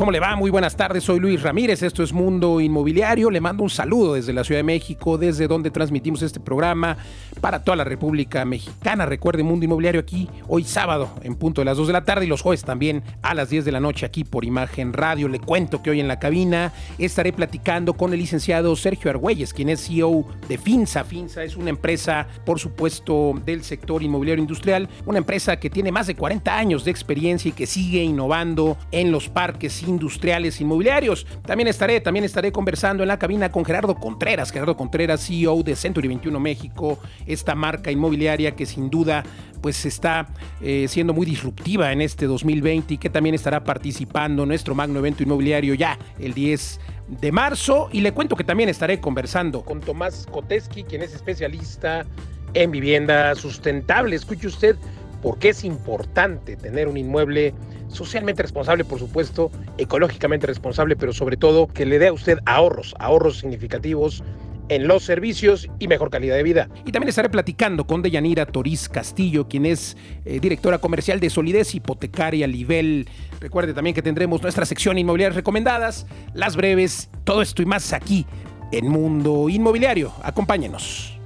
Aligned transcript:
¿Cómo 0.00 0.12
le 0.12 0.18
va? 0.18 0.34
Muy 0.34 0.50
buenas 0.50 0.76
tardes, 0.76 1.04
soy 1.04 1.20
Luis 1.20 1.42
Ramírez, 1.42 1.82
esto 1.82 2.02
es 2.02 2.14
Mundo 2.14 2.58
Inmobiliario, 2.58 3.30
le 3.30 3.38
mando 3.38 3.62
un 3.62 3.68
saludo 3.68 4.14
desde 4.14 4.32
la 4.32 4.44
Ciudad 4.44 4.60
de 4.60 4.64
México, 4.64 5.18
desde 5.18 5.46
donde 5.46 5.70
transmitimos 5.70 6.22
este 6.22 6.40
programa 6.40 6.96
para 7.42 7.62
toda 7.62 7.76
la 7.76 7.84
República 7.84 8.46
Mexicana. 8.46 9.04
Recuerde 9.04 9.42
Mundo 9.42 9.66
Inmobiliario 9.66 10.00
aquí 10.00 10.26
hoy 10.48 10.64
sábado 10.64 11.10
en 11.22 11.34
punto 11.34 11.60
de 11.60 11.66
las 11.66 11.76
2 11.76 11.88
de 11.88 11.92
la 11.92 12.04
tarde 12.06 12.24
y 12.24 12.28
los 12.28 12.40
jueves 12.40 12.64
también 12.64 13.02
a 13.20 13.34
las 13.34 13.50
10 13.50 13.66
de 13.66 13.72
la 13.72 13.80
noche 13.80 14.06
aquí 14.06 14.24
por 14.24 14.46
Imagen 14.46 14.94
Radio. 14.94 15.28
Le 15.28 15.38
cuento 15.38 15.82
que 15.82 15.90
hoy 15.90 16.00
en 16.00 16.08
la 16.08 16.18
cabina 16.18 16.72
estaré 16.96 17.34
platicando 17.34 17.92
con 17.92 18.14
el 18.14 18.20
licenciado 18.20 18.74
Sergio 18.76 19.10
Argüelles, 19.10 19.52
quien 19.52 19.68
es 19.68 19.86
CEO 19.86 20.24
de 20.48 20.56
Finsa. 20.56 21.04
Finsa 21.04 21.44
es 21.44 21.56
una 21.56 21.68
empresa, 21.68 22.26
por 22.46 22.58
supuesto, 22.58 23.34
del 23.44 23.64
sector 23.64 24.02
inmobiliario 24.02 24.40
industrial, 24.40 24.88
una 25.04 25.18
empresa 25.18 25.58
que 25.58 25.68
tiene 25.68 25.92
más 25.92 26.06
de 26.06 26.14
40 26.14 26.56
años 26.56 26.86
de 26.86 26.90
experiencia 26.90 27.50
y 27.50 27.52
que 27.52 27.66
sigue 27.66 28.02
innovando 28.02 28.78
en 28.92 29.12
los 29.12 29.28
parques 29.28 29.74
industriales 29.90 30.60
inmobiliarios. 30.60 31.26
También 31.44 31.68
estaré, 31.68 32.00
también 32.00 32.24
estaré 32.24 32.50
conversando 32.50 33.02
en 33.02 33.08
la 33.08 33.18
cabina 33.18 33.50
con 33.50 33.64
Gerardo 33.64 33.94
Contreras, 33.96 34.50
Gerardo 34.50 34.76
Contreras, 34.76 35.26
CEO 35.26 35.62
de 35.62 35.76
Century 35.76 36.08
21 36.08 36.40
México, 36.40 36.98
esta 37.26 37.54
marca 37.54 37.90
inmobiliaria 37.90 38.56
que 38.56 38.64
sin 38.64 38.88
duda 38.88 39.22
pues 39.60 39.84
está 39.84 40.26
eh, 40.62 40.86
siendo 40.88 41.12
muy 41.12 41.26
disruptiva 41.26 41.92
en 41.92 42.00
este 42.00 42.26
2020 42.26 42.94
y 42.94 42.98
que 42.98 43.10
también 43.10 43.34
estará 43.34 43.62
participando 43.62 44.44
en 44.44 44.48
nuestro 44.48 44.74
magno 44.74 44.98
evento 44.98 45.22
inmobiliario 45.22 45.74
ya 45.74 45.98
el 46.18 46.32
10 46.32 46.80
de 47.20 47.32
marzo. 47.32 47.88
Y 47.92 48.00
le 48.00 48.12
cuento 48.12 48.36
que 48.36 48.44
también 48.44 48.68
estaré 48.68 49.00
conversando 49.00 49.62
con 49.62 49.80
Tomás 49.80 50.26
Koteski, 50.30 50.84
quien 50.84 51.02
es 51.02 51.14
especialista 51.14 52.06
en 52.54 52.70
vivienda 52.70 53.34
sustentable. 53.34 54.16
Escuche 54.16 54.46
usted 54.46 54.76
por 55.22 55.38
qué 55.38 55.50
es 55.50 55.64
importante 55.64 56.56
tener 56.56 56.88
un 56.88 56.96
inmueble 56.96 57.54
socialmente 57.92 58.42
responsable, 58.42 58.84
por 58.84 58.98
supuesto, 58.98 59.50
ecológicamente 59.78 60.46
responsable, 60.46 60.96
pero 60.96 61.12
sobre 61.12 61.36
todo 61.36 61.66
que 61.66 61.86
le 61.86 61.98
dé 61.98 62.08
a 62.08 62.12
usted 62.12 62.38
ahorros, 62.46 62.94
ahorros 62.98 63.38
significativos 63.38 64.22
en 64.70 64.86
los 64.86 65.02
servicios 65.02 65.68
y 65.80 65.88
mejor 65.88 66.10
calidad 66.10 66.36
de 66.36 66.44
vida. 66.44 66.68
Y 66.86 66.92
también 66.92 67.08
estaré 67.08 67.28
platicando 67.28 67.86
con 67.86 68.02
Deyanira 68.02 68.46
Toriz 68.46 68.88
Castillo, 68.88 69.48
quien 69.48 69.66
es 69.66 69.96
eh, 70.24 70.38
directora 70.40 70.78
comercial 70.78 71.18
de 71.18 71.28
Solidez 71.28 71.74
Hipotecaria 71.74 72.46
Nivel. 72.46 73.08
Recuerde 73.40 73.74
también 73.74 73.94
que 73.94 74.02
tendremos 74.02 74.40
nuestra 74.42 74.64
sección 74.64 74.96
inmobiliarias 74.96 75.34
recomendadas, 75.34 76.06
las 76.34 76.54
breves, 76.54 77.10
todo 77.24 77.42
esto 77.42 77.62
y 77.62 77.66
más 77.66 77.92
aquí 77.92 78.26
en 78.70 78.88
Mundo 78.88 79.48
Inmobiliario. 79.48 80.12
Acompáñenos. 80.22 81.18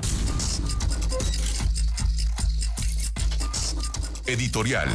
Editorial. 4.27 4.89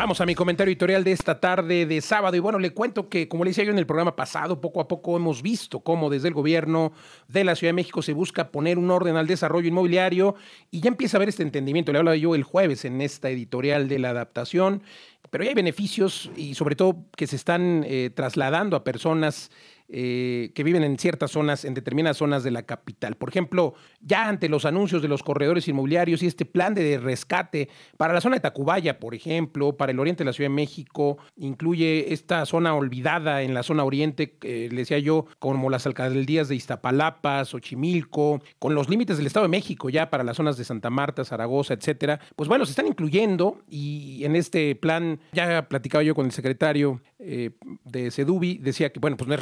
Vamos 0.00 0.20
a 0.22 0.24
mi 0.24 0.34
comentario 0.34 0.70
editorial 0.70 1.04
de 1.04 1.12
esta 1.12 1.40
tarde 1.40 1.84
de 1.84 2.00
sábado. 2.00 2.34
Y 2.34 2.40
bueno, 2.40 2.58
le 2.58 2.70
cuento 2.70 3.10
que, 3.10 3.28
como 3.28 3.44
le 3.44 3.50
decía 3.50 3.64
yo 3.64 3.70
en 3.70 3.78
el 3.78 3.84
programa 3.84 4.16
pasado, 4.16 4.58
poco 4.58 4.80
a 4.80 4.88
poco 4.88 5.14
hemos 5.16 5.42
visto 5.42 5.80
cómo 5.80 6.08
desde 6.08 6.28
el 6.28 6.34
gobierno 6.34 6.92
de 7.28 7.44
la 7.44 7.54
Ciudad 7.54 7.68
de 7.68 7.74
México 7.74 8.00
se 8.00 8.14
busca 8.14 8.50
poner 8.50 8.78
un 8.78 8.90
orden 8.90 9.16
al 9.16 9.26
desarrollo 9.26 9.68
inmobiliario 9.68 10.36
y 10.70 10.80
ya 10.80 10.88
empieza 10.88 11.16
a 11.16 11.18
haber 11.18 11.28
este 11.28 11.42
entendimiento. 11.42 11.92
Le 11.92 11.98
hablaba 11.98 12.16
yo 12.16 12.34
el 12.34 12.44
jueves 12.44 12.86
en 12.86 13.02
esta 13.02 13.28
editorial 13.28 13.88
de 13.88 13.98
la 13.98 14.08
adaptación, 14.10 14.82
pero 15.28 15.44
hay 15.44 15.52
beneficios 15.52 16.30
y 16.34 16.54
sobre 16.54 16.76
todo 16.76 17.04
que 17.14 17.26
se 17.26 17.36
están 17.36 17.84
eh, 17.86 18.08
trasladando 18.08 18.76
a 18.76 18.84
personas 18.84 19.50
eh, 19.92 20.52
que 20.54 20.62
viven 20.62 20.84
en 20.84 20.98
ciertas 20.98 21.32
zonas, 21.32 21.64
en 21.64 21.74
determinadas 21.74 22.18
zonas 22.18 22.44
de 22.44 22.50
la 22.50 22.62
capital. 22.62 23.16
Por 23.16 23.28
ejemplo, 23.28 23.74
ya 24.00 24.28
ante 24.28 24.48
los 24.48 24.64
anuncios 24.64 25.02
de 25.02 25.08
los 25.08 25.22
corredores 25.22 25.66
inmobiliarios 25.66 26.22
y 26.22 26.26
este 26.26 26.44
plan 26.44 26.74
de 26.74 26.98
rescate 26.98 27.68
para 27.96 28.14
la 28.14 28.20
zona 28.20 28.36
de 28.36 28.40
Tacubaya, 28.40 29.00
por 29.00 29.14
ejemplo, 29.14 29.76
para 29.76 29.92
el 29.92 29.98
oriente 29.98 30.22
de 30.22 30.26
la 30.26 30.32
Ciudad 30.32 30.48
de 30.50 30.54
México, 30.54 31.18
incluye 31.36 32.12
esta 32.12 32.46
zona 32.46 32.74
olvidada 32.74 33.42
en 33.42 33.52
la 33.52 33.62
zona 33.62 33.84
oriente, 33.84 34.36
eh, 34.42 34.68
le 34.70 34.76
decía 34.76 34.98
yo, 35.00 35.26
como 35.38 35.70
las 35.70 35.86
alcaldías 35.86 36.48
de 36.48 36.54
Iztapalapa, 36.54 37.44
Xochimilco, 37.44 38.40
con 38.58 38.74
los 38.74 38.88
límites 38.88 39.16
del 39.16 39.26
Estado 39.26 39.44
de 39.44 39.50
México 39.50 39.90
ya 39.90 40.10
para 40.10 40.24
las 40.24 40.36
zonas 40.36 40.56
de 40.56 40.64
Santa 40.64 40.90
Marta, 40.90 41.24
Zaragoza, 41.24 41.74
etcétera. 41.74 42.20
Pues 42.36 42.48
bueno, 42.48 42.64
se 42.64 42.70
están 42.72 42.86
incluyendo 42.86 43.58
y 43.68 44.24
en 44.24 44.36
este 44.36 44.74
plan 44.76 45.18
ya 45.32 45.68
platicaba 45.68 46.04
yo 46.04 46.14
con 46.14 46.26
el 46.26 46.32
secretario 46.32 47.00
eh, 47.18 47.50
de 47.84 48.10
Sedubi, 48.10 48.58
decía 48.58 48.92
que, 48.92 48.98
bueno, 48.98 49.16
pues 49.16 49.28
no 49.28 49.34
es 49.34 49.40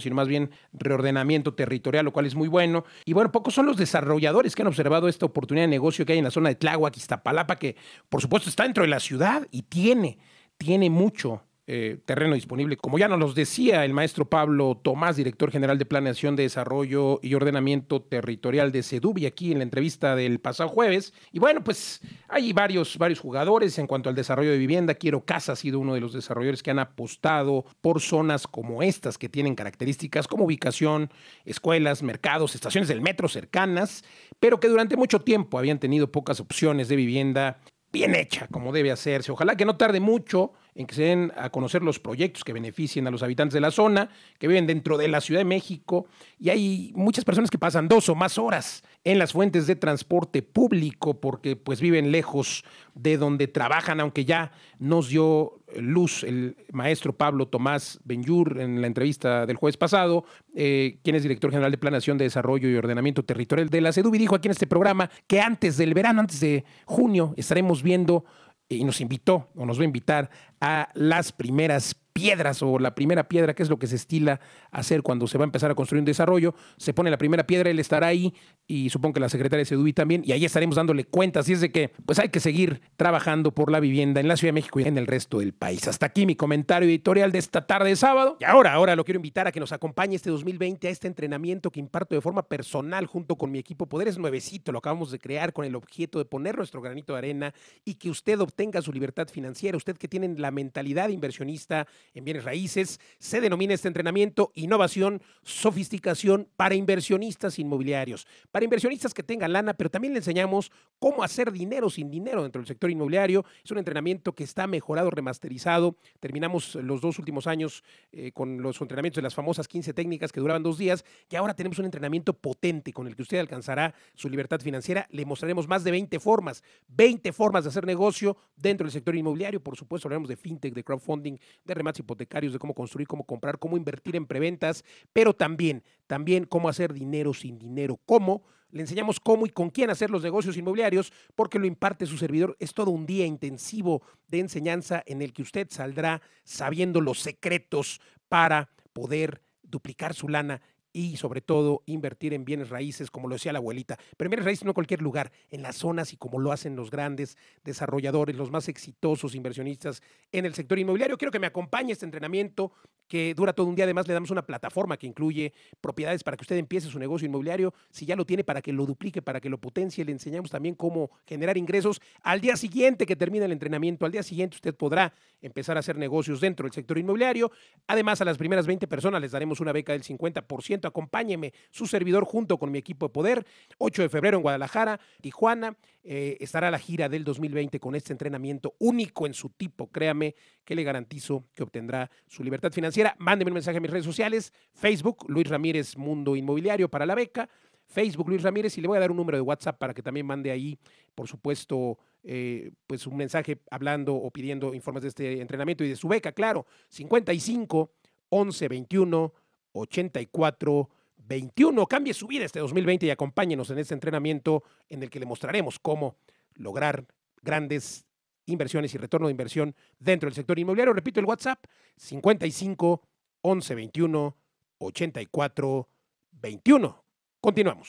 sino 0.00 0.14
más 0.14 0.28
bien 0.28 0.50
reordenamiento 0.72 1.54
territorial, 1.54 2.04
lo 2.04 2.12
cual 2.12 2.26
es 2.26 2.34
muy 2.34 2.48
bueno. 2.48 2.84
Y 3.04 3.12
bueno, 3.12 3.32
pocos 3.32 3.54
son 3.54 3.66
los 3.66 3.76
desarrolladores 3.76 4.54
que 4.54 4.62
han 4.62 4.68
observado 4.68 5.08
esta 5.08 5.26
oportunidad 5.26 5.64
de 5.64 5.70
negocio 5.70 6.06
que 6.06 6.12
hay 6.12 6.18
en 6.18 6.24
la 6.24 6.30
zona 6.30 6.50
de 6.50 6.54
Tláhuac, 6.54 6.96
Iztapalapa, 6.96 7.56
que 7.56 7.76
por 8.08 8.20
supuesto 8.20 8.48
está 8.48 8.64
dentro 8.64 8.82
de 8.82 8.88
la 8.88 9.00
ciudad 9.00 9.46
y 9.50 9.62
tiene, 9.62 10.18
tiene 10.58 10.90
mucho 10.90 11.47
eh, 11.70 11.98
terreno 12.06 12.34
disponible. 12.34 12.78
Como 12.78 12.98
ya 12.98 13.08
nos 13.08 13.18
los 13.18 13.34
decía 13.34 13.84
el 13.84 13.92
maestro 13.92 14.24
Pablo 14.24 14.80
Tomás, 14.82 15.16
director 15.16 15.50
general 15.50 15.76
de 15.76 15.84
Planeación 15.84 16.34
de 16.34 16.44
Desarrollo 16.44 17.20
y 17.22 17.34
Ordenamiento 17.34 18.00
Territorial 18.00 18.72
de 18.72 18.82
Sedubi, 18.82 19.26
aquí 19.26 19.52
en 19.52 19.58
la 19.58 19.64
entrevista 19.64 20.16
del 20.16 20.40
pasado 20.40 20.70
jueves. 20.70 21.12
Y 21.30 21.40
bueno, 21.40 21.62
pues 21.62 22.00
hay 22.26 22.54
varios, 22.54 22.96
varios 22.96 23.20
jugadores 23.20 23.78
en 23.78 23.86
cuanto 23.86 24.08
al 24.08 24.14
desarrollo 24.14 24.50
de 24.50 24.56
vivienda. 24.56 24.94
Quiero 24.94 25.26
Casa 25.26 25.52
ha 25.52 25.56
sido 25.56 25.78
uno 25.78 25.92
de 25.92 26.00
los 26.00 26.14
desarrolladores 26.14 26.62
que 26.62 26.70
han 26.70 26.78
apostado 26.78 27.66
por 27.82 28.00
zonas 28.00 28.46
como 28.46 28.82
estas, 28.82 29.18
que 29.18 29.28
tienen 29.28 29.54
características 29.54 30.26
como 30.26 30.44
ubicación, 30.44 31.10
escuelas, 31.44 32.02
mercados, 32.02 32.54
estaciones 32.54 32.88
del 32.88 33.02
metro 33.02 33.28
cercanas, 33.28 34.04
pero 34.40 34.58
que 34.58 34.68
durante 34.68 34.96
mucho 34.96 35.20
tiempo 35.20 35.58
habían 35.58 35.78
tenido 35.78 36.10
pocas 36.10 36.40
opciones 36.40 36.88
de 36.88 36.96
vivienda 36.96 37.60
bien 37.92 38.14
hecha, 38.14 38.48
como 38.50 38.72
debe 38.72 38.90
hacerse. 38.90 39.32
Ojalá 39.32 39.56
que 39.56 39.64
no 39.64 39.76
tarde 39.76 40.00
mucho 40.00 40.52
en 40.78 40.86
que 40.86 40.94
se 40.94 41.02
den 41.02 41.32
a 41.36 41.50
conocer 41.50 41.82
los 41.82 41.98
proyectos 41.98 42.44
que 42.44 42.52
beneficien 42.52 43.08
a 43.08 43.10
los 43.10 43.24
habitantes 43.24 43.52
de 43.52 43.60
la 43.60 43.72
zona, 43.72 44.10
que 44.38 44.46
viven 44.46 44.68
dentro 44.68 44.96
de 44.96 45.08
la 45.08 45.20
Ciudad 45.20 45.40
de 45.40 45.44
México, 45.44 46.06
y 46.38 46.50
hay 46.50 46.92
muchas 46.94 47.24
personas 47.24 47.50
que 47.50 47.58
pasan 47.58 47.88
dos 47.88 48.08
o 48.08 48.14
más 48.14 48.38
horas 48.38 48.84
en 49.02 49.18
las 49.18 49.32
fuentes 49.32 49.66
de 49.66 49.74
transporte 49.74 50.40
público 50.40 51.20
porque 51.20 51.56
pues 51.56 51.80
viven 51.80 52.12
lejos 52.12 52.64
de 52.94 53.16
donde 53.16 53.48
trabajan, 53.48 53.98
aunque 53.98 54.24
ya 54.24 54.52
nos 54.78 55.08
dio 55.08 55.64
luz 55.76 56.22
el 56.22 56.56
maestro 56.72 57.12
Pablo 57.12 57.48
Tomás 57.48 57.98
Benyur 58.04 58.60
en 58.60 58.80
la 58.80 58.86
entrevista 58.86 59.46
del 59.46 59.56
jueves 59.56 59.76
pasado, 59.76 60.24
eh, 60.54 61.00
quien 61.02 61.16
es 61.16 61.24
director 61.24 61.50
general 61.50 61.72
de 61.72 61.78
Planación 61.78 62.18
de 62.18 62.24
Desarrollo 62.24 62.68
y 62.68 62.76
Ordenamiento 62.76 63.24
Territorial 63.24 63.68
de 63.68 63.80
la 63.80 63.92
CEDUBI, 63.92 64.18
dijo 64.18 64.36
aquí 64.36 64.46
en 64.46 64.52
este 64.52 64.68
programa 64.68 65.10
que 65.26 65.40
antes 65.40 65.76
del 65.76 65.92
verano, 65.92 66.20
antes 66.20 66.38
de 66.38 66.64
junio, 66.84 67.34
estaremos 67.36 67.82
viendo 67.82 68.24
y 68.68 68.84
nos 68.84 69.00
invitó 69.00 69.48
o 69.54 69.64
nos 69.64 69.78
va 69.78 69.82
a 69.82 69.86
invitar 69.86 70.30
a 70.60 70.90
las 70.94 71.32
primeras 71.32 71.94
piedras 72.18 72.62
o 72.62 72.78
la 72.78 72.94
primera 72.94 73.28
piedra, 73.28 73.54
que 73.54 73.62
es 73.62 73.70
lo 73.70 73.78
que 73.78 73.86
se 73.86 73.96
estila 73.96 74.40
hacer 74.70 75.02
cuando 75.02 75.26
se 75.26 75.38
va 75.38 75.44
a 75.44 75.46
empezar 75.46 75.70
a 75.70 75.74
construir 75.74 76.00
un 76.00 76.06
desarrollo, 76.06 76.54
se 76.76 76.92
pone 76.92 77.10
la 77.10 77.18
primera 77.18 77.46
piedra, 77.46 77.70
él 77.70 77.78
estará 77.78 78.08
ahí 78.08 78.34
y 78.66 78.90
supongo 78.90 79.14
que 79.14 79.20
la 79.20 79.28
secretaria 79.30 79.60
de 79.60 79.64
Sedubi 79.64 79.94
también, 79.94 80.22
y 80.24 80.32
ahí 80.32 80.44
estaremos 80.44 80.76
dándole 80.76 81.04
cuentas. 81.04 81.48
Y 81.48 81.54
es 81.54 81.60
de 81.60 81.72
que 81.72 81.90
pues 82.04 82.18
hay 82.18 82.28
que 82.28 82.40
seguir 82.40 82.82
trabajando 82.96 83.52
por 83.52 83.72
la 83.72 83.80
vivienda 83.80 84.20
en 84.20 84.28
la 84.28 84.36
Ciudad 84.36 84.48
de 84.48 84.60
México 84.60 84.78
y 84.80 84.84
en 84.84 84.98
el 84.98 85.06
resto 85.06 85.38
del 85.38 85.54
país. 85.54 85.88
Hasta 85.88 86.06
aquí 86.06 86.26
mi 86.26 86.36
comentario 86.36 86.88
editorial 86.88 87.32
de 87.32 87.38
esta 87.38 87.66
tarde 87.66 87.90
de 87.90 87.96
sábado. 87.96 88.36
Y 88.40 88.44
ahora, 88.44 88.74
ahora 88.74 88.94
lo 88.94 89.04
quiero 89.04 89.18
invitar 89.18 89.46
a 89.46 89.52
que 89.52 89.60
nos 89.60 89.72
acompañe 89.72 90.16
este 90.16 90.30
2020 90.30 90.86
a 90.86 90.90
este 90.90 91.06
entrenamiento 91.06 91.70
que 91.70 91.80
imparto 91.80 92.14
de 92.14 92.20
forma 92.20 92.42
personal 92.42 93.06
junto 93.06 93.36
con 93.36 93.50
mi 93.50 93.58
equipo 93.58 93.86
Poderes 93.86 94.18
Nuevecito. 94.18 94.70
Lo 94.70 94.78
acabamos 94.78 95.10
de 95.10 95.18
crear 95.18 95.52
con 95.52 95.64
el 95.64 95.74
objeto 95.74 96.18
de 96.18 96.26
poner 96.26 96.58
nuestro 96.58 96.82
granito 96.82 97.14
de 97.14 97.18
arena 97.18 97.54
y 97.84 97.94
que 97.94 98.10
usted 98.10 98.38
obtenga 98.40 98.82
su 98.82 98.92
libertad 98.92 99.28
financiera. 99.28 99.76
Usted 99.76 99.96
que 99.96 100.08
tiene 100.08 100.28
la 100.36 100.50
mentalidad 100.50 101.08
inversionista 101.08 101.86
en 102.14 102.24
bienes 102.24 102.44
raíces. 102.44 103.00
Se 103.18 103.40
denomina 103.40 103.74
este 103.74 103.88
entrenamiento 103.88 104.52
innovación, 104.54 105.22
sofisticación 105.42 106.48
para 106.56 106.74
inversionistas 106.74 107.58
inmobiliarios. 107.58 108.26
Para 108.50 108.64
inversionistas 108.64 109.14
que 109.14 109.22
tengan 109.22 109.52
lana, 109.52 109.74
pero 109.74 109.90
también 109.90 110.12
le 110.12 110.18
enseñamos 110.18 110.70
cómo 110.98 111.22
hacer 111.22 111.52
dinero 111.52 111.90
sin 111.90 112.10
dinero 112.10 112.42
dentro 112.42 112.60
del 112.60 112.66
sector 112.66 112.90
inmobiliario. 112.90 113.44
Es 113.64 113.70
un 113.70 113.78
entrenamiento 113.78 114.34
que 114.34 114.44
está 114.44 114.66
mejorado, 114.66 115.10
remasterizado. 115.10 115.96
Terminamos 116.20 116.74
los 116.76 117.00
dos 117.00 117.18
últimos 117.18 117.46
años 117.46 117.84
eh, 118.12 118.32
con 118.32 118.62
los 118.62 118.80
entrenamientos 118.80 119.16
de 119.16 119.22
las 119.22 119.34
famosas 119.34 119.68
15 119.68 119.92
técnicas 119.94 120.32
que 120.32 120.40
duraban 120.40 120.62
dos 120.62 120.78
días 120.78 121.04
y 121.30 121.36
ahora 121.36 121.54
tenemos 121.54 121.78
un 121.78 121.84
entrenamiento 121.84 122.32
potente 122.32 122.92
con 122.92 123.06
el 123.06 123.16
que 123.16 123.22
usted 123.22 123.38
alcanzará 123.38 123.94
su 124.14 124.28
libertad 124.28 124.60
financiera. 124.60 125.06
Le 125.10 125.24
mostraremos 125.24 125.68
más 125.68 125.84
de 125.84 125.90
20 125.90 126.18
formas, 126.20 126.62
20 126.88 127.32
formas 127.32 127.64
de 127.64 127.70
hacer 127.70 127.86
negocio 127.86 128.36
dentro 128.56 128.84
del 128.84 128.92
sector 128.92 129.14
inmobiliario. 129.14 129.62
Por 129.62 129.76
supuesto, 129.76 130.08
hablaremos 130.08 130.28
de 130.28 130.36
fintech, 130.36 130.74
de 130.74 130.84
crowdfunding, 130.84 131.38
de 131.64 131.74
hipotecarios, 131.98 132.52
de 132.52 132.58
cómo 132.58 132.74
construir, 132.74 133.06
cómo 133.06 133.24
comprar, 133.24 133.58
cómo 133.58 133.76
invertir 133.76 134.16
en 134.16 134.26
preventas, 134.26 134.84
pero 135.12 135.34
también, 135.34 135.82
también 136.06 136.44
cómo 136.44 136.68
hacer 136.68 136.92
dinero 136.92 137.34
sin 137.34 137.58
dinero, 137.58 137.98
cómo 138.06 138.42
le 138.70 138.82
enseñamos 138.82 139.18
cómo 139.18 139.46
y 139.46 139.50
con 139.50 139.70
quién 139.70 139.90
hacer 139.90 140.10
los 140.10 140.22
negocios 140.22 140.56
inmobiliarios, 140.56 141.12
porque 141.34 141.58
lo 141.58 141.66
imparte 141.66 142.06
su 142.06 142.18
servidor. 142.18 142.56
Es 142.58 142.74
todo 142.74 142.90
un 142.90 143.06
día 143.06 143.24
intensivo 143.24 144.02
de 144.26 144.40
enseñanza 144.40 145.02
en 145.06 145.22
el 145.22 145.32
que 145.32 145.42
usted 145.42 145.68
saldrá 145.70 146.20
sabiendo 146.44 147.00
los 147.00 147.20
secretos 147.20 148.00
para 148.28 148.70
poder 148.92 149.42
duplicar 149.62 150.14
su 150.14 150.28
lana 150.28 150.60
y 150.92 151.16
sobre 151.16 151.40
todo 151.40 151.82
invertir 151.86 152.34
en 152.34 152.44
bienes 152.44 152.70
raíces, 152.70 153.10
como 153.10 153.28
lo 153.28 153.34
decía 153.34 153.52
la 153.52 153.58
abuelita. 153.58 153.96
Pero 154.16 154.26
en 154.28 154.30
bienes 154.30 154.44
raíces 154.44 154.64
no 154.64 154.70
en 154.70 154.74
cualquier 154.74 155.02
lugar, 155.02 155.32
en 155.50 155.62
las 155.62 155.76
zonas 155.76 156.12
y 156.12 156.16
como 156.16 156.38
lo 156.38 156.52
hacen 156.52 156.76
los 156.76 156.90
grandes 156.90 157.36
desarrolladores, 157.64 158.36
los 158.36 158.50
más 158.50 158.68
exitosos 158.68 159.34
inversionistas 159.34 160.02
en 160.32 160.46
el 160.46 160.54
sector 160.54 160.78
inmobiliario. 160.78 161.18
Quiero 161.18 161.32
que 161.32 161.38
me 161.38 161.46
acompañe 161.46 161.92
este 161.92 162.04
entrenamiento 162.04 162.72
que 163.08 163.34
dura 163.34 163.52
todo 163.52 163.66
un 163.66 163.74
día. 163.74 163.84
Además, 163.84 164.06
le 164.06 164.14
damos 164.14 164.30
una 164.30 164.42
plataforma 164.42 164.96
que 164.96 165.06
incluye 165.06 165.52
propiedades 165.80 166.22
para 166.22 166.36
que 166.36 166.42
usted 166.42 166.56
empiece 166.56 166.88
su 166.88 166.98
negocio 166.98 167.26
inmobiliario. 167.26 167.74
Si 167.90 168.06
ya 168.06 168.14
lo 168.14 168.24
tiene, 168.24 168.44
para 168.44 168.62
que 168.62 168.72
lo 168.72 168.86
duplique, 168.86 169.22
para 169.22 169.40
que 169.40 169.48
lo 169.48 169.58
potencie. 169.58 170.04
Le 170.04 170.12
enseñamos 170.12 170.50
también 170.50 170.74
cómo 170.74 171.10
generar 171.26 171.56
ingresos. 171.56 172.00
Al 172.22 172.40
día 172.40 172.56
siguiente 172.56 173.06
que 173.06 173.16
termine 173.16 173.46
el 173.46 173.52
entrenamiento, 173.52 174.06
al 174.06 174.12
día 174.12 174.22
siguiente 174.22 174.56
usted 174.56 174.74
podrá 174.74 175.12
empezar 175.40 175.76
a 175.76 175.80
hacer 175.80 175.96
negocios 175.96 176.40
dentro 176.40 176.64
del 176.64 176.72
sector 176.72 176.98
inmobiliario. 176.98 177.50
Además, 177.86 178.20
a 178.20 178.24
las 178.24 178.38
primeras 178.38 178.66
20 178.66 178.86
personas 178.86 179.20
les 179.20 179.32
daremos 179.32 179.60
una 179.60 179.72
beca 179.72 179.92
del 179.92 180.02
50%. 180.02 180.86
Acompáñeme, 180.86 181.52
su 181.70 181.86
servidor, 181.86 182.24
junto 182.24 182.58
con 182.58 182.70
mi 182.70 182.78
equipo 182.78 183.06
de 183.06 183.12
poder. 183.12 183.46
8 183.78 184.02
de 184.02 184.08
febrero 184.08 184.36
en 184.36 184.42
Guadalajara, 184.42 185.00
Tijuana. 185.20 185.76
Eh, 186.02 186.36
estará 186.40 186.70
la 186.70 186.78
gira 186.78 187.08
del 187.08 187.24
2020 187.24 187.80
con 187.80 187.94
este 187.94 188.12
entrenamiento 188.12 188.74
único 188.78 189.26
en 189.26 189.34
su 189.34 189.50
tipo. 189.50 189.90
Créame 189.90 190.34
que 190.64 190.74
le 190.74 190.82
garantizo 190.82 191.44
que 191.54 191.62
obtendrá 191.62 192.10
su 192.26 192.42
libertad 192.42 192.72
financiera. 192.72 193.14
Mándeme 193.18 193.50
un 193.50 193.54
mensaje 193.54 193.78
a 193.78 193.80
mis 193.80 193.90
redes 193.90 194.06
sociales. 194.06 194.52
Facebook, 194.72 195.24
Luis 195.28 195.48
Ramírez 195.48 195.96
Mundo 195.96 196.36
Inmobiliario 196.36 196.88
para 196.88 197.04
la 197.04 197.14
beca. 197.14 197.48
Facebook 197.88 198.28
Luis 198.28 198.42
Ramírez 198.42 198.76
y 198.76 198.80
le 198.80 198.88
voy 198.88 198.98
a 198.98 199.00
dar 199.00 199.10
un 199.10 199.16
número 199.16 199.38
de 199.38 199.42
WhatsApp 199.42 199.78
para 199.78 199.94
que 199.94 200.02
también 200.02 200.26
mande 200.26 200.50
ahí, 200.50 200.78
por 201.14 201.26
supuesto, 201.26 201.98
eh, 202.22 202.70
pues 202.86 203.06
un 203.06 203.16
mensaje 203.16 203.60
hablando 203.70 204.14
o 204.14 204.30
pidiendo 204.30 204.74
informes 204.74 205.02
de 205.02 205.08
este 205.08 205.40
entrenamiento 205.40 205.84
y 205.84 205.88
de 205.88 205.96
su 205.96 206.06
beca, 206.06 206.32
claro, 206.32 206.66
55 206.88 207.90
11 208.28 208.68
21 208.68 209.34
84 209.72 210.90
21. 211.18 211.86
Cambie 211.86 212.14
su 212.14 212.26
vida 212.26 212.44
este 212.44 212.60
2020 212.60 213.06
y 213.06 213.10
acompáñenos 213.10 213.70
en 213.70 213.78
este 213.78 213.94
entrenamiento 213.94 214.62
en 214.88 215.02
el 215.02 215.10
que 215.10 215.20
le 215.20 215.26
mostraremos 215.26 215.78
cómo 215.78 216.16
lograr 216.54 217.06
grandes 217.42 218.06
inversiones 218.46 218.94
y 218.94 218.98
retorno 218.98 219.26
de 219.26 219.32
inversión 219.32 219.74
dentro 219.98 220.28
del 220.28 220.34
sector 220.34 220.58
inmobiliario. 220.58 220.92
Repito 220.92 221.20
el 221.20 221.26
WhatsApp 221.26 221.64
55 221.96 223.02
11 223.42 223.74
21 223.74 224.36
84 224.78 225.88
21. 226.32 227.04
Continuamos. 227.40 227.88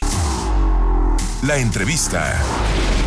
La 1.44 1.58
entrevista. 1.58 2.99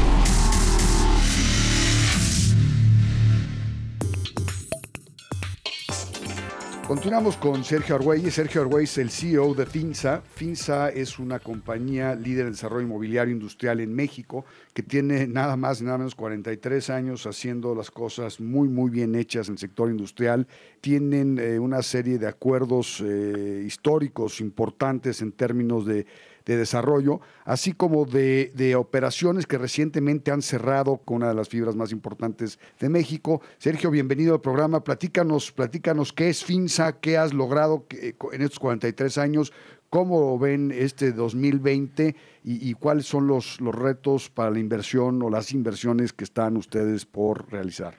Continuamos 6.92 7.38
con 7.38 7.64
Sergio 7.64 7.94
Argüelles. 7.94 8.34
Sergio 8.34 8.60
Argüelles 8.60 8.90
es 8.90 8.98
el 8.98 9.08
CEO 9.08 9.54
de 9.54 9.64
FINSA. 9.64 10.20
FINSA 10.20 10.90
es 10.90 11.18
una 11.18 11.38
compañía 11.38 12.14
líder 12.14 12.44
en 12.44 12.52
desarrollo 12.52 12.84
inmobiliario 12.84 13.32
industrial 13.32 13.80
en 13.80 13.94
México 13.94 14.44
que 14.74 14.82
tiene 14.82 15.26
nada 15.26 15.56
más 15.56 15.80
y 15.80 15.84
nada 15.84 15.96
menos 15.96 16.14
43 16.14 16.90
años 16.90 17.26
haciendo 17.26 17.74
las 17.74 17.90
cosas 17.90 18.40
muy, 18.40 18.68
muy 18.68 18.90
bien 18.90 19.14
hechas 19.14 19.48
en 19.48 19.54
el 19.54 19.58
sector 19.58 19.88
industrial. 19.88 20.46
Tienen 20.82 21.38
eh, 21.38 21.58
una 21.58 21.80
serie 21.80 22.18
de 22.18 22.28
acuerdos 22.28 23.02
eh, 23.02 23.64
históricos 23.66 24.42
importantes 24.42 25.22
en 25.22 25.32
términos 25.32 25.86
de 25.86 26.04
de 26.44 26.56
desarrollo, 26.56 27.20
así 27.44 27.72
como 27.72 28.04
de, 28.04 28.74
operaciones 28.76 29.46
que 29.46 29.58
recientemente 29.58 30.30
han 30.30 30.42
cerrado 30.42 30.98
con 31.04 31.18
una 31.18 31.28
de 31.28 31.34
las 31.34 31.48
fibras 31.48 31.76
más 31.76 31.92
importantes 31.92 32.58
de 32.80 32.88
México. 32.88 33.40
Sergio, 33.58 33.90
bienvenido 33.90 34.34
al 34.34 34.40
programa. 34.40 34.82
Platícanos, 34.82 35.52
platícanos 35.52 36.12
qué 36.12 36.28
es 36.28 36.44
FINSA, 36.44 37.00
qué 37.00 37.18
has 37.18 37.34
logrado 37.34 37.84
en 37.90 38.42
estos 38.42 38.58
43 38.58 39.18
años, 39.18 39.52
cómo 39.90 40.38
ven 40.38 40.72
este 40.72 41.12
2020 41.12 42.16
y, 42.44 42.74
cuáles 42.74 43.06
son 43.06 43.26
los, 43.26 43.60
los 43.60 43.74
retos 43.74 44.30
para 44.30 44.50
la 44.50 44.58
inversión 44.58 45.22
o 45.22 45.30
las 45.30 45.52
inversiones 45.52 46.12
que 46.12 46.24
están 46.24 46.56
ustedes 46.56 47.06
por 47.06 47.50
realizar. 47.52 47.94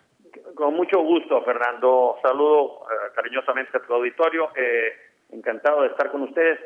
Con 0.56 0.76
mucho 0.76 1.02
gusto, 1.02 1.42
Fernando. 1.44 2.16
Saludo 2.22 2.84
eh, 2.84 3.12
cariñosamente 3.16 3.78
a 3.78 3.82
tu 3.82 3.94
auditorio. 3.94 4.50
Eh, 4.56 4.94
encantado 5.32 5.82
de 5.82 5.88
estar 5.88 6.12
con 6.12 6.24
ustedes. 6.24 6.60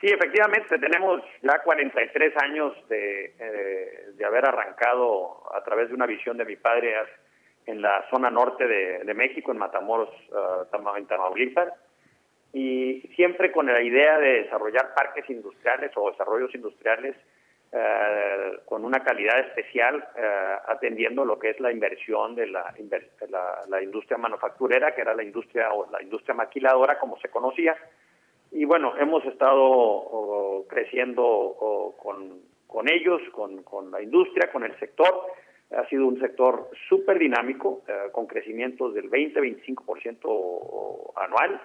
Sí, 0.00 0.08
efectivamente, 0.08 0.78
tenemos 0.78 1.22
ya 1.40 1.58
43 1.62 2.34
años 2.42 2.74
de, 2.88 3.34
eh, 3.38 4.04
de 4.12 4.24
haber 4.26 4.46
arrancado 4.46 5.42
a 5.54 5.64
través 5.64 5.88
de 5.88 5.94
una 5.94 6.04
visión 6.04 6.36
de 6.36 6.44
mi 6.44 6.56
padre 6.56 6.94
en 7.64 7.80
la 7.80 8.04
zona 8.10 8.30
norte 8.30 8.66
de, 8.66 9.14
México, 9.14 9.52
en 9.52 9.58
Matamoros, 9.58 10.10
uh, 10.30 10.66
Tamaulipas, 10.70 11.72
y 12.52 13.00
siempre 13.16 13.50
con 13.50 13.66
la 13.66 13.82
idea 13.82 14.18
de 14.18 14.42
desarrollar 14.42 14.94
parques 14.94 15.28
industriales 15.30 15.90
o 15.96 16.10
desarrollos 16.10 16.54
industriales 16.54 17.16
uh, 17.72 18.64
con 18.66 18.84
una 18.84 19.02
calidad 19.02 19.40
especial, 19.40 19.96
uh, 19.96 20.70
atendiendo 20.70 21.24
lo 21.24 21.38
que 21.38 21.50
es 21.50 21.60
la 21.60 21.72
inversión 21.72 22.34
de 22.34 22.46
la, 22.48 22.72
la, 23.30 23.62
la, 23.66 23.82
industria 23.82 24.18
manufacturera, 24.18 24.94
que 24.94 25.00
era 25.00 25.14
la 25.14 25.24
industria 25.24 25.72
o 25.72 25.90
la 25.90 26.02
industria 26.02 26.34
maquiladora, 26.34 26.98
como 26.98 27.18
se 27.18 27.30
conocía, 27.30 27.76
y 28.56 28.64
bueno, 28.64 28.94
hemos 28.98 29.24
estado 29.26 30.64
creciendo 30.66 31.94
con, 31.98 32.40
con, 32.66 32.88
ellos, 32.88 33.20
con, 33.32 33.90
la 33.90 34.00
industria, 34.00 34.50
con 34.50 34.64
el 34.64 34.74
sector. 34.78 35.14
Ha 35.76 35.86
sido 35.88 36.06
un 36.06 36.18
sector 36.18 36.70
súper 36.88 37.18
dinámico, 37.18 37.82
eh, 37.86 38.08
con 38.12 38.26
crecimientos 38.26 38.94
del 38.94 39.10
20-25% 39.10 41.12
anual. 41.16 41.60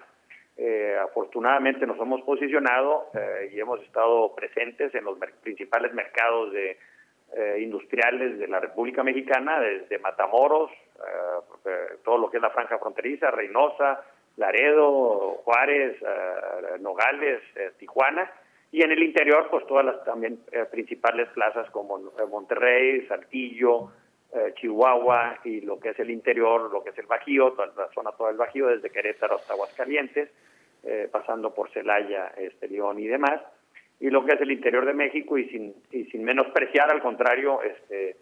Eh, 0.58 0.94
afortunadamente 1.02 1.86
nos 1.86 1.98
hemos 1.98 2.20
posicionado 2.22 3.06
eh, 3.14 3.50
y 3.54 3.60
hemos 3.60 3.80
estado 3.80 4.34
presentes 4.34 4.94
en 4.94 5.04
los 5.04 5.16
principales 5.42 5.94
mercados 5.94 6.52
de, 6.52 6.76
industriales 7.58 8.38
de 8.38 8.46
la 8.46 8.60
República 8.60 9.02
Mexicana, 9.02 9.58
desde 9.58 9.98
Matamoros, 9.98 10.70
todo 12.04 12.18
lo 12.18 12.30
que 12.30 12.36
es 12.36 12.42
la 12.42 12.50
franja 12.50 12.78
fronteriza, 12.78 13.30
Reynosa, 13.30 14.04
Laredo, 14.36 15.40
Juárez, 15.44 15.96
eh, 16.00 16.78
Nogales, 16.80 17.42
eh, 17.56 17.70
Tijuana, 17.78 18.30
y 18.70 18.82
en 18.82 18.90
el 18.90 19.02
interior, 19.02 19.48
pues 19.50 19.66
todas 19.66 19.84
las 19.84 20.04
también 20.04 20.38
eh, 20.50 20.64
principales 20.70 21.28
plazas 21.30 21.70
como 21.70 21.98
Monterrey, 22.30 23.06
Saltillo, 23.06 23.90
Chihuahua 24.54 25.40
y 25.44 25.60
lo 25.60 25.78
que 25.78 25.90
es 25.90 25.98
el 25.98 26.10
interior, 26.10 26.72
lo 26.72 26.82
que 26.82 26.88
es 26.88 26.98
el 26.98 27.04
Bajío, 27.04 27.52
toda 27.52 27.66
la 27.76 27.88
zona 27.92 28.12
toda 28.12 28.30
el 28.30 28.38
Bajío, 28.38 28.68
desde 28.68 28.88
Querétaro 28.88 29.36
hasta 29.36 29.52
Aguascalientes, 29.52 30.30
pasando 31.10 31.54
por 31.54 31.70
Celaya, 31.70 32.32
este, 32.38 32.66
León 32.66 32.98
y 32.98 33.06
demás, 33.08 33.42
y 34.00 34.08
lo 34.08 34.24
que 34.24 34.32
es 34.32 34.40
el 34.40 34.50
interior 34.50 34.86
de 34.86 34.94
México 34.94 35.36
y 35.36 35.50
sin, 35.50 35.74
y 35.90 36.04
sin 36.06 36.24
menospreciar, 36.24 36.90
al 36.90 37.02
contrario, 37.02 37.60
este, 37.60 38.16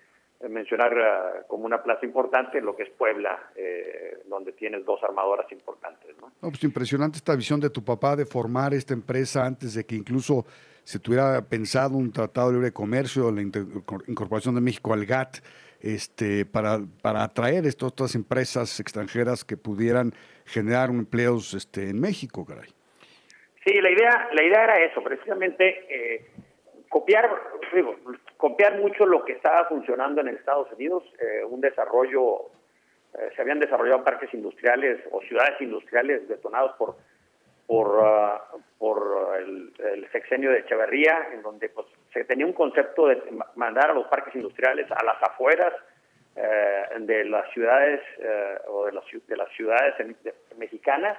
mencionar 0.48 0.92
uh, 0.92 1.46
como 1.46 1.66
una 1.66 1.82
plaza 1.82 2.06
importante 2.06 2.60
lo 2.60 2.74
que 2.74 2.84
es 2.84 2.90
Puebla, 2.90 3.50
eh, 3.54 4.22
donde 4.26 4.52
tienes 4.52 4.84
dos 4.84 5.02
armadoras 5.02 5.50
importantes. 5.52 6.16
¿no? 6.20 6.32
pues 6.40 6.64
impresionante 6.64 7.18
esta 7.18 7.36
visión 7.36 7.60
de 7.60 7.70
tu 7.70 7.84
papá 7.84 8.16
de 8.16 8.24
formar 8.24 8.72
esta 8.72 8.94
empresa 8.94 9.44
antes 9.44 9.74
de 9.74 9.84
que 9.84 9.94
incluso 9.94 10.46
se 10.84 10.98
tuviera 10.98 11.42
pensado 11.42 11.96
un 11.96 12.10
tratado 12.10 12.48
de 12.48 12.54
libre 12.54 12.72
comercio, 12.72 13.30
la 13.30 13.42
incorporación 13.42 14.54
de 14.54 14.60
México 14.60 14.92
al 14.94 15.04
GATT, 15.04 15.36
este, 15.80 16.44
para, 16.44 16.80
para 17.02 17.22
atraer 17.22 17.66
estas 17.66 17.88
otras 17.88 18.14
empresas 18.14 18.80
extranjeras 18.80 19.44
que 19.44 19.56
pudieran 19.56 20.12
generar 20.46 20.90
empleos 20.90 21.54
este, 21.54 21.90
en 21.90 22.00
México, 22.00 22.44
caray. 22.44 22.70
Sí, 23.64 23.74
la 23.80 23.90
idea, 23.90 24.28
la 24.32 24.42
idea 24.42 24.64
era 24.64 24.84
eso, 24.84 25.02
precisamente 25.02 25.84
eh, 25.88 26.30
copiar, 26.88 27.30
digo, 27.74 27.94
copiar 28.40 28.78
mucho 28.78 29.06
lo 29.06 29.24
que 29.24 29.32
estaba 29.32 29.66
funcionando 29.66 30.20
en 30.20 30.28
Estados 30.28 30.72
Unidos, 30.72 31.04
eh, 31.20 31.44
un 31.44 31.60
desarrollo, 31.60 32.46
eh, 33.14 33.30
se 33.36 33.42
habían 33.42 33.60
desarrollado 33.60 34.02
parques 34.02 34.32
industriales 34.32 35.00
o 35.12 35.20
ciudades 35.22 35.60
industriales 35.60 36.26
detonados 36.28 36.72
por 36.76 36.96
por, 37.66 38.00
ah, 38.02 38.42
por 38.78 39.38
el, 39.38 39.72
sexenio 40.10 40.50
de 40.50 40.58
Echeverría, 40.58 41.28
en 41.32 41.40
donde 41.40 41.68
pues, 41.68 41.86
se 42.12 42.24
tenía 42.24 42.44
un 42.44 42.52
concepto 42.52 43.06
de 43.06 43.22
mandar 43.54 43.92
a 43.92 43.94
los 43.94 44.08
parques 44.08 44.34
industriales 44.34 44.90
a 44.90 45.04
las 45.04 45.22
afueras 45.22 45.72
eh, 46.34 46.82
de 46.98 47.26
las 47.26 47.48
ciudades 47.52 48.00
o 48.66 48.86
de 48.86 48.92
las, 48.92 49.04
de 49.24 49.36
las 49.36 49.48
ciudades 49.52 49.94
mexicanas 50.56 51.16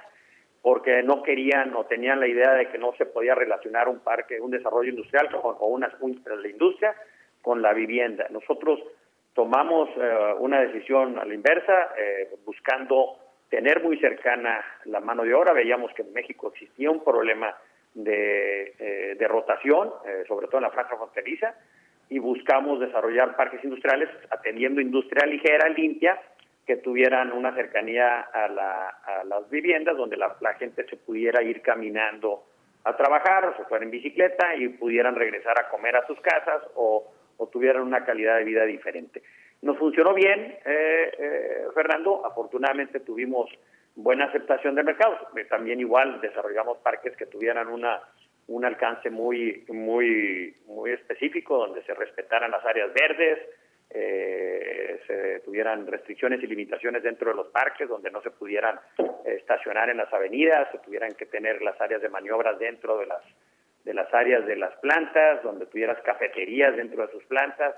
porque 0.60 1.02
no 1.02 1.22
querían 1.22 1.74
o 1.74 1.86
tenían 1.86 2.20
la 2.20 2.28
idea 2.28 2.52
de 2.52 2.68
que 2.68 2.78
no 2.78 2.92
se 2.98 3.06
podía 3.06 3.34
relacionar 3.34 3.88
un 3.88 4.00
parque, 4.00 4.40
un 4.40 4.50
desarrollo 4.50 4.90
industrial 4.90 5.28
o 5.34 5.66
una, 5.66 5.90
la 5.98 6.48
industria 6.48 6.94
con 7.42 7.60
la 7.60 7.72
vivienda. 7.72 8.26
Nosotros 8.30 8.80
tomamos 9.34 9.88
eh, 9.96 10.34
una 10.38 10.60
decisión 10.60 11.18
a 11.18 11.24
la 11.24 11.34
inversa, 11.34 11.90
eh, 11.98 12.30
buscando 12.46 13.18
tener 13.50 13.82
muy 13.82 13.98
cercana 13.98 14.64
la 14.86 15.00
mano 15.00 15.24
de 15.24 15.34
obra. 15.34 15.52
Veíamos 15.52 15.92
que 15.94 16.02
en 16.02 16.12
México 16.12 16.48
existía 16.48 16.90
un 16.90 17.04
problema 17.04 17.54
de, 17.92 19.14
de 19.18 19.28
rotación, 19.28 19.92
sobre 20.26 20.46
todo 20.46 20.56
en 20.56 20.62
la 20.62 20.70
franja 20.70 20.96
fronteriza, 20.96 21.54
y 22.08 22.18
buscamos 22.18 22.80
desarrollar 22.80 23.36
parques 23.36 23.62
industriales 23.62 24.08
atendiendo 24.30 24.80
industria 24.80 25.26
ligera, 25.26 25.68
limpia, 25.68 26.18
que 26.66 26.76
tuvieran 26.76 27.32
una 27.32 27.54
cercanía 27.54 28.20
a, 28.20 28.48
las 29.24 29.50
viviendas 29.50 29.96
donde 29.96 30.16
la, 30.16 30.54
gente 30.58 30.86
se 30.88 30.96
pudiera 30.96 31.42
ir 31.42 31.60
caminando 31.62 32.44
a 32.84 32.96
trabajar 32.96 33.46
o 33.46 33.56
se 33.56 33.64
fuera 33.64 33.84
en 33.84 33.90
bicicleta 33.90 34.54
y 34.56 34.68
pudieran 34.68 35.14
regresar 35.14 35.58
a 35.58 35.68
comer 35.68 35.96
a 35.96 36.06
sus 36.06 36.20
casas 36.20 36.62
o, 36.74 37.10
tuvieran 37.48 37.82
una 37.82 38.04
calidad 38.04 38.38
de 38.38 38.44
vida 38.44 38.64
diferente. 38.64 39.22
Nos 39.62 39.78
funcionó 39.78 40.12
bien, 40.12 40.58
eh, 40.64 41.12
eh, 41.18 41.64
Fernando. 41.74 42.26
Afortunadamente 42.26 43.00
tuvimos 43.00 43.50
buena 43.94 44.26
aceptación 44.26 44.74
del 44.74 44.84
mercado. 44.84 45.16
También 45.48 45.80
igual 45.80 46.20
desarrollamos 46.20 46.78
parques 46.78 47.16
que 47.16 47.26
tuvieran 47.26 47.68
una 47.68 48.00
un 48.48 48.64
alcance 48.64 49.08
muy 49.08 49.64
muy 49.68 50.56
muy 50.66 50.90
específico 50.90 51.58
donde 51.58 51.82
se 51.84 51.94
respetaran 51.94 52.50
las 52.50 52.64
áreas 52.64 52.92
verdes, 52.92 53.38
eh, 53.94 55.00
se 55.06 55.40
tuvieran 55.40 55.86
restricciones 55.86 56.42
y 56.42 56.46
limitaciones 56.46 57.02
dentro 57.02 57.30
de 57.30 57.36
los 57.36 57.48
parques, 57.48 57.88
donde 57.88 58.10
no 58.10 58.22
se 58.22 58.30
pudieran 58.30 58.80
eh, 58.98 59.36
estacionar 59.38 59.90
en 59.90 59.98
las 59.98 60.12
avenidas, 60.12 60.70
se 60.72 60.78
tuvieran 60.78 61.12
que 61.12 61.26
tener 61.26 61.60
las 61.60 61.78
áreas 61.80 62.00
de 62.00 62.08
maniobras 62.08 62.58
dentro 62.58 62.98
de 62.98 63.06
las 63.06 63.22
de 63.84 63.94
las 63.94 64.12
áreas 64.14 64.46
de 64.46 64.56
las 64.56 64.74
plantas, 64.76 65.42
donde 65.42 65.66
tuvieras 65.66 66.00
cafeterías 66.02 66.76
dentro 66.76 67.06
de 67.06 67.12
sus 67.12 67.24
plantas, 67.24 67.74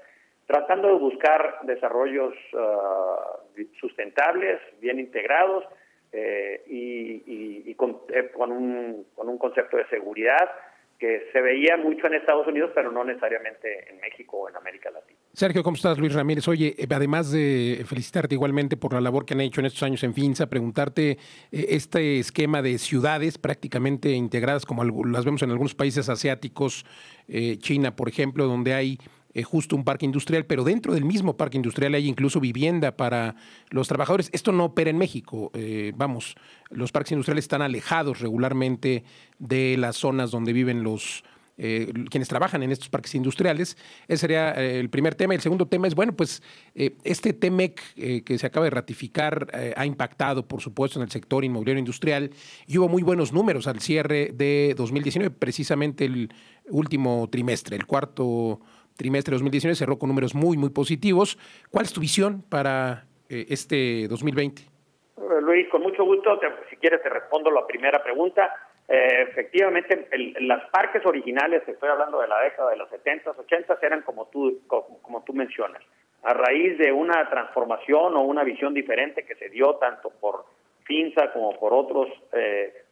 tratando 0.46 0.88
de 0.88 0.94
buscar 0.94 1.60
desarrollos 1.62 2.34
ah, 2.56 3.38
sustentables, 3.80 4.60
bien 4.80 4.98
integrados 4.98 5.64
eh, 6.12 6.62
y, 6.66 7.74
con, 7.74 8.02
con, 8.34 8.52
un, 8.52 9.06
con 9.14 9.28
un 9.28 9.38
concepto 9.38 9.76
de 9.76 9.86
seguridad 9.88 10.50
que 10.98 11.28
se 11.32 11.40
veía 11.40 11.76
mucho 11.76 12.06
en 12.06 12.14
Estados 12.14 12.46
Unidos, 12.46 12.70
pero 12.74 12.90
no 12.90 13.04
necesariamente 13.04 13.90
en 13.90 14.00
México 14.00 14.38
o 14.38 14.48
en 14.48 14.56
América 14.56 14.90
Latina. 14.90 15.18
Sergio, 15.32 15.62
¿cómo 15.62 15.76
estás? 15.76 15.98
Luis 15.98 16.14
Ramírez. 16.14 16.46
Oye, 16.48 16.74
eh, 16.78 16.86
además 16.90 17.32
de 17.32 17.84
felicitarte 17.86 18.34
igualmente 18.34 18.76
por 18.76 18.92
la 18.92 19.00
labor 19.00 19.26
que 19.26 19.34
han 19.34 19.40
hecho 19.40 19.60
en 19.60 19.66
estos 19.66 19.82
años 19.82 20.04
en 20.04 20.14
FINSA, 20.14 20.48
preguntarte 20.48 21.10
eh, 21.10 21.16
este 21.50 22.20
esquema 22.20 22.62
de 22.62 22.78
ciudades 22.78 23.38
prácticamente 23.38 24.10
integradas, 24.10 24.64
como 24.64 24.84
las 24.84 25.24
vemos 25.24 25.42
en 25.42 25.50
algunos 25.50 25.74
países 25.74 26.08
asiáticos, 26.08 26.86
eh, 27.26 27.56
China, 27.58 27.96
por 27.96 28.08
ejemplo, 28.08 28.46
donde 28.46 28.74
hay 28.74 28.98
eh, 29.34 29.42
justo 29.42 29.74
un 29.74 29.82
parque 29.82 30.06
industrial, 30.06 30.46
pero 30.46 30.62
dentro 30.62 30.94
del 30.94 31.04
mismo 31.04 31.36
parque 31.36 31.56
industrial 31.56 31.94
hay 31.94 32.06
incluso 32.06 32.38
vivienda 32.38 32.96
para 32.96 33.34
los 33.70 33.88
trabajadores. 33.88 34.30
Esto 34.32 34.52
no 34.52 34.66
opera 34.66 34.90
en 34.90 34.96
México. 34.96 35.50
Eh, 35.54 35.92
vamos, 35.96 36.36
los 36.70 36.92
parques 36.92 37.12
industriales 37.12 37.44
están 37.44 37.60
alejados 37.60 38.20
regularmente 38.20 39.02
de 39.40 39.76
las 39.76 39.96
zonas 39.96 40.30
donde 40.30 40.52
viven 40.52 40.84
los 40.84 41.24
eh, 41.56 41.92
quienes 42.10 42.28
trabajan 42.28 42.62
en 42.62 42.70
estos 42.70 42.88
parques 42.88 43.12
industriales. 43.16 43.76
Ese 44.06 44.20
sería 44.20 44.52
el 44.52 44.88
primer 44.88 45.16
tema. 45.16 45.34
El 45.34 45.40
segundo 45.40 45.66
tema 45.66 45.88
es, 45.88 45.96
bueno, 45.96 46.14
pues 46.14 46.40
este 46.74 47.32
TEMEC 47.32 48.22
que 48.24 48.38
se 48.38 48.46
acaba 48.46 48.64
de 48.64 48.70
ratificar 48.70 49.48
ha 49.76 49.86
impactado, 49.86 50.46
por 50.46 50.60
supuesto, 50.60 50.98
en 50.98 51.04
el 51.04 51.10
sector 51.10 51.44
inmobiliario 51.44 51.78
industrial 51.78 52.30
y 52.66 52.78
hubo 52.78 52.88
muy 52.88 53.02
buenos 53.02 53.32
números 53.32 53.66
al 53.66 53.80
cierre 53.80 54.30
de 54.34 54.74
2019, 54.76 55.30
precisamente 55.30 56.04
el 56.04 56.32
último 56.70 57.28
trimestre, 57.30 57.76
el 57.76 57.86
cuarto 57.86 58.60
trimestre 58.96 59.32
de 59.32 59.36
2019 59.36 59.74
cerró 59.74 59.98
con 59.98 60.08
números 60.08 60.34
muy, 60.34 60.56
muy 60.56 60.70
positivos. 60.70 61.38
¿Cuál 61.70 61.84
es 61.84 61.92
tu 61.92 62.00
visión 62.00 62.42
para 62.48 63.04
eh, 63.28 63.46
este 63.48 64.06
2020? 64.08 64.62
Eh, 64.62 65.22
Luis, 65.40 65.68
con 65.68 65.82
mucho 65.82 66.04
gusto, 66.04 66.38
si 66.70 66.76
quieres 66.76 67.02
te 67.02 67.08
respondo 67.08 67.50
la 67.50 67.66
primera 67.66 68.02
pregunta. 68.02 68.52
Eh, 68.86 69.26
efectivamente, 69.30 70.08
las 70.40 70.68
parques 70.70 71.04
originales, 71.06 71.62
estoy 71.66 71.88
hablando 71.88 72.20
de 72.20 72.28
la 72.28 72.40
década 72.40 72.70
de 72.70 72.76
los 72.76 72.90
70s, 72.90 73.34
80s, 73.34 73.78
eran 73.82 74.02
como 74.02 74.26
tú, 74.26 74.60
como, 74.66 75.22
tú 75.24 75.32
mencionas. 75.32 75.82
A 76.22 76.34
raíz 76.34 76.78
de 76.78 76.92
una 76.92 77.28
transformación 77.28 78.16
o 78.16 78.22
una 78.22 78.44
visión 78.44 78.74
diferente 78.74 79.24
que 79.24 79.34
se 79.36 79.48
dio 79.48 79.74
tanto 79.76 80.10
por 80.20 80.44
FINSA 80.84 81.32
como 81.32 81.58
por 81.58 81.72
otros 81.72 82.08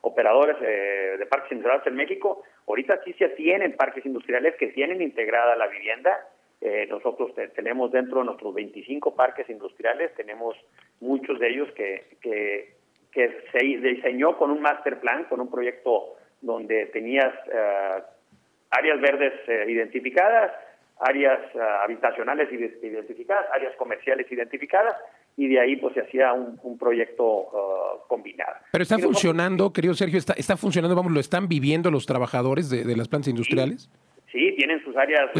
operadores 0.00 0.58
de 0.60 1.26
parques 1.26 1.52
industriales 1.52 1.86
en 1.86 1.94
México, 1.94 2.42
Ahorita 2.66 3.00
sí 3.04 3.12
se 3.14 3.28
tienen 3.30 3.76
parques 3.76 4.06
industriales 4.06 4.54
que 4.56 4.68
tienen 4.68 5.02
integrada 5.02 5.56
la 5.56 5.66
vivienda. 5.66 6.28
Eh, 6.60 6.86
nosotros 6.88 7.32
tenemos 7.54 7.90
dentro 7.90 8.20
de 8.20 8.26
nuestros 8.26 8.54
25 8.54 9.16
parques 9.16 9.48
industriales, 9.50 10.14
tenemos 10.14 10.56
muchos 11.00 11.40
de 11.40 11.48
ellos 11.48 11.68
que, 11.72 12.16
que, 12.20 12.72
se 13.12 13.58
diseñó 13.58 14.38
con 14.38 14.50
un 14.50 14.62
master 14.62 15.00
plan, 15.00 15.24
con 15.24 15.40
un 15.40 15.50
proyecto 15.50 16.16
donde 16.40 16.86
tenías 16.86 17.34
eh, 17.52 18.02
áreas 18.70 19.00
verdes 19.00 19.34
eh, 19.48 19.66
identificadas, 19.68 20.52
áreas 20.98 21.40
habitacionales 21.82 22.50
identificadas, 22.52 23.46
áreas 23.52 23.74
comerciales 23.76 24.30
identificadas, 24.30 24.94
y 25.36 25.48
de 25.48 25.60
ahí 25.60 25.76
pues 25.76 25.94
se 25.94 26.00
hacía 26.00 26.32
un, 26.32 26.78
proyecto 26.78 27.24
uh, 27.24 28.06
combinado. 28.08 28.52
Pero 28.70 28.82
está 28.82 28.98
funcionando, 28.98 29.72
querido 29.72 29.94
Sergio, 29.94 30.18
está, 30.18 30.34
está 30.34 30.56
funcionando, 30.56 30.94
vamos, 30.94 31.12
lo 31.12 31.20
están 31.20 31.48
viviendo 31.48 31.90
los 31.90 32.06
trabajadores 32.06 32.68
de, 32.70 32.96
las 32.96 33.08
plantas 33.08 33.28
industriales. 33.28 33.90
Sí, 34.30 34.54
tienen 34.56 34.82
sus 34.84 34.96
áreas 34.96 35.30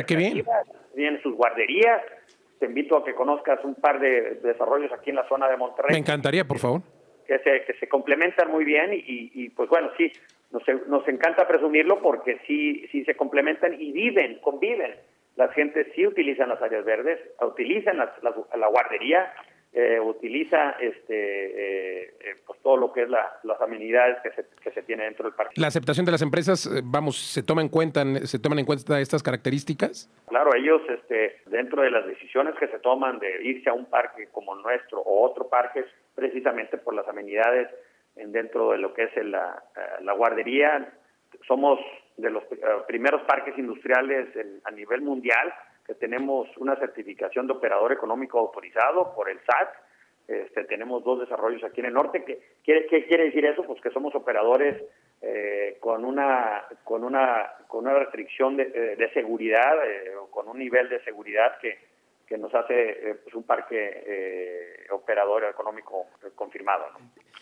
tienen 0.95 1.23
sus 1.23 1.35
guarderías. 1.35 2.03
Te 2.59 2.67
invito 2.67 2.97
a 2.97 3.05
que 3.05 3.15
conozcas 3.15 3.65
un 3.65 3.75
par 3.75 3.99
de 3.99 4.41
desarrollos 4.43 4.93
aquí 4.93 5.11
en 5.11 5.17
la 5.17 5.29
zona 5.29 5.49
de 5.49 5.57
Monterrey. 5.57 5.93
Me 5.93 5.99
encantaría, 5.99 6.45
por 6.45 6.59
favor. 6.59 6.83
Que 7.27 7.39
se, 7.39 7.65
que 7.65 7.73
se 7.81 7.89
complementan 7.89 8.51
muy 8.51 8.65
bien 8.65 8.91
y, 8.93 9.49
pues 9.51 9.69
bueno, 9.69 9.91
sí, 9.97 10.13
nos, 10.51 10.63
nos 10.87 11.07
encanta 11.09 11.49
presumirlo 11.49 12.01
porque 12.03 12.39
sí, 12.47 12.87
sí 12.93 13.05
se 13.05 13.17
complementan 13.17 13.81
y 13.81 13.91
viven, 13.93 14.39
conviven. 14.43 14.95
Las 15.37 15.51
gentes 15.55 15.87
sí 15.95 16.07
utilizan 16.07 16.51
las 16.51 16.61
áreas 16.61 16.85
verdes, 16.85 17.19
utilizan 17.41 17.97
la 17.97 18.69
guardería, 18.69 19.33
eh, 19.75 19.99
utiliza 19.99 20.73
este 20.73 21.15
eh, 21.15 22.15
eh, 22.21 22.37
pues 22.47 22.61
todo 22.61 22.77
lo 22.77 22.93
que 22.93 23.05
es 23.05 23.09
las 23.09 23.61
amenidades 23.63 24.19
que 24.23 24.31
se, 24.33 24.45
que 24.63 24.71
se 24.71 24.83
tiene 24.83 25.05
dentro 25.05 25.25
del 25.25 25.35
parque. 25.35 25.59
La 25.59 25.69
aceptación 25.69 26.05
de 26.05 26.13
las 26.13 26.21
empresas, 26.21 26.69
vamos, 26.85 27.17
se 27.17 27.43
toma 27.43 27.63
en 27.63 27.71
cuenta, 27.71 28.05
se 28.27 28.39
toman 28.39 28.59
en 28.59 28.67
cuenta 28.67 29.01
estas 29.01 29.23
características. 29.23 30.11
Claro, 30.29 30.55
ellos 30.55 30.83
este 30.91 31.37
dentro 31.47 31.81
de 31.81 31.91
las 31.91 32.07
decisiones 32.07 32.55
que 32.57 32.69
se 32.69 32.81
toman 32.81 33.19
de 33.19 33.45
irse 33.45 33.71
a 33.71 33.73
un 33.73 33.87
parque 33.87 34.29
como 34.31 34.55
nuestro 34.57 35.01
o 35.01 35.27
otro 35.27 35.49
parque 35.49 35.87
precisamente 36.15 36.77
por 36.77 36.93
las 36.93 37.09
amenidades 37.09 37.69
en 38.17 38.31
dentro 38.31 38.73
de 38.73 38.79
lo 38.79 38.93
que 38.93 39.05
es 39.05 39.25
la, 39.25 39.63
la 40.03 40.13
guardería. 40.13 40.93
Somos 41.49 41.81
de 42.19 42.29
los 42.29 42.45
primeros 42.87 43.23
parques 43.23 43.57
industriales 43.57 44.29
a 44.65 44.71
nivel 44.71 45.01
mundial 45.01 45.51
que 45.93 45.99
tenemos 45.99 46.49
una 46.57 46.77
certificación 46.77 47.47
de 47.47 47.53
operador 47.53 47.93
económico 47.93 48.39
autorizado 48.39 49.15
por 49.15 49.29
el 49.29 49.39
SAT. 49.41 49.69
Este, 50.29 50.65
tenemos 50.65 51.05
dos 51.05 51.21
desarrollos 51.21 51.63
aquí 51.65 51.81
en 51.81 51.87
el 51.87 51.93
norte. 51.93 52.25
¿Qué, 52.25 52.87
qué, 52.89 53.07
quiere 53.07 53.25
decir 53.25 53.45
eso? 53.45 53.65
Pues 53.65 53.81
que 53.83 53.91
somos 53.91 54.15
operadores 54.15 54.83
eh, 55.21 55.77
con 55.81 56.05
una 56.05 56.65
con 56.85 57.05
una 57.05 57.53
con 57.69 57.87
una 57.87 57.99
restricción 57.99 58.57
de, 58.57 58.73
eh, 58.75 59.11
seguridad 59.13 59.75
eh, 59.87 60.15
o 60.17 60.31
con 60.31 60.49
un 60.49 60.59
nivel 60.59 60.89
de 60.89 61.03
seguridad 61.05 61.59
que, 61.61 61.79
que 62.27 62.39
nos 62.39 62.55
hace 62.55 63.19
pues 63.23 63.35
un 63.35 63.43
parque 63.43 64.87
operador 64.91 65.45
económico 65.45 66.07
confirmado. 66.35 66.87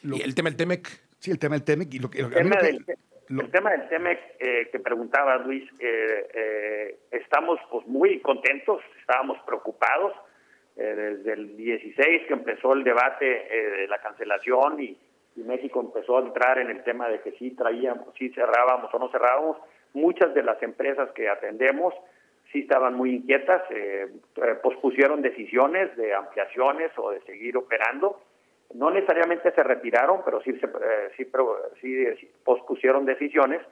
¿Y 0.02 0.22
el 0.22 0.34
tema 0.34 0.48
del 0.48 0.56
TEMEC? 0.56 0.88
Sí, 1.18 1.30
el 1.30 1.38
tema 1.38 1.54
del 1.56 1.64
TEMEC. 1.64 1.94
Y 1.94 1.98
lo, 1.98 2.10
el 2.12 2.32
tema 2.32 2.56
del, 2.56 2.84
el 3.38 3.50
tema 3.50 3.70
del 3.70 3.88
TEMEC 3.88 4.18
eh, 4.40 4.68
que 4.72 4.80
preguntaba 4.80 5.36
Luis, 5.38 5.62
eh, 5.78 6.28
eh, 6.34 6.98
estamos 7.12 7.60
pues 7.70 7.86
muy 7.86 8.18
contentos, 8.20 8.82
estábamos 9.00 9.38
preocupados 9.46 10.14
desde 10.74 11.34
el 11.34 11.56
16 11.58 12.26
que 12.26 12.32
empezó 12.32 12.72
el 12.72 12.84
debate 12.84 13.26
de 13.26 13.86
la 13.86 13.98
cancelación 13.98 14.80
y, 14.80 14.96
México 15.36 15.80
empezó 15.80 16.18
a 16.18 16.22
entrar 16.22 16.58
en 16.58 16.68
el 16.68 16.82
tema 16.84 17.08
de 17.08 17.20
que 17.20 17.32
si 17.32 17.52
traíamos, 17.52 18.14
si 18.18 18.28
cerrábamos 18.30 18.92
o 18.92 18.98
no 18.98 19.08
cerrábamos. 19.10 19.56
Muchas 19.94 20.34
de 20.34 20.42
las 20.42 20.62
empresas 20.62 21.10
que 21.12 21.30
atendemos 21.30 21.94
sí 22.52 22.60
estaban 22.60 22.94
muy 22.94 23.14
inquietas, 23.14 23.62
pospusieron 24.62 25.22
decisiones 25.22 25.96
de 25.96 26.14
ampliaciones 26.14 26.90
o 26.96 27.10
de 27.10 27.22
seguir 27.22 27.56
operando 27.56 28.20
no 28.74 28.90
necesariamente 28.90 29.52
se 29.52 29.62
retiraron, 29.62 30.22
pero 30.24 30.40
sí, 30.42 30.52
se, 30.58 30.66
eh, 30.66 31.10
sí, 31.16 31.26
sí, 32.20 32.30
pospusieron 32.44 33.04
decisiones. 33.04 33.62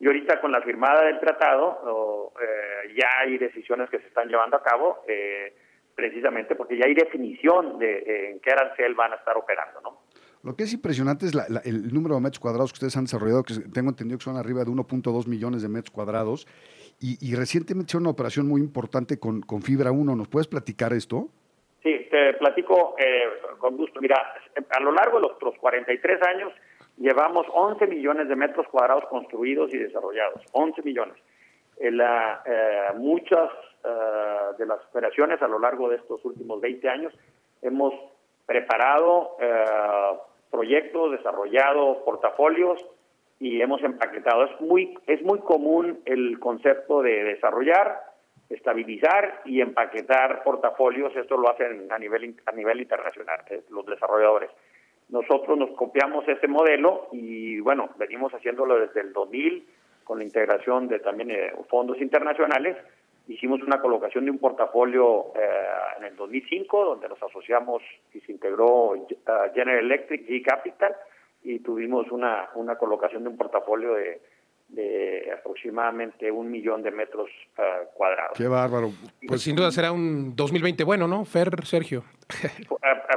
Y 0.00 0.06
ahorita 0.06 0.40
con 0.40 0.52
la 0.52 0.62
firmada 0.62 1.04
del 1.04 1.18
tratado 1.18 2.32
eh, 2.40 2.94
ya 2.96 3.08
hay 3.20 3.36
decisiones 3.38 3.90
que 3.90 3.98
se 3.98 4.06
están 4.06 4.28
llevando 4.28 4.56
a 4.56 4.62
cabo, 4.62 5.04
eh, 5.08 5.54
precisamente 5.94 6.54
porque 6.54 6.78
ya 6.78 6.86
hay 6.86 6.94
definición 6.94 7.78
de 7.78 8.30
en 8.30 8.40
qué 8.40 8.52
arancel 8.52 8.94
van 8.94 9.12
a 9.12 9.16
estar 9.16 9.36
operando, 9.36 9.80
¿no? 9.80 10.02
Lo 10.44 10.54
que 10.54 10.62
es 10.62 10.72
impresionante 10.72 11.26
es 11.26 11.32
el 11.64 11.92
número 11.92 12.14
de 12.14 12.20
metros 12.20 12.38
cuadrados 12.38 12.72
que 12.72 12.76
ustedes 12.76 12.96
han 12.96 13.04
desarrollado, 13.04 13.42
que 13.42 13.54
tengo 13.74 13.90
entendido 13.90 14.18
que 14.18 14.24
son 14.24 14.36
arriba 14.36 14.62
de 14.64 14.70
1.2 14.70 15.26
millones 15.26 15.62
de 15.62 15.68
metros 15.68 15.90
cuadrados, 15.90 16.46
y, 17.00 17.34
recientemente 17.36 17.90
hicieron 17.90 18.04
una 18.04 18.10
operación 18.10 18.48
muy 18.48 18.60
importante 18.60 19.20
con, 19.20 19.40
con 19.40 19.62
Fibra 19.62 19.92
1. 19.92 20.16
¿Nos 20.16 20.28
puedes 20.28 20.48
platicar 20.48 20.92
esto? 20.92 21.28
Sí, 21.82 22.08
te 22.10 22.34
platico 22.34 22.96
eh, 22.98 23.24
con 23.58 23.76
gusto. 23.76 24.00
Mira, 24.00 24.34
a 24.70 24.80
lo 24.80 24.92
largo 24.92 25.20
de 25.20 25.28
los, 25.40 25.56
43 25.58 26.22
años 26.22 26.52
llevamos 26.96 27.46
11 27.52 27.86
millones 27.86 28.28
de 28.28 28.36
metros 28.36 28.66
cuadrados 28.68 29.04
construidos 29.06 29.72
y 29.72 29.78
desarrollados, 29.78 30.42
11 30.52 30.82
millones. 30.82 31.14
la, 31.78 32.42
muchas 32.96 33.50
de 34.58 34.66
las 34.66 34.84
operaciones 34.86 35.40
a 35.40 35.46
lo 35.46 35.60
largo 35.60 35.88
de 35.88 35.96
estos 35.96 36.24
últimos 36.24 36.60
20 36.60 36.88
años 36.88 37.14
hemos 37.62 37.94
preparado 38.44 39.36
proyectos, 40.50 41.12
desarrollado 41.12 42.04
portafolios 42.04 42.84
y 43.40 43.60
hemos 43.60 43.82
empaquetado. 43.82 44.44
Es 44.44 44.60
muy, 44.60 44.98
es 45.06 45.22
muy 45.22 45.38
común 45.40 46.00
el 46.04 46.38
concepto 46.40 47.02
de 47.02 47.24
desarrollar, 47.24 48.00
estabilizar 48.48 49.42
y 49.44 49.60
empaquetar 49.60 50.42
portafolios. 50.42 51.14
Esto 51.16 51.36
lo 51.36 51.50
hacen 51.50 51.90
a 51.90 51.98
nivel, 51.98 52.34
a 52.46 52.52
nivel 52.52 52.80
internacional, 52.80 53.40
eh, 53.50 53.62
los 53.70 53.84
desarrolladores. 53.86 54.50
Nosotros 55.10 55.58
nos 55.58 55.70
copiamos 55.70 56.26
ese 56.28 56.48
modelo 56.48 57.08
y 57.12 57.60
bueno, 57.60 57.90
venimos 57.96 58.32
haciéndolo 58.32 58.78
desde 58.78 59.00
el 59.00 59.12
2000 59.12 59.66
con 60.04 60.18
la 60.18 60.24
integración 60.24 60.88
de 60.88 61.00
también 61.00 61.30
eh, 61.30 61.52
fondos 61.68 62.00
internacionales. 62.00 62.76
Hicimos 63.26 63.62
una 63.62 63.80
colocación 63.80 64.24
de 64.24 64.30
un 64.30 64.38
portafolio 64.38 65.32
eh, 65.36 65.48
en 65.98 66.04
el 66.04 66.16
2005 66.16 66.84
donde 66.84 67.08
nos 67.08 67.22
asociamos 67.22 67.82
y 68.14 68.20
se 68.20 68.32
integró 68.32 68.94
General 69.54 69.84
Electric 69.84 70.28
y 70.28 70.42
Capital 70.42 70.96
y 71.42 71.58
tuvimos 71.60 72.10
una, 72.10 72.48
una 72.54 72.76
colocación 72.76 73.22
de 73.22 73.28
un 73.28 73.36
portafolio 73.36 73.94
de, 73.94 74.20
de 74.68 75.32
aproximadamente 75.32 76.30
un 76.30 76.50
millón 76.50 76.82
de 76.82 76.90
metros 76.90 77.30
uh, 77.56 77.86
cuadrados. 77.94 78.36
Qué 78.36 78.46
bárbaro. 78.46 78.90
Pues 79.26 79.42
sin 79.42 79.56
duda 79.56 79.70
será 79.70 79.92
un 79.92 80.36
2020 80.36 80.84
bueno, 80.84 81.08
¿no? 81.08 81.24
Fer, 81.24 81.64
Sergio. 81.64 82.04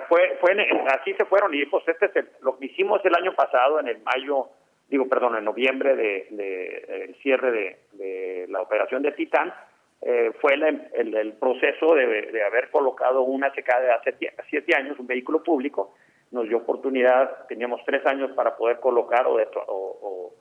fue, 0.08 0.38
fue, 0.39 0.55
así 0.88 1.13
se 1.13 1.25
fueron 1.25 1.53
y 1.53 1.65
pues 1.65 1.84
este 1.88 2.05
es 2.05 2.25
lo 2.41 2.58
que 2.58 2.67
hicimos 2.67 3.01
el 3.03 3.15
año 3.15 3.34
pasado 3.34 3.79
en 3.79 3.89
el 3.89 4.01
mayo, 4.01 4.48
digo, 4.89 5.08
perdón, 5.10 5.38
en 5.38 5.43
noviembre 5.43 5.96
de, 5.96 6.27
de 6.31 7.05
el 7.05 7.15
cierre 7.22 7.51
de, 7.51 7.79
de, 7.93 8.46
la 8.50 8.62
operación 8.62 9.01
de 9.01 9.12
Titán, 9.12 9.53
eh, 10.01 10.31
fue 10.39 10.53
el, 10.53 11.15
el, 11.15 11.34
proceso 11.34 11.93
de, 11.93 12.31
de, 12.31 12.43
haber 12.43 12.72
colocado 12.72 13.22
una 13.22 13.53
secada 13.53 13.81
de 13.81 13.91
hace 13.91 14.34
siete 14.50 14.75
años, 14.75 14.98
un 14.98 15.08
vehículo 15.08 15.43
público, 15.43 15.96
nos 16.31 16.48
dio 16.48 16.58
oportunidad, 16.58 17.46
teníamos 17.48 17.81
tres 17.86 18.05
años 18.05 18.31
para 18.31 18.55
poder 18.55 18.79
colocar 18.79 19.27
o, 19.27 19.36
o, 19.36 19.43
o, 19.67 20.34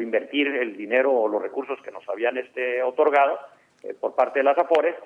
invertir 0.00 0.48
el 0.48 0.76
dinero 0.76 1.12
o 1.12 1.28
los 1.28 1.42
recursos 1.42 1.78
que 1.82 1.90
nos 1.90 2.08
habían 2.08 2.36
este 2.38 2.82
otorgado 2.82 3.38
eh, 3.82 3.94
por 3.98 4.14
parte 4.14 4.40
de 4.40 4.44
las 4.44 4.58
AFORES 4.58 4.96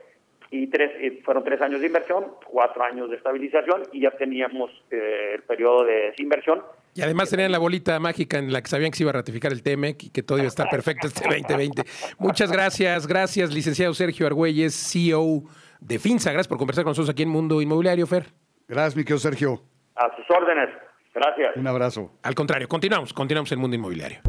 y 0.50 0.68
tres 0.68 0.90
fueron 1.24 1.42
tres 1.42 1.60
años 1.60 1.80
de 1.80 1.86
inversión, 1.88 2.26
cuatro 2.46 2.84
años 2.84 3.10
de 3.10 3.16
estabilización 3.16 3.82
y 3.92 4.02
ya 4.02 4.10
teníamos 4.12 4.70
eh, 4.90 5.32
el 5.34 5.42
periodo 5.42 5.84
de 5.84 6.10
desinversión. 6.10 6.62
Y 6.94 7.02
además 7.02 7.28
tenían 7.28 7.50
la 7.50 7.58
bolita 7.58 7.98
mágica 7.98 8.38
en 8.38 8.52
la 8.52 8.62
que 8.62 8.68
sabían 8.68 8.92
que 8.92 8.98
se 8.98 9.02
iba 9.02 9.10
a 9.10 9.14
ratificar 9.14 9.52
el 9.52 9.62
TEMEC 9.62 10.04
y 10.04 10.10
que 10.10 10.22
todo 10.22 10.38
iba 10.38 10.44
a 10.44 10.48
estar 10.48 10.68
perfecto 10.70 11.08
este 11.08 11.24
2020. 11.24 11.82
Muchas 12.18 12.52
gracias, 12.52 13.06
gracias, 13.06 13.52
licenciado 13.52 13.94
Sergio 13.94 14.26
Argüelles, 14.26 14.74
CEO 14.74 15.42
de 15.80 15.98
FINSA. 15.98 16.30
Gracias 16.30 16.48
por 16.48 16.58
conversar 16.58 16.84
con 16.84 16.90
nosotros 16.90 17.10
aquí 17.10 17.24
en 17.24 17.30
Mundo 17.30 17.60
Inmobiliario, 17.60 18.06
Fer. 18.06 18.26
Gracias, 18.68 18.96
mi 18.96 19.02
querido 19.02 19.18
Sergio. 19.18 19.60
A 19.96 20.14
sus 20.14 20.30
órdenes. 20.30 20.70
Gracias. 21.14 21.56
Un 21.56 21.66
abrazo. 21.66 22.10
Al 22.22 22.34
contrario, 22.34 22.68
continuamos, 22.68 23.12
continuamos 23.12 23.50
en 23.52 23.60
Mundo 23.60 23.76
Inmobiliario. 23.76 24.20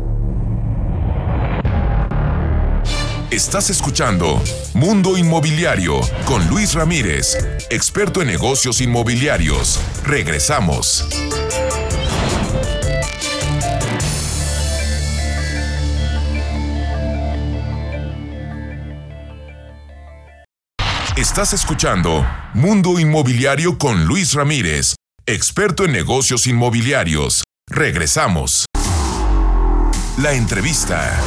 Estás 3.31 3.71
escuchando 3.71 4.39
Mundo 4.75 5.17
Inmobiliario 5.17 5.99
con 6.25 6.47
Luis 6.47 6.75
Ramírez, 6.75 7.35
experto 7.71 8.21
en 8.21 8.27
negocios 8.27 8.79
inmobiliarios. 8.81 9.81
Regresamos. 10.05 11.07
Estás 21.17 21.53
escuchando 21.53 22.25
Mundo 22.53 22.99
Inmobiliario 22.99 23.77
con 23.77 24.05
Luis 24.05 24.33
Ramírez 24.33 24.95
experto 25.27 25.86
en 25.86 25.91
negocios 25.91 26.46
inmobiliarios. 26.46 27.44
Regresamos. 27.68 28.66
La 30.22 30.33
entrevista. 30.33 31.20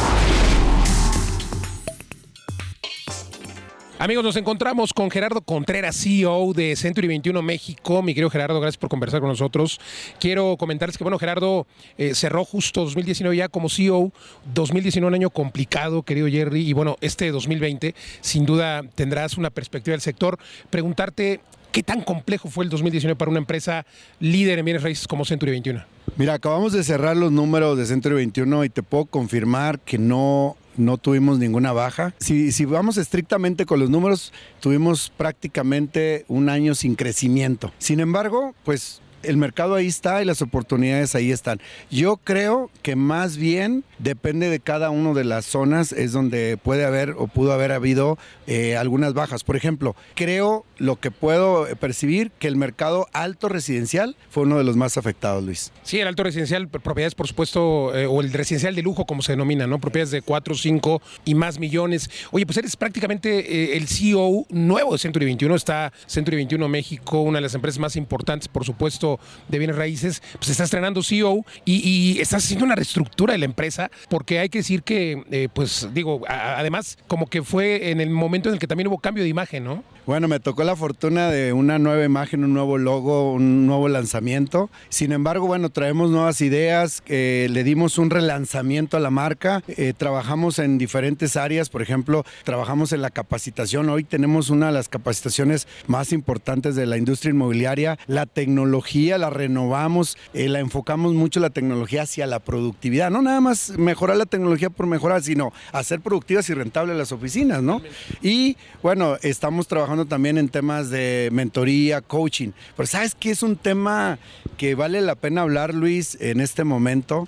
Amigos, 3.97 4.23
nos 4.23 4.37
encontramos 4.37 4.93
con 4.93 5.11
Gerardo 5.11 5.41
Contreras, 5.41 5.97
CEO 5.97 6.53
de 6.53 6.77
Century 6.77 7.09
21 7.09 7.41
México. 7.41 8.01
Mi 8.01 8.13
querido 8.13 8.29
Gerardo, 8.29 8.61
gracias 8.61 8.77
por 8.77 8.89
conversar 8.89 9.19
con 9.19 9.27
nosotros. 9.27 9.81
Quiero 10.21 10.55
comentarles 10.55 10.97
que, 10.97 11.03
bueno, 11.03 11.19
Gerardo 11.19 11.67
eh, 11.97 12.15
cerró 12.15 12.45
justo 12.45 12.85
2019 12.85 13.35
ya 13.35 13.49
como 13.49 13.67
CEO. 13.67 14.13
2019 14.53 15.09
un 15.09 15.15
año 15.15 15.29
complicado, 15.29 16.03
querido 16.03 16.29
Jerry. 16.29 16.61
Y 16.61 16.71
bueno, 16.71 16.95
este 17.01 17.29
2020 17.31 17.93
sin 18.21 18.45
duda 18.45 18.83
tendrás 18.95 19.37
una 19.37 19.49
perspectiva 19.49 19.91
del 19.91 20.01
sector. 20.01 20.39
Preguntarte 20.69 21.41
¿Qué 21.71 21.83
tan 21.83 22.01
complejo 22.01 22.49
fue 22.49 22.63
el 22.63 22.69
2019 22.69 23.15
para 23.15 23.29
una 23.29 23.39
empresa 23.39 23.85
líder 24.19 24.59
en 24.59 24.65
bienes 24.65 24.83
raíces 24.83 25.07
como 25.07 25.23
Century 25.23 25.51
21? 25.51 25.83
Mira, 26.17 26.33
acabamos 26.33 26.73
de 26.73 26.83
cerrar 26.83 27.15
los 27.15 27.31
números 27.31 27.77
de 27.77 27.85
Century 27.85 28.15
21 28.15 28.65
y 28.65 28.69
te 28.69 28.81
puedo 28.81 29.05
confirmar 29.05 29.79
que 29.79 29.99
no, 29.99 30.57
no 30.77 30.97
tuvimos 30.97 31.37
ninguna 31.37 31.71
baja. 31.71 32.15
Si, 32.19 32.51
si 32.51 32.65
vamos 32.65 32.97
estrictamente 32.97 33.67
con 33.67 33.79
los 33.79 33.91
números, 33.91 34.33
tuvimos 34.59 35.11
prácticamente 35.15 36.25
un 36.27 36.49
año 36.49 36.73
sin 36.73 36.95
crecimiento. 36.95 37.71
Sin 37.77 37.99
embargo, 37.99 38.55
pues 38.63 39.01
el 39.23 39.37
mercado 39.37 39.75
ahí 39.75 39.87
está 39.87 40.21
y 40.21 40.25
las 40.25 40.41
oportunidades 40.41 41.15
ahí 41.15 41.31
están. 41.31 41.59
Yo 41.89 42.17
creo 42.17 42.69
que 42.81 42.95
más 42.95 43.37
bien 43.37 43.83
depende 43.97 44.49
de 44.49 44.59
cada 44.59 44.89
una 44.89 45.13
de 45.13 45.23
las 45.23 45.45
zonas, 45.45 45.91
es 45.91 46.11
donde 46.11 46.57
puede 46.57 46.85
haber 46.85 47.11
o 47.17 47.27
pudo 47.27 47.53
haber 47.53 47.71
habido 47.71 48.17
eh, 48.47 48.77
algunas 48.77 49.13
bajas. 49.13 49.43
Por 49.43 49.55
ejemplo, 49.55 49.95
creo 50.15 50.65
lo 50.77 50.99
que 50.99 51.11
puedo 51.11 51.67
percibir 51.77 52.31
que 52.31 52.47
el 52.47 52.55
mercado 52.55 53.07
alto 53.13 53.49
residencial 53.49 54.15
fue 54.29 54.43
uno 54.43 54.57
de 54.57 54.63
los 54.63 54.75
más 54.75 54.97
afectados, 54.97 55.43
Luis. 55.43 55.71
Sí, 55.83 55.99
el 55.99 56.07
alto 56.07 56.23
residencial, 56.23 56.67
propiedades, 56.67 57.15
por 57.15 57.27
supuesto, 57.27 57.95
eh, 57.95 58.05
o 58.05 58.21
el 58.21 58.31
residencial 58.31 58.75
de 58.75 58.81
lujo, 58.81 59.05
como 59.05 59.21
se 59.21 59.33
denomina, 59.33 59.67
¿no? 59.67 59.79
Propiedades 59.79 60.11
de 60.11 60.21
4, 60.21 60.55
5 60.55 61.01
y 61.25 61.35
más 61.35 61.59
millones. 61.59 62.09
Oye, 62.31 62.45
pues 62.45 62.57
eres 62.57 62.75
prácticamente 62.75 63.73
eh, 63.73 63.77
el 63.77 63.87
CEO 63.87 64.45
nuevo 64.49 64.93
de 64.93 64.99
Century 64.99 65.25
21. 65.25 65.55
Está 65.55 65.91
Century 66.05 66.37
21 66.37 66.67
México, 66.67 67.21
una 67.21 67.37
de 67.37 67.43
las 67.43 67.55
empresas 67.55 67.79
más 67.79 67.95
importantes, 67.95 68.47
por 68.47 68.65
supuesto 68.65 69.08
de 69.47 69.57
bienes 69.57 69.75
raíces, 69.77 70.21
pues 70.37 70.49
está 70.49 70.65
estrenando 70.65 71.01
CEO 71.01 71.45
y, 71.65 71.87
y 71.87 72.19
estás 72.19 72.43
haciendo 72.43 72.65
una 72.65 72.75
reestructura 72.75 73.33
de 73.33 73.39
la 73.39 73.45
empresa, 73.45 73.89
porque 74.09 74.39
hay 74.39 74.49
que 74.49 74.59
decir 74.59 74.83
que, 74.83 75.23
eh, 75.31 75.47
pues 75.53 75.87
digo, 75.93 76.21
además, 76.27 76.97
como 77.07 77.27
que 77.27 77.41
fue 77.41 77.91
en 77.91 78.01
el 78.01 78.09
momento 78.09 78.49
en 78.49 78.53
el 78.53 78.59
que 78.59 78.67
también 78.67 78.87
hubo 78.87 78.99
cambio 78.99 79.23
de 79.23 79.29
imagen, 79.29 79.63
¿no? 79.63 79.83
Bueno, 80.05 80.27
me 80.27 80.39
tocó 80.39 80.63
la 80.63 80.75
fortuna 80.75 81.29
de 81.29 81.53
una 81.53 81.77
nueva 81.77 82.03
imagen, 82.03 82.43
un 82.43 82.51
nuevo 82.51 82.79
logo, 82.79 83.31
un 83.31 83.67
nuevo 83.67 83.87
lanzamiento. 83.89 84.71
Sin 84.89 85.11
embargo, 85.11 85.45
bueno, 85.45 85.69
traemos 85.69 86.09
nuevas 86.09 86.41
ideas, 86.41 87.03
eh, 87.05 87.47
le 87.51 87.63
dimos 87.63 87.99
un 87.99 88.09
relanzamiento 88.09 88.97
a 88.97 89.01
la 89.01 89.11
marca, 89.11 89.61
eh, 89.67 89.93
trabajamos 89.95 90.57
en 90.57 90.79
diferentes 90.79 91.37
áreas, 91.37 91.69
por 91.69 91.83
ejemplo, 91.83 92.25
trabajamos 92.43 92.91
en 92.91 93.03
la 93.03 93.11
capacitación. 93.11 93.87
Hoy 93.89 94.03
tenemos 94.03 94.49
una 94.49 94.67
de 94.67 94.71
las 94.71 94.89
capacitaciones 94.89 95.67
más 95.85 96.11
importantes 96.11 96.75
de 96.75 96.87
la 96.87 96.97
industria 96.97 97.29
inmobiliaria. 97.29 97.99
La 98.07 98.25
tecnología 98.25 98.79
la 99.07 99.29
renovamos, 99.29 100.17
eh, 100.33 100.49
la 100.49 100.59
enfocamos 100.59 101.13
mucho 101.13 101.39
la 101.39 101.49
tecnología 101.49 102.03
hacia 102.03 102.27
la 102.27 102.39
productividad. 102.39 103.09
No 103.09 103.21
nada 103.21 103.41
más 103.41 103.77
mejorar 103.77 104.17
la 104.17 104.25
tecnología 104.25 104.69
por 104.69 104.87
mejorar, 104.87 105.23
sino 105.23 105.53
hacer 105.71 106.01
productivas 106.01 106.49
y 106.49 106.53
rentables 106.53 106.97
las 106.97 107.11
oficinas, 107.11 107.63
¿no? 107.63 107.81
Y 108.21 108.57
bueno, 108.83 109.17
estamos 109.21 109.67
trabajando 109.67 110.05
también 110.05 110.37
en 110.37 110.49
temas 110.49 110.89
de 110.89 111.29
mentoría, 111.31 112.01
coaching. 112.01 112.51
Pero 112.75 112.87
¿sabes 112.87 113.15
qué 113.15 113.31
es 113.31 113.43
un 113.43 113.55
tema 113.55 114.19
que 114.57 114.75
vale 114.75 115.01
la 115.01 115.15
pena 115.15 115.41
hablar, 115.41 115.73
Luis, 115.73 116.17
en 116.19 116.41
este 116.41 116.63
momento? 116.63 117.27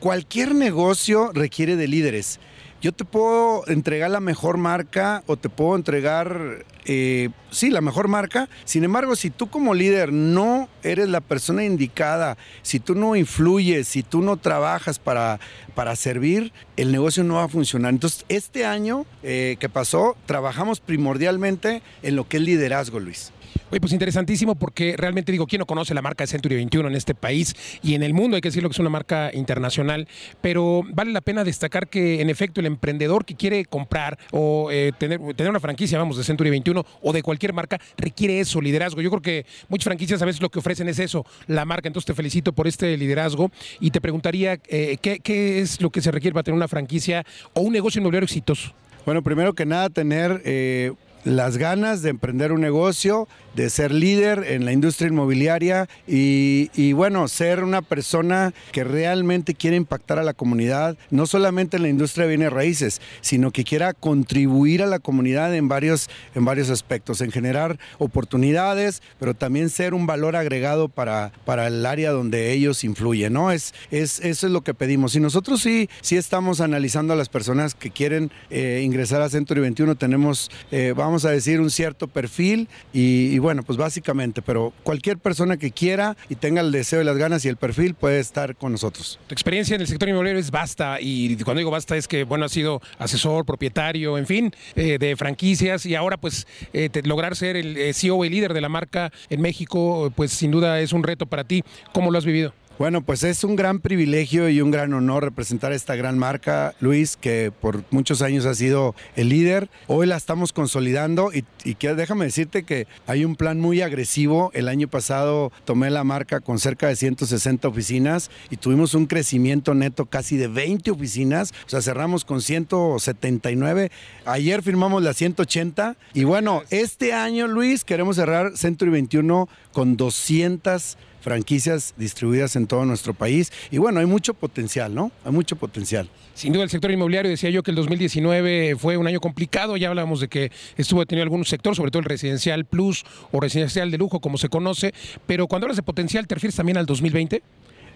Cualquier 0.00 0.54
negocio 0.54 1.30
requiere 1.32 1.76
de 1.76 1.88
líderes. 1.88 2.38
Yo 2.82 2.92
te 2.92 3.06
puedo 3.06 3.66
entregar 3.66 4.10
la 4.10 4.20
mejor 4.20 4.58
marca 4.58 5.22
o 5.26 5.38
te 5.38 5.48
puedo 5.48 5.74
entregar, 5.74 6.66
eh, 6.84 7.30
sí, 7.50 7.70
la 7.70 7.80
mejor 7.80 8.08
marca. 8.08 8.48
Sin 8.64 8.84
embargo, 8.84 9.16
si 9.16 9.30
tú 9.30 9.48
como 9.48 9.74
líder 9.74 10.12
no 10.12 10.68
eres 10.82 11.08
la 11.08 11.20
persona 11.20 11.64
indicada, 11.64 12.36
si 12.62 12.80
tú 12.80 12.94
no 12.94 13.16
influyes, 13.16 13.88
si 13.88 14.02
tú 14.02 14.22
no 14.22 14.36
trabajas 14.36 14.98
para, 14.98 15.40
para 15.74 15.96
servir, 15.96 16.52
el 16.76 16.92
negocio 16.92 17.24
no 17.24 17.34
va 17.34 17.44
a 17.44 17.48
funcionar. 17.48 17.92
Entonces, 17.92 18.24
este 18.28 18.64
año 18.64 19.06
eh, 19.22 19.56
que 19.58 19.68
pasó, 19.68 20.16
trabajamos 20.26 20.80
primordialmente 20.80 21.82
en 22.02 22.16
lo 22.16 22.28
que 22.28 22.38
es 22.38 22.42
liderazgo, 22.42 23.00
Luis. 23.00 23.32
Oye, 23.70 23.80
pues 23.80 23.92
interesantísimo 23.92 24.54
porque 24.54 24.94
realmente 24.96 25.32
digo, 25.32 25.46
¿quién 25.46 25.60
no 25.60 25.66
conoce 25.66 25.94
la 25.94 26.02
marca 26.02 26.24
de 26.24 26.28
Century 26.28 26.54
21 26.56 26.88
en 26.88 26.94
este 26.94 27.14
país 27.14 27.54
y 27.82 27.94
en 27.94 28.02
el 28.02 28.14
mundo? 28.14 28.36
Hay 28.36 28.40
que 28.40 28.48
decirlo 28.48 28.68
que 28.68 28.74
es 28.74 28.78
una 28.78 28.90
marca 28.90 29.30
internacional, 29.32 30.06
pero 30.40 30.82
vale 30.92 31.12
la 31.12 31.20
pena 31.20 31.44
destacar 31.44 31.88
que 31.88 32.20
en 32.20 32.30
efecto 32.30 32.60
el 32.60 32.66
emprendedor 32.66 33.24
que 33.24 33.34
quiere 33.34 33.64
comprar 33.64 34.18
o 34.32 34.70
eh, 34.70 34.92
tener, 34.98 35.18
tener 35.34 35.50
una 35.50 35.60
franquicia, 35.60 35.98
vamos, 35.98 36.16
de 36.16 36.24
Century 36.24 36.50
21 36.50 36.73
o 37.02 37.12
de 37.12 37.22
cualquier 37.22 37.52
marca, 37.52 37.78
requiere 37.96 38.40
eso, 38.40 38.60
liderazgo. 38.60 39.00
Yo 39.00 39.10
creo 39.10 39.22
que 39.22 39.46
muchas 39.68 39.84
franquicias 39.84 40.22
a 40.22 40.24
veces 40.24 40.40
lo 40.40 40.50
que 40.50 40.58
ofrecen 40.58 40.88
es 40.88 40.98
eso, 40.98 41.24
la 41.46 41.64
marca. 41.64 41.88
Entonces 41.88 42.06
te 42.06 42.14
felicito 42.14 42.52
por 42.52 42.66
este 42.66 42.96
liderazgo 42.96 43.50
y 43.80 43.90
te 43.90 44.00
preguntaría 44.00 44.58
eh, 44.68 44.98
¿qué, 45.00 45.20
¿qué, 45.20 45.60
es 45.60 45.80
lo 45.80 45.90
que 45.90 46.00
se 46.00 46.10
requiere 46.10 46.34
para 46.34 46.44
tener 46.44 46.56
una 46.56 46.68
franquicia 46.68 47.24
o 47.52 47.60
un 47.60 47.72
negocio 47.72 48.00
inmobiliario 48.00 48.24
exitoso. 48.24 48.72
Bueno, 49.04 49.22
primero 49.22 49.54
que 49.54 49.66
nada, 49.66 49.90
tener 49.90 50.40
eh, 50.44 50.92
las 51.24 51.58
ganas 51.58 52.02
de 52.02 52.10
emprender 52.10 52.52
un 52.52 52.60
negocio, 52.60 53.28
de 53.54 53.70
ser 53.70 53.92
líder 53.92 54.44
en 54.48 54.64
la 54.64 54.72
industria 54.72 55.08
inmobiliaria 55.08 55.88
y, 56.06 56.92
bueno, 56.92 57.28
ser 57.28 57.64
una 57.64 57.82
persona 57.82 58.52
que 58.72 58.84
realmente 58.84 59.54
quiere 59.54 59.76
impactar 59.76 60.18
a 60.18 60.22
la 60.22 60.34
comunidad, 60.34 60.96
no 61.10 61.26
solamente 61.26 61.76
en 61.76 61.82
la 61.82 61.88
industria 61.88 62.24
de 62.24 62.36
bienes 62.36 62.52
raíces, 62.52 63.00
sino 63.20 63.50
que 63.50 63.64
quiera 63.64 63.92
contribuir 63.92 64.82
a 64.82 64.86
la 64.86 64.98
comunidad 64.98 65.54
en 65.54 65.68
varios, 65.68 66.08
en 66.34 66.44
varios 66.44 66.70
aspectos, 66.70 67.20
en 67.20 67.30
generar 67.30 67.78
oportunidades, 67.98 69.02
pero 69.18 69.34
también 69.34 69.70
ser 69.70 69.94
un 69.94 70.06
valor 70.06 70.36
agregado 70.36 70.88
para, 70.88 71.32
para 71.44 71.66
el 71.66 71.84
área 71.86 72.10
donde 72.10 72.52
ellos 72.52 72.84
influyen, 72.84 73.32
¿no? 73.32 73.50
Es, 73.50 73.74
es, 73.90 74.20
eso 74.20 74.46
es 74.46 74.52
lo 74.52 74.62
que 74.62 74.74
pedimos. 74.74 75.14
Y 75.16 75.20
nosotros 75.20 75.62
sí, 75.62 75.88
sí 76.00 76.16
estamos 76.16 76.60
analizando 76.60 77.12
a 77.12 77.16
las 77.16 77.28
personas 77.28 77.74
que 77.74 77.90
quieren 77.90 78.30
eh, 78.50 78.82
ingresar 78.84 79.22
a 79.22 79.28
Century 79.28 79.60
21, 79.60 79.94
tenemos, 79.96 80.50
eh, 80.70 80.92
vamos 80.96 81.24
a 81.24 81.30
decir, 81.30 81.60
un 81.60 81.70
cierto 81.70 82.08
perfil 82.08 82.68
y, 82.92 83.38
bueno, 83.44 83.62
pues 83.62 83.76
básicamente, 83.76 84.40
pero 84.40 84.72
cualquier 84.84 85.18
persona 85.18 85.58
que 85.58 85.70
quiera 85.70 86.16
y 86.30 86.34
tenga 86.36 86.62
el 86.62 86.72
deseo 86.72 87.02
y 87.02 87.04
las 87.04 87.18
ganas 87.18 87.44
y 87.44 87.48
el 87.48 87.58
perfil 87.58 87.92
puede 87.92 88.18
estar 88.18 88.56
con 88.56 88.72
nosotros. 88.72 89.18
Tu 89.26 89.34
experiencia 89.34 89.74
en 89.74 89.82
el 89.82 89.86
sector 89.86 90.08
inmobiliario 90.08 90.40
es 90.40 90.50
basta 90.50 90.96
y 90.98 91.36
cuando 91.44 91.58
digo 91.58 91.70
basta 91.70 91.94
es 91.94 92.08
que, 92.08 92.24
bueno, 92.24 92.46
has 92.46 92.52
sido 92.52 92.80
asesor, 92.98 93.44
propietario, 93.44 94.16
en 94.16 94.24
fin, 94.24 94.54
eh, 94.76 94.96
de 94.98 95.14
franquicias 95.16 95.84
y 95.84 95.94
ahora 95.94 96.16
pues 96.16 96.46
eh, 96.72 96.88
lograr 97.04 97.36
ser 97.36 97.56
el 97.56 97.76
eh, 97.76 97.92
CEO 97.92 98.24
y 98.24 98.30
líder 98.30 98.54
de 98.54 98.62
la 98.62 98.70
marca 98.70 99.12
en 99.28 99.42
México, 99.42 100.10
pues 100.16 100.32
sin 100.32 100.50
duda 100.50 100.80
es 100.80 100.94
un 100.94 101.02
reto 101.02 101.26
para 101.26 101.44
ti. 101.44 101.62
¿Cómo 101.92 102.10
lo 102.10 102.16
has 102.16 102.24
vivido? 102.24 102.54
Bueno, 102.76 103.02
pues 103.02 103.22
es 103.22 103.44
un 103.44 103.54
gran 103.54 103.78
privilegio 103.78 104.48
y 104.48 104.60
un 104.60 104.72
gran 104.72 104.92
honor 104.94 105.22
representar 105.22 105.72
esta 105.72 105.94
gran 105.94 106.18
marca, 106.18 106.74
Luis, 106.80 107.16
que 107.16 107.52
por 107.60 107.84
muchos 107.92 108.20
años 108.20 108.46
ha 108.46 108.54
sido 108.56 108.96
el 109.14 109.28
líder. 109.28 109.70
Hoy 109.86 110.08
la 110.08 110.16
estamos 110.16 110.52
consolidando 110.52 111.30
y, 111.32 111.74
que, 111.76 111.94
déjame 111.94 112.24
decirte 112.24 112.64
que 112.64 112.88
hay 113.06 113.24
un 113.24 113.36
plan 113.36 113.60
muy 113.60 113.80
agresivo. 113.80 114.50
El 114.54 114.66
año 114.66 114.88
pasado 114.88 115.52
tomé 115.64 115.88
la 115.90 116.02
marca 116.02 116.40
con 116.40 116.58
cerca 116.58 116.88
de 116.88 116.96
160 116.96 117.68
oficinas 117.68 118.28
y 118.50 118.56
tuvimos 118.56 118.94
un 118.94 119.06
crecimiento 119.06 119.72
neto 119.74 120.06
casi 120.06 120.36
de 120.36 120.48
20 120.48 120.90
oficinas. 120.90 121.52
O 121.66 121.68
sea, 121.68 121.80
cerramos 121.80 122.24
con 122.24 122.42
179. 122.42 123.92
Ayer 124.24 124.62
firmamos 124.62 125.00
la 125.00 125.14
180 125.14 125.96
y 126.12 126.24
bueno, 126.24 126.64
este 126.70 127.12
año, 127.12 127.46
Luis, 127.46 127.84
queremos 127.84 128.16
cerrar 128.16 128.56
Centro 128.56 128.90
21 128.90 129.48
con 129.72 129.96
200 129.96 130.96
franquicias 131.24 131.94
distribuidas 131.96 132.54
en 132.54 132.66
todo 132.66 132.84
nuestro 132.84 133.14
país. 133.14 133.50
Y 133.70 133.78
bueno, 133.78 134.00
hay 134.00 134.06
mucho 134.06 134.34
potencial, 134.34 134.94
¿no? 134.94 135.10
Hay 135.24 135.32
mucho 135.32 135.56
potencial. 135.56 136.08
Sin 136.34 136.52
duda, 136.52 136.64
el 136.64 136.70
sector 136.70 136.90
inmobiliario, 136.90 137.30
decía 137.30 137.48
yo 137.48 137.62
que 137.62 137.70
el 137.70 137.76
2019 137.76 138.76
fue 138.76 138.98
un 138.98 139.06
año 139.06 139.20
complicado. 139.20 139.78
Ya 139.78 139.88
hablábamos 139.88 140.20
de 140.20 140.28
que 140.28 140.52
estuvo 140.76 141.00
detenido 141.00 141.22
algún 141.22 141.46
sector, 141.46 141.74
sobre 141.74 141.90
todo 141.90 142.00
el 142.00 142.04
residencial 142.04 142.66
plus 142.66 143.04
o 143.32 143.40
residencial 143.40 143.90
de 143.90 143.96
lujo, 143.96 144.20
como 144.20 144.36
se 144.36 144.50
conoce. 144.50 144.92
Pero 145.26 145.48
cuando 145.48 145.64
hablas 145.64 145.76
de 145.76 145.82
potencial, 145.82 146.26
¿te 146.26 146.34
refieres 146.34 146.56
también 146.56 146.76
al 146.76 146.84
2020? 146.84 147.42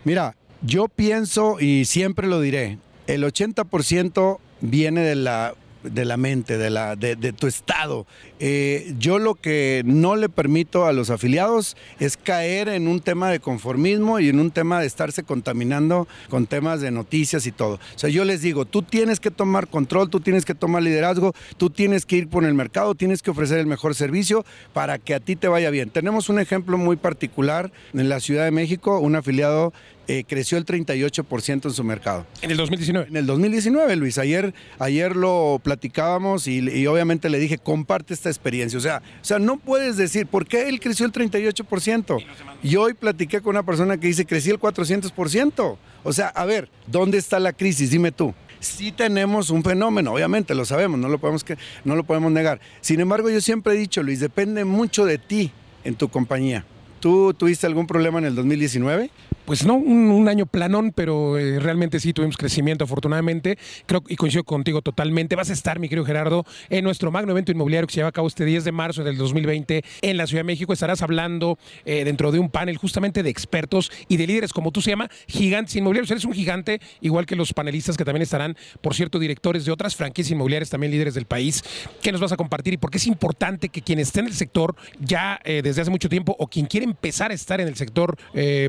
Mira, 0.04 0.34
yo 0.62 0.88
pienso 0.88 1.60
y 1.60 1.84
siempre 1.84 2.26
lo 2.26 2.40
diré, 2.40 2.78
el 3.06 3.24
80% 3.24 4.38
viene 4.62 5.02
de 5.02 5.16
la 5.16 5.54
de 5.82 6.04
la 6.04 6.16
mente, 6.16 6.58
de, 6.58 6.70
la, 6.70 6.96
de, 6.96 7.16
tu 7.32 7.46
estado. 7.46 8.06
Eh, 8.40 8.94
yo 8.98 9.18
lo 9.18 9.34
que 9.34 9.82
no 9.84 10.16
le 10.16 10.28
permito 10.28 10.86
a 10.86 10.92
los 10.92 11.10
afiliados 11.10 11.76
es 11.98 12.16
caer 12.16 12.68
en 12.68 12.88
un 12.88 13.00
tema 13.00 13.30
de 13.30 13.40
conformismo 13.40 14.20
y 14.20 14.28
en 14.28 14.40
un 14.40 14.50
tema 14.50 14.80
de 14.80 14.86
estarse 14.86 15.22
contaminando 15.22 16.08
con 16.28 16.46
temas 16.46 16.80
de 16.80 16.90
noticias 16.90 17.46
y 17.46 17.52
todo. 17.52 17.74
O 17.74 17.98
sea, 17.98 18.10
yo 18.10 18.24
les 18.24 18.42
digo, 18.42 18.64
tú 18.64 18.82
tienes 18.82 19.20
que 19.20 19.30
tomar 19.30 19.68
control, 19.68 20.10
tú 20.10 20.20
tienes 20.20 20.44
que 20.44 20.54
tomar 20.54 20.82
liderazgo, 20.82 21.34
tú 21.56 21.70
tienes 21.70 22.06
que 22.06 22.16
ir 22.16 22.28
por 22.28 22.44
el 22.44 22.54
mercado, 22.54 22.94
tienes 22.94 23.22
que 23.22 23.30
ofrecer 23.30 23.58
el 23.58 23.66
mejor 23.66 23.94
servicio 23.94 24.44
para 24.72 24.98
que 24.98 25.14
a 25.14 25.20
ti 25.20 25.36
te 25.36 25.48
vaya 25.48 25.70
bien. 25.70 25.90
Tenemos 25.90 26.28
un 26.28 26.38
ejemplo 26.38 26.78
muy 26.78 26.96
particular 26.96 27.70
en 27.92 28.08
la 28.08 28.20
Ciudad 28.20 28.44
de 28.44 28.50
México, 28.50 28.98
un 28.98 29.16
afiliado 29.16 29.72
eh, 30.10 30.24
creció 30.26 30.56
el 30.56 30.64
38% 30.64 31.66
en 31.66 31.70
su 31.70 31.84
mercado. 31.84 32.26
¿En 32.40 32.50
el 32.50 32.56
2019? 32.56 33.08
En 33.10 33.16
el 33.16 33.26
2019, 33.26 33.94
Luis. 33.96 34.16
Ayer, 34.16 34.54
ayer 34.78 35.14
lo 35.14 35.60
platicábamos 35.62 36.48
y, 36.48 36.86
obviamente 36.86 37.28
le 37.28 37.38
dije, 37.38 37.58
comparte 37.58 38.14
esta 38.14 38.30
experiencia. 38.30 38.78
O 38.78 38.80
sea, 38.80 39.02
o 39.20 39.24
sea, 39.24 39.38
no 39.38 39.58
puedes 39.58 39.98
decir, 39.98 40.26
¿por 40.26 40.46
qué 40.46 40.70
él 40.70 40.80
creció 40.80 41.04
el 41.04 41.12
38%? 41.12 42.24
Y, 42.62 42.76
hoy 42.76 42.94
platiqué 42.94 43.42
con 43.42 43.50
una 43.50 43.62
persona 43.64 43.98
que 43.98 44.06
dice, 44.06 44.24
crecí 44.24 44.48
el 44.48 44.58
400%. 44.58 45.76
O 46.02 46.12
sea, 46.14 46.28
a 46.28 46.46
ver, 46.46 46.70
¿dónde 46.86 47.18
está 47.18 47.38
la 47.38 47.52
crisis? 47.52 47.90
Dime 47.90 48.10
tú 48.10 48.34
sí 48.60 48.90
tenemos 48.90 49.50
un 49.50 49.62
fenómeno, 49.62 50.12
obviamente 50.12 50.52
lo 50.52 50.64
sabemos, 50.64 50.98
no 50.98 51.08
lo 51.08 51.18
podemos, 51.18 51.44
que, 51.44 51.56
no 51.84 51.94
lo 51.94 52.02
podemos 52.02 52.32
negar. 52.32 52.60
Sin 52.80 52.98
embargo, 52.98 53.30
yo 53.30 53.40
siempre 53.40 53.74
he 53.74 53.76
dicho, 53.76 54.02
Luis, 54.02 54.18
depende 54.18 54.64
mucho 54.64 55.04
de 55.04 55.18
ti 55.18 55.52
en 55.84 55.94
tu 55.94 56.08
compañía. 56.08 56.64
¿Tú 57.00 57.34
tuviste 57.34 57.66
algún 57.66 57.87
problema 57.87 58.18
en 58.18 58.24
el 58.26 58.34
2019? 58.34 59.11
pues 59.48 59.64
no 59.64 59.76
un, 59.76 60.28
año 60.28 60.44
planón, 60.44 60.92
pero 60.94 61.38
eh, 61.38 61.58
realmente 61.58 62.00
sí 62.00 62.12
tuvimos 62.12 62.37
crecimiento 62.37 62.84
afortunadamente. 62.84 63.56
Creo 63.87 64.02
y 64.06 64.16
coincido 64.16 64.44
contigo 64.44 64.82
totalmente. 64.82 65.37
Vas 65.37 65.48
a 65.48 65.54
estar, 65.54 65.78
mi 65.78 65.88
querido 65.88 66.04
Gerardo, 66.04 66.44
en 66.68 66.84
nuestro 66.84 67.11
magno 67.11 67.32
evento 67.32 67.50
inmobiliario 67.50 67.87
que 67.87 67.94
se 67.94 68.00
lleva 68.00 68.11
a 68.11 68.12
cabo 68.12 68.28
este 68.28 68.44
10 68.44 68.64
de 68.64 68.72
marzo 68.72 69.04
del 69.04 69.16
2020 69.16 69.82
en 70.02 70.16
la 70.18 70.26
Ciudad 70.26 70.40
de 70.40 70.44
México. 70.44 70.74
Estarás 70.74 71.00
hablando 71.00 71.58
eh, 71.87 72.04
dentro 72.04 72.30
de 72.30 72.38
un 72.38 72.50
panel 72.50 72.76
justamente 72.76 73.22
de 73.22 73.30
expertos 73.30 73.90
y 74.06 74.18
de 74.18 74.26
líderes, 74.26 74.52
como 74.52 74.70
tú 74.70 74.82
se 74.82 74.90
llama, 74.90 75.08
gigantes 75.26 75.74
inmobiliarios. 75.76 76.11
Eres 76.11 76.26
un 76.26 76.34
gigante, 76.34 76.82
igual 77.00 77.24
que 77.24 77.34
los 77.34 77.54
panelistas 77.54 77.96
que 77.96 78.04
también 78.04 78.24
estarán, 78.24 78.54
por 78.82 78.94
cierto, 78.94 79.18
directores 79.18 79.64
de 79.64 79.72
otras 79.72 79.96
franquicias 79.96 80.32
inmobiliarias, 80.32 80.68
también 80.68 80.92
líderes 80.92 81.14
del 81.14 81.24
país. 81.24 81.64
¿Qué 82.02 82.12
nos 82.12 82.20
vas 82.20 82.32
a 82.32 82.37
compartir 82.37 82.74
y 82.74 82.76
por 82.76 82.90
qué 82.90 82.98
es 82.98 83.06
importante 83.06 83.70
que 83.70 83.80
quien 83.80 83.98
esté 83.98 84.20
en 84.20 84.26
el 84.26 84.34
sector 84.34 84.76
ya 85.00 85.40
eh, 85.44 85.62
desde 85.64 85.80
hace 85.80 85.90
mucho 85.90 86.11
tiempo 86.11 86.37
o 86.38 86.48
quien 86.48 86.66
quiere 86.66 86.84
empezar 86.88 87.31
a 87.31 87.35
estar 87.35 87.61
en 87.61 87.68
el 87.68 87.77
sector 87.77 88.16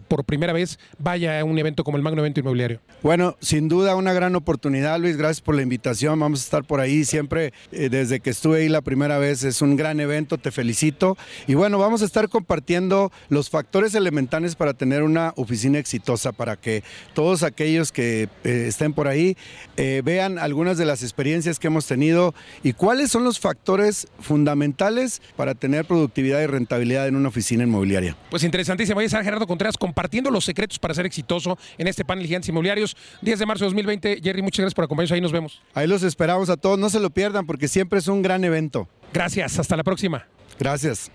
por 0.07 0.23
primera 0.23 0.53
vez 0.53 0.79
vaya 0.97 1.39
a 1.39 1.43
un 1.43 1.57
evento 1.57 1.83
como 1.83 1.97
el 1.97 2.03
Magno 2.03 2.21
Evento 2.21 2.39
Inmobiliario? 2.39 2.79
Bueno, 3.01 3.37
sin 3.39 3.69
duda 3.69 3.95
una 3.95 4.13
gran 4.13 4.35
oportunidad, 4.35 4.99
Luis. 4.99 5.17
Gracias 5.17 5.41
por 5.41 5.55
la 5.55 5.61
invitación. 5.61 6.19
Vamos 6.19 6.41
a 6.41 6.43
estar 6.43 6.63
por 6.63 6.79
ahí 6.79 7.05
siempre. 7.05 7.53
Eh, 7.71 7.89
desde 7.89 8.19
que 8.19 8.29
estuve 8.29 8.59
ahí 8.59 8.69
la 8.69 8.81
primera 8.81 9.17
vez 9.17 9.43
es 9.43 9.61
un 9.61 9.75
gran 9.75 9.99
evento. 9.99 10.37
Te 10.37 10.51
felicito. 10.51 11.17
Y 11.47 11.53
bueno, 11.53 11.77
vamos 11.79 12.01
a 12.01 12.05
estar 12.05 12.27
compartiendo 12.29 13.11
los 13.29 13.49
factores 13.49 13.95
elementales 13.95 14.55
para 14.55 14.73
tener 14.73 15.03
una 15.03 15.33
oficina 15.37 15.79
exitosa, 15.79 16.31
para 16.31 16.57
que 16.57 16.83
todos 17.13 17.43
aquellos 17.43 17.91
que 17.91 18.29
eh, 18.43 18.65
estén 18.67 18.93
por 18.93 19.07
ahí 19.07 19.37
eh, 19.77 20.01
vean 20.03 20.37
algunas 20.37 20.77
de 20.77 20.85
las 20.85 21.03
experiencias 21.03 21.59
que 21.59 21.67
hemos 21.67 21.85
tenido 21.85 22.33
y 22.63 22.73
cuáles 22.73 23.11
son 23.11 23.23
los 23.23 23.39
factores 23.39 24.07
fundamentales 24.19 25.21
para 25.35 25.55
tener 25.55 25.85
productividad 25.85 26.41
y 26.41 26.47
rentabilidad 26.47 27.07
en 27.07 27.15
una 27.15 27.29
oficina 27.29 27.63
inmobiliaria. 27.63 28.08
Pues 28.29 28.43
interesantísimo. 28.43 28.95
Voy 28.95 29.03
a 29.03 29.07
estar 29.07 29.23
Gerardo 29.23 29.47
Contreras 29.47 29.77
compartiendo 29.77 30.31
los 30.31 30.45
secretos 30.45 30.79
para 30.79 30.93
ser 30.93 31.05
exitoso 31.05 31.57
en 31.77 31.87
este 31.87 32.05
panel 32.05 32.25
Gigantes 32.25 32.49
Inmobiliarios. 32.49 32.95
10 33.21 33.39
de 33.39 33.45
marzo 33.45 33.65
de 33.65 33.67
2020. 33.67 34.21
Jerry, 34.23 34.41
muchas 34.41 34.59
gracias 34.59 34.75
por 34.75 34.85
acompañarnos. 34.85 35.11
Ahí 35.13 35.21
nos 35.21 35.31
vemos. 35.31 35.61
Ahí 35.73 35.87
los 35.87 36.03
esperamos 36.03 36.49
a 36.49 36.57
todos. 36.57 36.77
No 36.77 36.89
se 36.89 36.99
lo 36.99 37.09
pierdan 37.09 37.45
porque 37.45 37.67
siempre 37.67 37.99
es 37.99 38.07
un 38.07 38.21
gran 38.21 38.43
evento. 38.43 38.87
Gracias. 39.13 39.59
Hasta 39.59 39.75
la 39.75 39.83
próxima. 39.83 40.27
Gracias. 40.59 41.11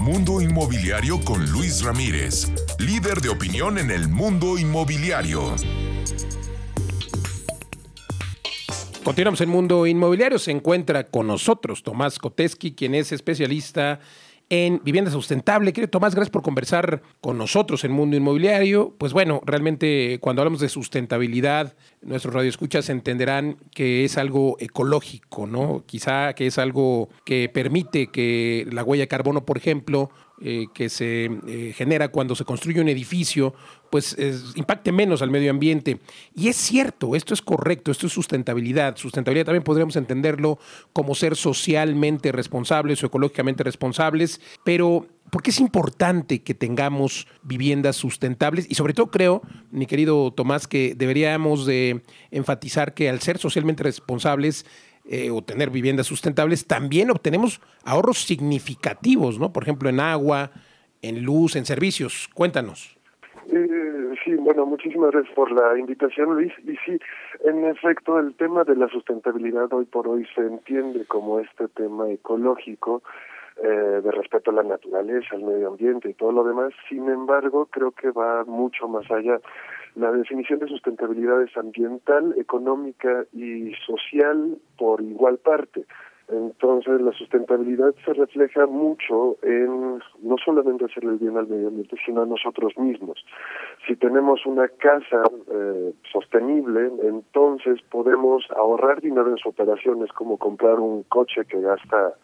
Mundo 0.00 0.40
Inmobiliario 0.40 1.20
con 1.20 1.50
Luis 1.50 1.84
Ramírez, 1.84 2.50
líder 2.78 3.20
de 3.20 3.28
opinión 3.28 3.78
en 3.78 3.90
el 3.90 4.08
mundo 4.08 4.58
inmobiliario. 4.58 5.54
Continuamos 9.04 9.40
en 9.40 9.48
Mundo 9.48 9.86
Inmobiliario. 9.86 10.38
Se 10.38 10.50
encuentra 10.50 11.04
con 11.04 11.26
nosotros 11.26 11.82
Tomás 11.82 12.18
Koteski, 12.18 12.72
quien 12.72 12.94
es 12.94 13.12
especialista 13.12 14.00
en 14.50 14.80
vivienda 14.84 15.12
sustentable. 15.12 15.72
Querido 15.72 15.90
Tomás, 15.90 16.14
gracias 16.14 16.32
por 16.32 16.42
conversar 16.42 17.02
con 17.20 17.38
nosotros 17.38 17.84
en 17.84 17.92
Mundo 17.92 18.16
Inmobiliario. 18.16 18.94
Pues 18.98 19.12
bueno, 19.12 19.40
realmente 19.46 20.18
cuando 20.20 20.42
hablamos 20.42 20.60
de 20.60 20.68
sustentabilidad, 20.68 21.76
nuestros 22.02 22.34
radioescuchas 22.34 22.90
entenderán 22.90 23.56
que 23.72 24.04
es 24.04 24.18
algo 24.18 24.56
ecológico, 24.58 25.46
¿no? 25.46 25.84
Quizá 25.86 26.34
que 26.34 26.48
es 26.48 26.58
algo 26.58 27.08
que 27.24 27.48
permite 27.48 28.08
que 28.08 28.66
la 28.72 28.82
huella 28.82 29.04
de 29.04 29.08
carbono, 29.08 29.46
por 29.46 29.56
ejemplo, 29.56 30.10
eh, 30.40 30.66
que 30.72 30.88
se 30.88 31.30
eh, 31.46 31.72
genera 31.76 32.08
cuando 32.08 32.34
se 32.34 32.44
construye 32.44 32.80
un 32.80 32.88
edificio, 32.88 33.54
pues 33.90 34.16
impacte 34.54 34.92
menos 34.92 35.20
al 35.20 35.30
medio 35.30 35.50
ambiente. 35.50 35.98
Y 36.34 36.48
es 36.48 36.56
cierto, 36.56 37.16
esto 37.16 37.34
es 37.34 37.42
correcto, 37.42 37.90
esto 37.90 38.06
es 38.06 38.12
sustentabilidad. 38.12 38.96
Sustentabilidad 38.96 39.46
también 39.46 39.64
podríamos 39.64 39.96
entenderlo 39.96 40.58
como 40.92 41.14
ser 41.14 41.34
socialmente 41.34 42.32
responsables 42.32 43.02
o 43.02 43.06
ecológicamente 43.06 43.64
responsables, 43.64 44.40
pero 44.64 45.08
¿por 45.30 45.42
qué 45.42 45.50
es 45.50 45.60
importante 45.60 46.42
que 46.42 46.54
tengamos 46.54 47.26
viviendas 47.42 47.96
sustentables? 47.96 48.66
Y 48.68 48.74
sobre 48.74 48.94
todo 48.94 49.10
creo, 49.10 49.42
mi 49.70 49.86
querido 49.86 50.32
Tomás, 50.32 50.66
que 50.66 50.94
deberíamos 50.96 51.66
de 51.66 52.02
enfatizar 52.30 52.94
que 52.94 53.08
al 53.08 53.20
ser 53.20 53.38
socialmente 53.38 53.82
responsables, 53.82 54.66
eh, 55.12 55.28
o 55.28 55.42
tener 55.42 55.70
viviendas 55.70 56.06
sustentables, 56.06 56.68
también 56.68 57.10
obtenemos 57.10 57.60
ahorros 57.84 58.18
significativos, 58.18 59.40
¿no? 59.40 59.52
Por 59.52 59.64
ejemplo, 59.64 59.88
en 59.88 59.98
agua, 59.98 60.52
en 61.02 61.24
luz, 61.24 61.56
en 61.56 61.66
servicios. 61.66 62.30
Cuéntanos. 62.32 62.96
Eh, 63.48 64.14
sí, 64.24 64.36
bueno, 64.36 64.66
muchísimas 64.66 65.10
gracias 65.10 65.34
por 65.34 65.50
la 65.50 65.76
invitación, 65.76 66.36
Luis. 66.36 66.52
Y 66.64 66.76
sí, 66.86 66.96
en 67.44 67.64
efecto, 67.64 68.20
el 68.20 68.36
tema 68.36 68.62
de 68.62 68.76
la 68.76 68.86
sustentabilidad 68.86 69.72
hoy 69.72 69.84
por 69.84 70.06
hoy 70.06 70.24
se 70.32 70.42
entiende 70.42 71.04
como 71.06 71.40
este 71.40 71.66
tema 71.66 72.08
ecológico, 72.08 73.02
eh, 73.60 73.66
de 73.66 74.10
respeto 74.12 74.52
a 74.52 74.54
la 74.54 74.62
naturaleza, 74.62 75.34
al 75.34 75.42
medio 75.42 75.68
ambiente 75.70 76.08
y 76.08 76.14
todo 76.14 76.30
lo 76.30 76.44
demás. 76.44 76.72
Sin 76.88 77.08
embargo, 77.08 77.66
creo 77.66 77.90
que 77.90 78.12
va 78.12 78.44
mucho 78.44 78.86
más 78.86 79.10
allá. 79.10 79.40
La 79.96 80.12
definición 80.12 80.60
de 80.60 80.68
sustentabilidad 80.68 81.42
es 81.42 81.56
ambiental, 81.56 82.34
económica 82.38 83.24
y 83.32 83.72
social 83.86 84.58
por 84.76 85.00
igual 85.02 85.38
parte. 85.38 85.84
Entonces 86.30 87.00
la 87.00 87.12
sustentabilidad 87.12 87.92
se 88.04 88.12
refleja 88.12 88.66
mucho 88.66 89.36
en 89.42 89.98
no 90.22 90.36
solamente 90.44 90.84
hacer 90.84 91.04
el 91.04 91.18
bien 91.18 91.36
al 91.36 91.48
medio 91.48 91.68
ambiente, 91.68 91.96
sino 92.06 92.22
a 92.22 92.26
nosotros 92.26 92.72
mismos. 92.78 93.24
Si 93.86 93.96
tenemos 93.96 94.46
una 94.46 94.68
casa 94.68 95.22
eh, 95.50 95.92
sostenible, 96.12 96.92
entonces 97.02 97.80
podemos 97.90 98.44
ahorrar 98.56 99.00
dinero 99.00 99.28
en 99.30 99.38
su 99.38 99.48
operación, 99.48 100.04
es 100.04 100.12
como 100.12 100.36
comprar 100.36 100.78
un 100.78 101.02
coche 101.04 101.44
que 101.46 101.60
gasta 101.60 102.14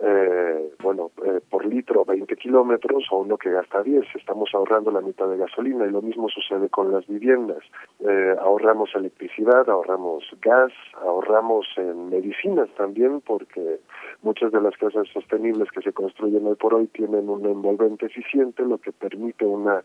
eh, 0.00 0.70
bueno, 0.80 1.10
eh, 1.24 1.40
por 1.50 1.66
litro 1.66 2.04
20 2.04 2.36
kilómetros 2.36 3.04
o 3.10 3.18
uno 3.18 3.36
que 3.36 3.50
gasta 3.50 3.82
10. 3.82 4.04
Estamos 4.14 4.50
ahorrando 4.54 4.90
la 4.90 5.00
mitad 5.00 5.28
de 5.28 5.36
gasolina 5.36 5.86
y 5.86 5.90
lo 5.90 6.02
mismo 6.02 6.28
sucede 6.28 6.68
con 6.68 6.92
las 6.92 7.06
viviendas. 7.06 7.58
Eh, 8.00 8.36
ahorramos 8.40 8.90
electricidad, 8.94 9.68
ahorramos 9.68 10.24
gas, 10.40 10.72
ahorramos 11.02 11.66
en 11.76 12.10
medicinas 12.10 12.68
también 12.76 13.20
porque 13.22 13.80
muchas 14.22 14.52
de 14.52 14.60
las 14.60 14.76
casas 14.76 15.08
sostenibles 15.12 15.70
que 15.72 15.82
se 15.82 15.92
construyen 15.92 16.46
hoy 16.46 16.54
por 16.54 16.74
hoy 16.74 16.86
tienen 16.86 17.28
un 17.28 17.44
envolvente 17.46 18.06
eficiente, 18.06 18.64
lo 18.64 18.78
que 18.78 18.92
permite 18.92 19.44
una 19.44 19.82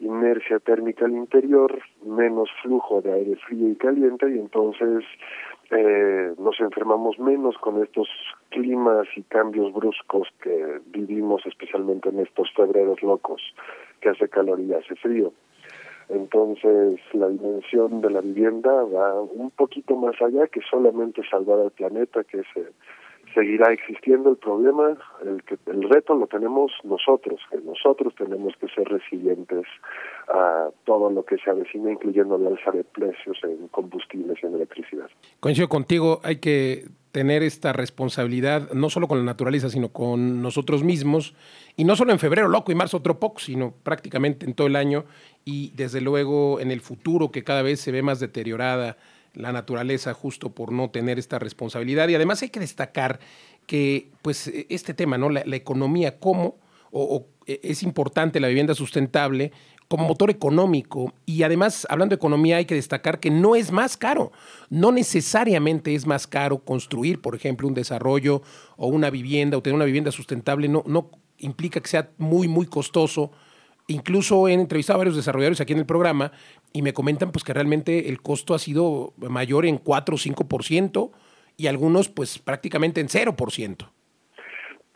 inercia 0.00 0.58
térmica 0.58 1.04
al 1.04 1.12
interior, 1.12 1.78
menos 2.04 2.50
flujo 2.62 3.00
de 3.00 3.12
aire 3.12 3.36
frío 3.36 3.68
y 3.68 3.76
caliente 3.76 4.28
y 4.28 4.38
entonces 4.38 5.04
eh, 5.72 6.34
nos 6.38 6.60
enfermamos 6.60 7.18
menos 7.18 7.56
con 7.56 7.82
estos 7.82 8.06
climas 8.50 9.06
y 9.16 9.22
cambios 9.22 9.72
bruscos 9.72 10.28
que 10.42 10.80
vivimos 10.86 11.46
especialmente 11.46 12.10
en 12.10 12.20
estos 12.20 12.52
febreros 12.54 13.02
locos 13.02 13.40
que 14.00 14.10
hace 14.10 14.28
calor 14.28 14.60
y 14.60 14.74
hace 14.74 14.94
frío. 14.96 15.32
Entonces 16.10 17.00
la 17.14 17.28
dimensión 17.28 18.02
de 18.02 18.10
la 18.10 18.20
vivienda 18.20 18.70
va 18.84 19.22
un 19.22 19.50
poquito 19.50 19.96
más 19.96 20.20
allá 20.20 20.46
que 20.48 20.60
solamente 20.70 21.22
salvar 21.30 21.60
al 21.60 21.70
planeta, 21.70 22.22
que 22.24 22.42
se 22.52 22.66
seguirá 23.34 23.72
existiendo 23.72 24.30
el 24.30 24.36
problema, 24.36 24.96
el 25.24 25.42
que 25.44 25.58
el 25.66 25.88
reto 25.88 26.14
lo 26.14 26.26
tenemos 26.26 26.72
nosotros, 26.84 27.40
que 27.50 27.58
nosotros 27.58 28.14
tenemos 28.16 28.54
que 28.60 28.68
ser 28.68 28.88
resilientes 28.88 29.66
a 30.28 30.68
todo 30.84 31.10
lo 31.10 31.24
que 31.24 31.36
se 31.38 31.50
avecina, 31.50 31.90
incluyendo 31.90 32.36
el 32.36 32.46
alza 32.46 32.70
de 32.70 32.84
precios 32.84 33.38
en 33.44 33.68
combustibles 33.68 34.38
y 34.42 34.46
en 34.46 34.54
electricidad. 34.54 35.08
Coincido 35.40 35.68
contigo, 35.68 36.20
hay 36.22 36.36
que 36.36 36.84
tener 37.12 37.42
esta 37.42 37.72
responsabilidad 37.74 38.72
no 38.72 38.88
solo 38.88 39.06
con 39.06 39.18
la 39.18 39.24
naturaleza, 39.24 39.68
sino 39.68 39.90
con 39.90 40.40
nosotros 40.40 40.82
mismos, 40.82 41.34
y 41.76 41.84
no 41.84 41.94
solo 41.94 42.12
en 42.12 42.18
febrero 42.18 42.48
loco 42.48 42.72
y 42.72 42.74
marzo 42.74 42.96
otro 42.96 43.20
poco, 43.20 43.38
sino 43.38 43.74
prácticamente 43.82 44.46
en 44.46 44.54
todo 44.54 44.66
el 44.66 44.76
año 44.76 45.04
y 45.44 45.72
desde 45.76 46.00
luego 46.00 46.58
en 46.60 46.70
el 46.70 46.80
futuro 46.80 47.30
que 47.30 47.44
cada 47.44 47.62
vez 47.62 47.80
se 47.80 47.92
ve 47.92 48.02
más 48.02 48.18
deteriorada 48.18 48.96
la 49.34 49.52
naturaleza 49.52 50.14
justo 50.14 50.50
por 50.50 50.72
no 50.72 50.90
tener 50.90 51.18
esta 51.18 51.38
responsabilidad. 51.38 52.08
Y 52.08 52.14
además 52.14 52.42
hay 52.42 52.50
que 52.50 52.60
destacar 52.60 53.20
que 53.66 54.10
pues 54.22 54.50
este 54.68 54.94
tema, 54.94 55.18
¿no? 55.18 55.30
La, 55.30 55.42
economía, 55.56 56.18
cómo 56.18 56.56
o, 56.90 57.26
e, 57.46 57.60
es 57.62 57.82
importante 57.82 58.40
la 58.40 58.48
vivienda 58.48 58.74
sustentable 58.74 59.52
como 59.88 60.08
motor 60.08 60.30
económico. 60.30 61.12
Y 61.26 61.42
además, 61.42 61.86
hablando 61.90 62.14
de 62.14 62.16
economía, 62.16 62.56
hay 62.56 62.64
que 62.64 62.74
destacar 62.74 63.20
que 63.20 63.30
no 63.30 63.54
es 63.54 63.70
más 63.70 63.96
caro. 63.96 64.32
No 64.70 64.90
necesariamente 64.90 65.94
es 65.94 66.06
más 66.06 66.26
caro 66.26 66.64
construir, 66.64 67.20
por 67.20 67.34
ejemplo, 67.34 67.68
un 67.68 67.74
desarrollo 67.74 68.42
o 68.76 68.86
una 68.86 69.10
vivienda 69.10 69.58
o 69.58 69.62
tener 69.62 69.74
una 69.74 69.84
vivienda 69.84 70.10
sustentable. 70.10 70.68
No, 70.68 70.82
no 70.86 71.10
implica 71.38 71.80
que 71.80 71.88
sea 71.88 72.10
muy, 72.16 72.48
muy 72.48 72.66
costoso 72.66 73.32
Incluso 73.88 74.48
he 74.48 74.52
entrevistado 74.52 74.96
a 74.96 74.98
varios 74.98 75.16
desarrolladores 75.16 75.60
aquí 75.60 75.72
en 75.72 75.80
el 75.80 75.86
programa 75.86 76.32
y 76.72 76.82
me 76.82 76.92
comentan 76.92 77.32
pues 77.32 77.44
que 77.44 77.52
realmente 77.52 78.08
el 78.08 78.22
costo 78.22 78.54
ha 78.54 78.58
sido 78.58 79.12
mayor 79.16 79.66
en 79.66 79.78
4 79.78 80.14
o 80.14 80.18
5% 80.18 81.10
y 81.56 81.66
algunos 81.66 82.08
pues 82.08 82.38
prácticamente 82.38 83.00
en 83.00 83.08
0%. 83.08 83.90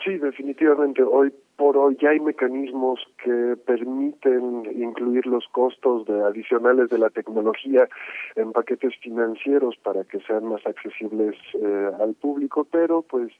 Sí, 0.04 0.18
definitivamente. 0.18 1.02
Hoy 1.02 1.32
por 1.56 1.76
hoy 1.76 1.96
ya 2.00 2.10
hay 2.10 2.20
mecanismos 2.20 3.00
que 3.22 3.56
permiten 3.64 4.64
incluir 4.74 5.26
los 5.26 5.46
costos 5.48 6.06
de 6.06 6.22
adicionales 6.22 6.90
de 6.90 6.98
la 6.98 7.10
tecnología 7.10 7.88
en 8.34 8.52
paquetes 8.52 8.94
financieros 9.02 9.76
para 9.82 10.04
que 10.04 10.20
sean 10.20 10.46
más 10.46 10.64
accesibles 10.66 11.34
eh, 11.54 11.90
al 12.00 12.14
público, 12.14 12.66
pero 12.70 13.02
pues 13.02 13.32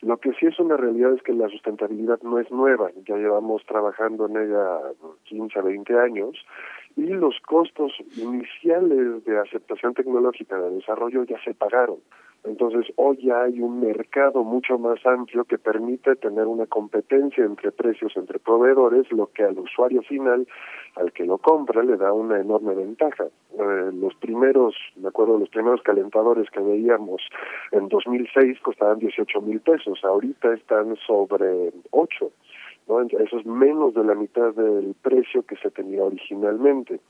lo 0.00 0.16
que 0.18 0.32
sí 0.34 0.46
es 0.46 0.58
una 0.58 0.76
realidad 0.76 1.12
es 1.12 1.22
que 1.22 1.32
la 1.32 1.48
sustentabilidad 1.48 2.20
no 2.22 2.38
es 2.38 2.50
nueva, 2.50 2.90
ya 3.06 3.16
llevamos 3.16 3.64
trabajando 3.66 4.26
en 4.26 4.36
ella 4.36 4.78
15 5.24 5.58
a 5.58 5.62
20 5.62 5.98
años 5.98 6.36
y 6.96 7.06
los 7.06 7.38
costos 7.46 7.92
iniciales 8.16 9.24
de 9.24 9.38
aceptación 9.38 9.94
tecnológica 9.94 10.58
de 10.58 10.70
desarrollo 10.70 11.24
ya 11.24 11.40
se 11.44 11.54
pagaron. 11.54 11.98
Entonces, 12.44 12.86
hoy 12.96 13.18
ya 13.22 13.42
hay 13.42 13.60
un 13.60 13.80
mercado 13.80 14.44
mucho 14.44 14.78
más 14.78 15.04
amplio 15.04 15.44
que 15.44 15.58
permite 15.58 16.16
tener 16.16 16.46
una 16.46 16.66
competencia 16.66 17.44
entre 17.44 17.72
precios 17.72 18.16
entre 18.16 18.38
proveedores, 18.38 19.10
lo 19.12 19.26
que 19.26 19.44
al 19.44 19.58
usuario 19.58 20.02
final, 20.02 20.46
al 20.96 21.12
que 21.12 21.24
lo 21.24 21.38
compra, 21.38 21.82
le 21.82 21.96
da 21.96 22.12
una 22.12 22.40
enorme 22.40 22.74
ventaja. 22.74 23.24
Eh, 23.24 23.90
los 23.92 24.14
primeros, 24.14 24.74
me 24.96 25.08
acuerdo, 25.08 25.38
los 25.38 25.48
primeros 25.48 25.82
calentadores 25.82 26.48
que 26.50 26.60
veíamos 26.60 27.20
en 27.72 27.88
2006 27.88 28.60
costaban 28.60 28.98
18 28.98 29.40
mil 29.42 29.60
pesos, 29.60 30.02
ahorita 30.04 30.54
están 30.54 30.96
sobre 31.06 31.72
8. 31.90 32.30
¿no? 32.88 33.00
Eso 33.02 33.38
es 33.38 33.46
menos 33.46 33.94
de 33.94 34.04
la 34.04 34.14
mitad 34.14 34.54
del 34.54 34.94
precio 35.02 35.42
que 35.42 35.56
se 35.56 35.70
tenía 35.70 36.04
originalmente. 36.04 37.00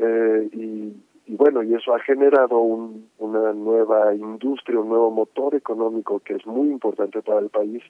Eh, 0.00 0.48
y 0.52 0.92
y 1.26 1.36
bueno, 1.36 1.62
y 1.62 1.74
eso 1.74 1.94
ha 1.94 2.00
generado 2.00 2.58
un, 2.58 3.08
una 3.18 3.52
nueva 3.52 4.14
industria, 4.14 4.80
un 4.80 4.88
nuevo 4.88 5.10
motor 5.10 5.54
económico 5.54 6.20
que 6.20 6.34
es 6.34 6.46
muy 6.46 6.68
importante 6.68 7.22
para 7.22 7.38
el 7.38 7.48
país, 7.48 7.82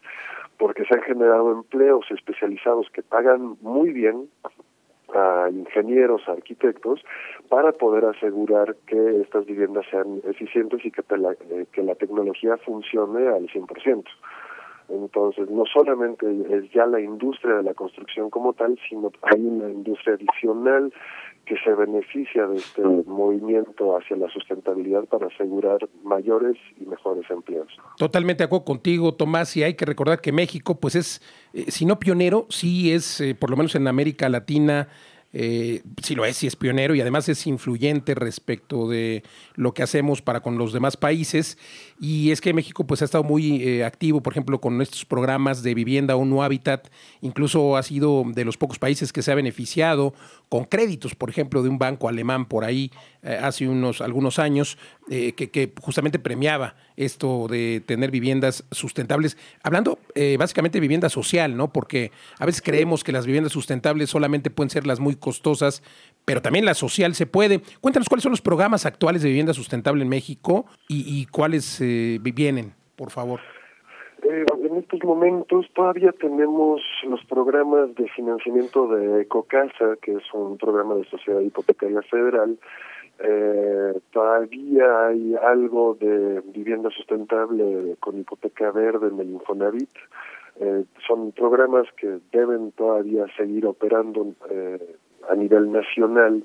porque 0.58 0.84
se 0.84 0.94
han 0.94 1.02
generado 1.02 1.50
empleos 1.50 2.04
especializados 2.10 2.88
que 2.92 3.02
pagan 3.02 3.56
muy 3.62 3.92
bien 3.92 4.28
a 5.14 5.48
ingenieros, 5.50 6.28
a 6.28 6.32
arquitectos, 6.32 7.04
para 7.48 7.72
poder 7.72 8.04
asegurar 8.04 8.76
que 8.86 9.20
estas 9.20 9.46
viviendas 9.46 9.86
sean 9.90 10.20
eficientes 10.24 10.84
y 10.84 10.90
que 10.90 11.02
la, 11.16 11.32
eh, 11.32 11.66
que 11.72 11.82
la 11.82 11.94
tecnología 11.94 12.56
funcione 12.58 13.28
al 13.28 13.48
100%. 13.48 14.04
Entonces, 14.88 15.48
no 15.50 15.64
solamente 15.64 16.26
es 16.50 16.70
ya 16.72 16.86
la 16.86 17.00
industria 17.00 17.56
de 17.56 17.62
la 17.62 17.74
construcción 17.74 18.30
como 18.30 18.52
tal, 18.52 18.78
sino 18.88 19.10
hay 19.22 19.40
una 19.40 19.70
industria 19.70 20.14
adicional 20.14 20.92
que 21.46 21.56
se 21.64 21.74
beneficia 21.74 22.46
de 22.46 22.56
este 22.56 22.82
movimiento 22.82 23.96
hacia 23.96 24.16
la 24.16 24.28
sustentabilidad 24.30 25.04
para 25.06 25.26
asegurar 25.26 25.78
mayores 26.04 26.56
y 26.80 26.86
mejores 26.86 27.28
empleos. 27.30 27.68
Totalmente 27.98 28.42
de 28.42 28.46
acuerdo 28.46 28.64
contigo, 28.64 29.14
Tomás, 29.14 29.56
y 29.56 29.64
hay 29.64 29.74
que 29.74 29.84
recordar 29.84 30.20
que 30.20 30.30
México, 30.30 30.78
pues 30.78 30.94
es, 30.94 31.20
eh, 31.52 31.70
si 31.70 31.84
no 31.84 31.98
pionero, 31.98 32.46
sí 32.48 32.92
es, 32.92 33.20
eh, 33.20 33.34
por 33.34 33.50
lo 33.50 33.56
menos 33.56 33.74
en 33.74 33.88
América 33.88 34.28
Latina, 34.28 34.88
eh, 35.32 35.82
sí 36.02 36.14
lo 36.14 36.24
es, 36.24 36.36
sí 36.36 36.46
es 36.46 36.56
pionero 36.56 36.94
y 36.94 37.00
además 37.00 37.28
es 37.28 37.46
influyente 37.46 38.14
respecto 38.14 38.88
de 38.88 39.22
lo 39.54 39.72
que 39.72 39.82
hacemos 39.82 40.20
para 40.20 40.40
con 40.40 40.58
los 40.58 40.72
demás 40.72 40.96
países. 40.96 41.58
Y 41.98 42.32
es 42.32 42.40
que 42.40 42.52
México 42.52 42.86
pues 42.86 43.02
ha 43.02 43.04
estado 43.04 43.24
muy 43.24 43.62
eh, 43.62 43.84
activo, 43.84 44.22
por 44.22 44.32
ejemplo, 44.32 44.60
con 44.60 44.82
estos 44.82 45.04
programas 45.04 45.62
de 45.62 45.74
vivienda 45.74 46.16
o 46.16 46.24
no 46.24 46.42
hábitat. 46.42 46.88
Incluso 47.20 47.76
ha 47.76 47.82
sido 47.82 48.24
de 48.26 48.44
los 48.44 48.56
pocos 48.56 48.78
países 48.78 49.12
que 49.12 49.22
se 49.22 49.32
ha 49.32 49.34
beneficiado 49.34 50.14
con 50.48 50.64
créditos, 50.64 51.14
por 51.14 51.30
ejemplo, 51.30 51.62
de 51.62 51.68
un 51.68 51.78
banco 51.78 52.08
alemán 52.08 52.46
por 52.46 52.64
ahí 52.64 52.90
eh, 53.22 53.38
hace 53.40 53.68
unos 53.68 54.00
algunos 54.00 54.38
años 54.38 54.76
eh, 55.10 55.32
que, 55.32 55.72
justamente 55.80 56.20
premiaba 56.20 56.76
esto 56.96 57.48
de 57.48 57.82
tener 57.84 58.12
viviendas 58.12 58.64
sustentables. 58.70 59.36
Hablando 59.64 59.98
eh, 60.14 60.36
básicamente 60.38 60.76
de 60.76 60.80
vivienda 60.80 61.08
social, 61.08 61.56
¿no? 61.56 61.72
Porque 61.72 62.12
a 62.38 62.46
veces 62.46 62.62
creemos 62.62 63.02
que 63.02 63.10
las 63.10 63.26
viviendas 63.26 63.52
sustentables 63.52 64.10
solamente 64.10 64.48
pueden 64.48 64.70
ser 64.70 64.86
las 64.86 65.00
muy 65.00 65.16
costosas, 65.16 65.82
pero 66.24 66.40
también 66.40 66.64
la 66.64 66.74
social 66.74 67.16
se 67.16 67.26
puede. 67.26 67.62
Cuéntanos 67.80 68.08
cuáles 68.08 68.22
son 68.22 68.30
los 68.30 68.40
programas 68.40 68.86
actuales 68.86 69.22
de 69.22 69.28
vivienda 69.28 69.54
sustentable 69.54 70.02
en 70.02 70.08
México 70.08 70.66
y, 70.88 71.26
cuáles 71.26 71.80
vienen, 71.80 72.72
por 72.94 73.10
favor. 73.10 73.40
en 74.22 74.76
estos 74.76 75.02
momentos 75.02 75.66
todavía 75.74 76.12
tenemos 76.12 76.80
los 77.08 77.24
programas 77.24 77.92
de 77.96 78.08
financiamiento 78.10 78.86
de 78.86 79.22
Ecocasa, 79.22 79.96
que 80.00 80.12
es 80.12 80.24
un 80.32 80.58
programa 80.58 80.94
de 80.94 81.04
sociedad 81.06 81.40
hipotecaria 81.40 82.02
federal, 82.02 82.56
eh, 83.18 84.00
todavía 84.12 85.06
hay 85.06 85.34
algo 85.34 85.96
de 86.00 86.40
vivienda 86.52 86.90
sustentable 86.90 87.96
con 88.00 88.18
hipoteca 88.18 88.70
verde 88.70 89.08
en 89.08 89.20
el 89.20 89.30
Infonavit. 89.30 89.90
Eh, 90.60 90.84
son 91.06 91.32
programas 91.32 91.86
que 91.96 92.18
deben 92.32 92.72
todavía 92.72 93.26
seguir 93.36 93.66
operando 93.66 94.34
eh, 94.50 94.96
a 95.28 95.34
nivel 95.34 95.72
nacional. 95.72 96.42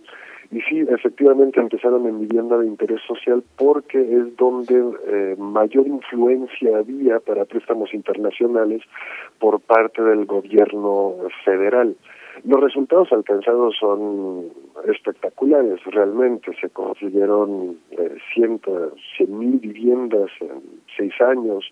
Y 0.49 0.61
sí, 0.61 0.79
efectivamente 0.87 1.59
empezaron 1.59 2.07
en 2.07 2.21
vivienda 2.21 2.57
de 2.57 2.67
interés 2.67 3.01
social 3.05 3.43
porque 3.57 3.99
es 3.99 4.37
donde 4.37 4.81
eh, 5.07 5.35
mayor 5.37 5.87
influencia 5.87 6.77
había 6.77 7.19
para 7.19 7.43
préstamos 7.43 7.93
internacionales 7.93 8.81
por 9.39 9.59
parte 9.59 10.01
del 10.01 10.25
gobierno 10.25 11.15
federal. 11.43 11.97
Los 12.43 12.61
resultados 12.61 13.11
alcanzados 13.11 13.75
son 13.79 14.45
espectaculares, 14.87 15.83
realmente. 15.85 16.51
Se 16.59 16.69
consiguieron 16.69 17.77
eh, 17.91 18.15
ciento, 18.33 18.93
cien 19.15 19.37
mil 19.37 19.59
viviendas 19.59 20.29
en 20.41 20.61
seis 20.95 21.13
años. 21.21 21.65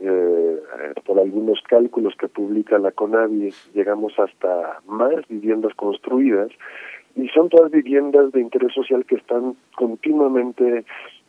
Eh, 0.00 0.60
por 1.06 1.20
algunos 1.20 1.60
cálculos 1.62 2.14
que 2.18 2.26
publica 2.26 2.76
la 2.78 2.90
CONAVI, 2.90 3.50
llegamos 3.72 4.18
hasta 4.18 4.80
más 4.86 5.26
viviendas 5.28 5.74
construidas 5.74 6.50
y 7.14 7.28
son 7.28 7.48
todas 7.48 7.70
viviendas 7.70 8.32
de 8.32 8.40
interés 8.40 8.72
social 8.72 9.04
que 9.04 9.16
están 9.16 9.54
continuamente 9.76 10.84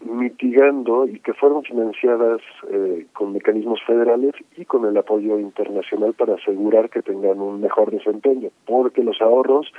mitigando 0.06 1.08
y 1.08 1.20
que 1.20 1.34
fueron 1.34 1.64
financiadas 1.64 2.42
eh, 2.70 3.08
con 3.14 3.34
mecanismos 3.34 3.80
federales 3.86 4.34
y 4.58 4.66
con 4.66 4.86
el 4.86 4.98
apoyo 4.98 5.40
internacional 5.40 6.14
para 6.14 6.36
asegurar 6.36 6.90
que 6.90 7.02
tengan 7.02 7.40
un 7.40 7.62
mejor 7.62 7.92
desempeño, 7.92 8.50
porque 8.66 9.04
los 9.04 9.22
ahorros 9.22 9.72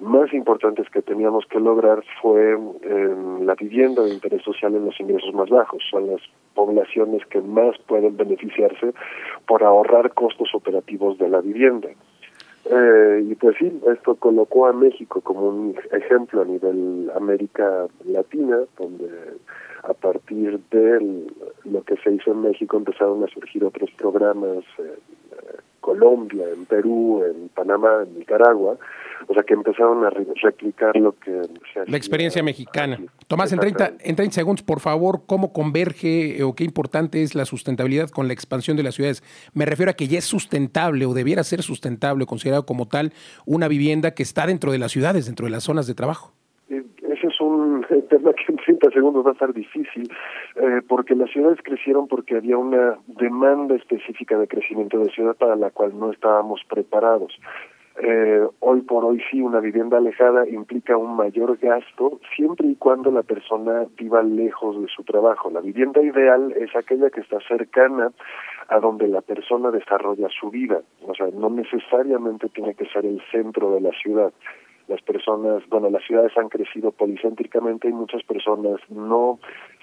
más 0.00 0.32
importantes 0.32 0.88
que 0.90 1.02
teníamos 1.02 1.46
que 1.46 1.60
lograr 1.60 2.02
fue 2.20 2.58
la 3.40 3.54
vivienda 3.54 4.02
de 4.02 4.14
interés 4.14 4.42
social 4.42 4.74
en 4.74 4.86
los 4.86 4.98
ingresos 4.98 5.32
más 5.34 5.48
bajos, 5.48 5.82
son 5.90 6.08
las 6.08 6.20
poblaciones 6.54 7.24
que 7.26 7.40
más 7.40 7.76
pueden 7.86 8.16
beneficiarse 8.16 8.92
por 9.46 9.62
ahorrar 9.62 10.12
costos 10.14 10.54
operativos 10.54 11.18
de 11.18 11.28
la 11.28 11.40
vivienda. 11.40 11.88
Eh, 12.66 13.26
y 13.30 13.34
pues 13.34 13.56
sí, 13.58 13.70
esto 13.92 14.14
colocó 14.14 14.66
a 14.66 14.72
México 14.72 15.20
como 15.20 15.48
un 15.48 15.76
ejemplo 15.92 16.42
a 16.42 16.44
nivel 16.46 17.10
América 17.14 17.86
Latina, 18.06 18.60
donde 18.78 19.06
a 19.88 19.92
partir 19.92 20.60
de 20.70 21.26
lo 21.64 21.82
que 21.82 21.96
se 22.02 22.12
hizo 22.12 22.32
en 22.32 22.42
México 22.42 22.76
empezaron 22.76 23.22
a 23.22 23.28
surgir 23.28 23.64
otros 23.64 23.90
programas 23.92 24.64
en 24.78 24.86
eh, 24.86 25.56
Colombia, 25.80 26.46
en 26.54 26.64
Perú, 26.64 27.22
en 27.24 27.50
Panamá, 27.50 28.04
en 28.06 28.18
Nicaragua, 28.18 28.78
o 29.26 29.34
sea 29.34 29.42
que 29.42 29.52
empezaron 29.52 30.04
a 30.04 30.10
replicar 30.10 30.96
lo 30.96 31.12
que 31.12 31.42
se 31.72 31.86
La 31.86 31.98
experiencia 31.98 32.42
mexicana. 32.42 32.98
Tomás, 33.26 33.52
en 33.52 33.58
30, 33.58 33.92
en 34.00 34.16
30 34.16 34.34
segundos, 34.34 34.62
por 34.62 34.80
favor, 34.80 35.22
¿cómo 35.26 35.52
converge 35.52 36.42
o 36.42 36.54
qué 36.54 36.64
importante 36.64 37.22
es 37.22 37.34
la 37.34 37.44
sustentabilidad 37.44 38.08
con 38.08 38.26
la 38.26 38.32
expansión 38.32 38.78
de 38.78 38.82
las 38.82 38.94
ciudades? 38.94 39.22
Me 39.52 39.66
refiero 39.66 39.90
a 39.90 39.94
que 39.94 40.08
ya 40.08 40.18
es 40.18 40.24
sustentable 40.24 41.04
o 41.04 41.12
debiera 41.12 41.44
ser 41.44 41.62
sustentable, 41.62 42.24
considerado 42.24 42.64
como 42.64 42.88
tal, 42.88 43.12
una 43.44 43.68
vivienda 43.68 44.12
que 44.12 44.22
está 44.22 44.46
dentro 44.46 44.72
de 44.72 44.78
las 44.78 44.92
ciudades, 44.92 45.26
dentro 45.26 45.44
de 45.44 45.52
las 45.52 45.64
zonas 45.64 45.86
de 45.86 45.94
trabajo 45.94 46.32
tema 48.08 48.32
que 48.32 48.44
en 48.48 48.56
30 48.56 48.90
segundos 48.90 49.26
va 49.26 49.32
a 49.32 49.38
ser 49.38 49.52
difícil, 49.52 50.10
eh, 50.56 50.80
porque 50.88 51.14
las 51.14 51.30
ciudades 51.30 51.58
crecieron 51.62 52.08
porque 52.08 52.36
había 52.36 52.58
una 52.58 52.98
demanda 53.06 53.74
específica 53.74 54.38
de 54.38 54.48
crecimiento 54.48 54.98
de 54.98 55.10
ciudad 55.10 55.36
para 55.36 55.56
la 55.56 55.70
cual 55.70 55.98
no 55.98 56.12
estábamos 56.12 56.62
preparados. 56.68 57.38
Eh, 57.96 58.44
hoy 58.58 58.80
por 58.80 59.04
hoy 59.04 59.22
sí, 59.30 59.40
una 59.40 59.60
vivienda 59.60 59.98
alejada 59.98 60.48
implica 60.48 60.96
un 60.96 61.14
mayor 61.14 61.56
gasto 61.58 62.18
siempre 62.34 62.66
y 62.66 62.74
cuando 62.74 63.12
la 63.12 63.22
persona 63.22 63.86
viva 63.96 64.20
lejos 64.22 64.80
de 64.80 64.88
su 64.88 65.04
trabajo. 65.04 65.48
La 65.50 65.60
vivienda 65.60 66.02
ideal 66.02 66.52
es 66.56 66.74
aquella 66.74 67.10
que 67.10 67.20
está 67.20 67.38
cercana 67.46 68.10
a 68.66 68.80
donde 68.80 69.06
la 69.06 69.20
persona 69.20 69.70
desarrolla 69.70 70.28
su 70.28 70.50
vida. 70.50 70.80
O 71.06 71.14
sea, 71.14 71.28
no 71.32 71.50
necesariamente 71.50 72.48
tiene 72.48 72.74
que 72.74 72.86
ser 72.86 73.06
el 73.06 73.22
centro 73.30 73.72
de 73.74 73.82
la 73.82 73.90
ciudad 73.92 74.32
las 74.88 75.00
personas, 75.02 75.62
bueno, 75.68 75.90
las 75.90 76.04
ciudades 76.04 76.36
han 76.36 76.48
crecido 76.48 76.92
policéntricamente 76.92 77.88
y 77.88 77.92
muchas 77.92 78.22
personas 78.24 78.80
no 78.88 79.38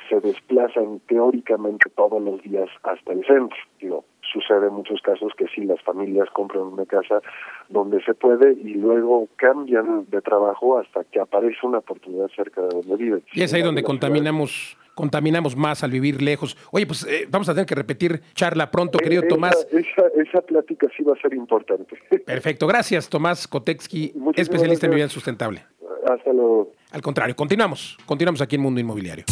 se 0.09 0.19
desplazan 0.19 0.99
teóricamente 1.07 1.89
todos 1.95 2.21
los 2.21 2.41
días 2.43 2.69
hasta 2.83 3.13
el 3.13 3.25
centro. 3.25 3.57
Digo, 3.79 4.03
sucede 4.31 4.67
en 4.67 4.73
muchos 4.73 5.01
casos 5.01 5.31
que 5.37 5.47
sí, 5.47 5.63
las 5.63 5.81
familias 5.81 6.29
compran 6.31 6.63
una 6.63 6.85
casa 6.85 7.21
donde 7.69 8.03
se 8.03 8.13
puede 8.13 8.53
y 8.53 8.75
luego 8.75 9.27
cambian 9.37 10.05
de 10.09 10.21
trabajo 10.21 10.77
hasta 10.77 11.03
que 11.05 11.19
aparece 11.19 11.57
una 11.63 11.79
oportunidad 11.79 12.27
cerca 12.35 12.61
de 12.61 12.69
donde 12.69 12.95
viven. 12.95 13.23
Y 13.33 13.43
es 13.43 13.53
ahí 13.53 13.61
donde 13.61 13.83
contaminamos 13.83 14.77
contaminamos 14.95 15.55
más 15.55 15.83
al 15.83 15.91
vivir 15.91 16.21
lejos. 16.21 16.57
Oye, 16.71 16.85
pues 16.85 17.05
eh, 17.05 17.27
vamos 17.29 17.49
a 17.49 17.53
tener 17.53 17.65
que 17.65 17.75
repetir 17.75 18.21
charla 18.33 18.71
pronto, 18.71 18.97
eh, 18.99 19.03
querido 19.03 19.23
Tomás. 19.23 19.67
Esa, 19.71 20.07
esa, 20.21 20.41
plática 20.41 20.87
sí 20.95 21.03
va 21.03 21.13
a 21.13 21.21
ser 21.21 21.33
importante. 21.33 21.95
Perfecto, 22.25 22.67
gracias 22.67 23.09
Tomás 23.09 23.47
Koteksky, 23.47 24.13
especialista 24.35 24.85
en 24.85 24.91
vivienda 24.91 25.13
sustentable. 25.13 25.63
Hasta 26.07 26.33
luego. 26.33 26.71
Al 26.91 27.01
contrario, 27.01 27.35
continuamos, 27.35 27.97
continuamos 28.05 28.41
aquí 28.41 28.55
en 28.55 28.61
Mundo 28.61 28.79
Inmobiliario. 28.79 29.25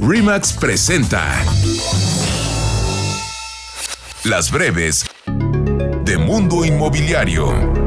Remax 0.00 0.58
presenta 0.58 1.22
Las 4.24 4.50
breves 4.50 5.06
de 6.04 6.18
Mundo 6.18 6.64
Inmobiliario. 6.64 7.81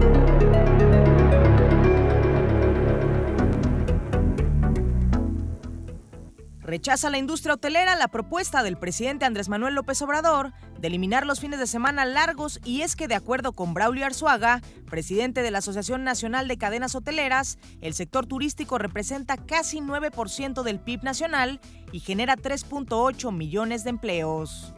Rechaza 6.66 7.12
la 7.12 7.20
industria 7.20 7.54
hotelera 7.54 7.96
la 7.96 8.08
propuesta 8.08 8.64
del 8.64 8.76
presidente 8.76 9.24
Andrés 9.24 9.50
Manuel 9.50 9.76
López 9.76 10.02
Obrador 10.02 10.52
de 10.80 10.88
eliminar 10.88 11.24
los 11.28 11.40
fines 11.40 11.60
de 11.60 11.68
semana 11.68 12.06
largos 12.06 12.60
y 12.66 12.82
es 12.82 12.96
que 12.96 13.08
de 13.08 13.14
acuerdo 13.14 13.54
con 13.54 13.76
Braulio 13.76 14.04
Arzuaga, 14.04 14.64
presidente 14.90 15.44
de 15.44 15.52
la 15.52 15.60
Asociación 15.60 16.04
Nacional 16.04 16.48
de 16.48 16.58
Cadenas 16.58 16.96
Hoteleras, 16.96 17.60
el 17.82 17.94
sector 17.94 18.26
turístico 18.26 18.80
representa 18.80 19.38
casi 19.38 19.80
9% 19.80 20.64
del 20.64 20.80
PIB 20.80 21.04
nacional 21.04 21.60
y 21.92 22.00
genera 22.00 22.36
3.8 22.36 23.32
millones 23.32 23.84
de 23.84 23.92
empleos. 23.92 24.74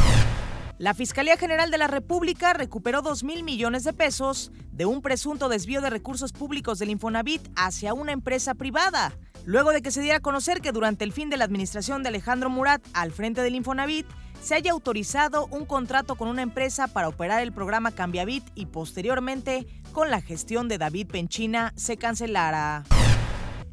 La 0.80 0.93
Fiscalía 0.93 1.38
General 1.38 1.71
de 1.71 1.78
la 1.78 1.88
República 1.88 2.52
recuperó 2.52 3.02
2 3.02 3.23
mil 3.23 3.43
millones 3.45 3.86
de 3.86 3.93
pesos 3.93 4.52
de 4.73 4.86
un 4.86 5.02
presunto 5.02 5.47
desvío 5.47 5.80
de 5.80 5.89
recursos 5.89 6.34
públicos 6.34 6.80
del 6.80 6.89
Infonavit 6.89 7.47
hacia 7.56 7.93
una 7.93 8.12
empresa 8.12 8.56
privada 8.56 9.17
luego 9.47 9.71
de 9.71 9.81
que 9.81 9.89
se 9.91 10.01
diera 10.01 10.17
a 10.17 10.19
conocer 10.19 10.60
que 10.60 10.73
durante 10.73 11.05
el 11.05 11.13
fin 11.13 11.29
de 11.29 11.38
la 11.38 11.45
administración 11.45 12.03
de 12.03 12.10
Alejandro 12.10 12.49
Murat 12.49 12.86
al 12.93 13.13
frente 13.13 13.41
del 13.41 13.55
Infonavit, 13.55 14.05
se 14.41 14.55
haya 14.55 14.73
autorizado 14.73 15.47
un 15.47 15.63
contrato 15.65 16.15
con 16.15 16.27
una 16.27 16.41
empresa 16.41 16.89
para 16.89 17.07
operar 17.07 17.41
el 17.41 17.53
programa 17.53 17.91
Cambiavit 17.91 18.43
y 18.55 18.65
posteriormente, 18.65 19.65
con 19.93 20.12
la 20.12 20.19
gestión 20.19 20.67
de 20.67 20.77
David 20.77 21.07
Penchina, 21.07 21.71
se 21.77 21.95
cancelara. 21.95 22.83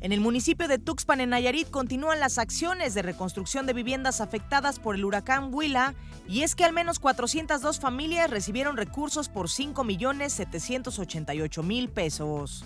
En 0.00 0.12
el 0.12 0.20
municipio 0.20 0.68
de 0.68 0.78
Tuxpan, 0.78 1.20
en 1.20 1.30
Nayarit, 1.30 1.68
continúan 1.70 2.20
las 2.20 2.38
acciones 2.38 2.94
de 2.94 3.02
reconstrucción 3.02 3.66
de 3.66 3.72
viviendas 3.72 4.20
afectadas 4.20 4.78
por 4.78 4.94
el 4.94 5.04
huracán 5.04 5.52
Huila, 5.52 5.96
y 6.28 6.42
es 6.42 6.54
que 6.54 6.62
al 6.62 6.72
menos 6.72 7.00
402 7.00 7.80
familias 7.80 8.30
recibieron 8.30 8.76
recursos 8.76 9.28
por 9.28 9.48
5.788.000 9.48 11.88
pesos. 11.88 12.64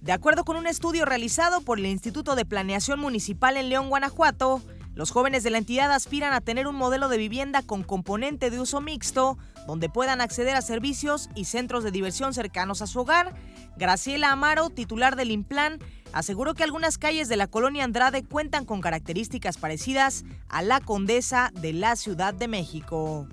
De 0.00 0.12
acuerdo 0.12 0.44
con 0.44 0.56
un 0.56 0.66
estudio 0.66 1.04
realizado 1.04 1.60
por 1.60 1.78
el 1.78 1.86
Instituto 1.86 2.36
de 2.36 2.44
Planeación 2.44 3.00
Municipal 3.00 3.56
en 3.56 3.68
León, 3.68 3.88
Guanajuato, 3.88 4.62
los 4.94 5.10
jóvenes 5.10 5.42
de 5.42 5.50
la 5.50 5.58
entidad 5.58 5.92
aspiran 5.92 6.32
a 6.32 6.40
tener 6.40 6.66
un 6.66 6.76
modelo 6.76 7.08
de 7.08 7.18
vivienda 7.18 7.62
con 7.62 7.82
componente 7.82 8.50
de 8.50 8.60
uso 8.60 8.80
mixto, 8.80 9.38
donde 9.66 9.88
puedan 9.88 10.20
acceder 10.20 10.54
a 10.56 10.62
servicios 10.62 11.30
y 11.34 11.44
centros 11.44 11.84
de 11.84 11.90
diversión 11.90 12.32
cercanos 12.32 12.80
a 12.80 12.86
su 12.86 13.00
hogar. 13.00 13.34
Graciela 13.76 14.32
Amaro, 14.32 14.70
titular 14.70 15.16
del 15.16 15.32
Implan, 15.32 15.78
aseguró 16.12 16.54
que 16.54 16.64
algunas 16.64 16.96
calles 16.96 17.28
de 17.28 17.36
la 17.36 17.48
colonia 17.48 17.84
Andrade 17.84 18.24
cuentan 18.24 18.64
con 18.64 18.80
características 18.80 19.58
parecidas 19.58 20.24
a 20.48 20.62
la 20.62 20.80
Condesa 20.80 21.50
de 21.54 21.72
la 21.72 21.96
Ciudad 21.96 22.34
de 22.34 22.48
México. 22.48 23.28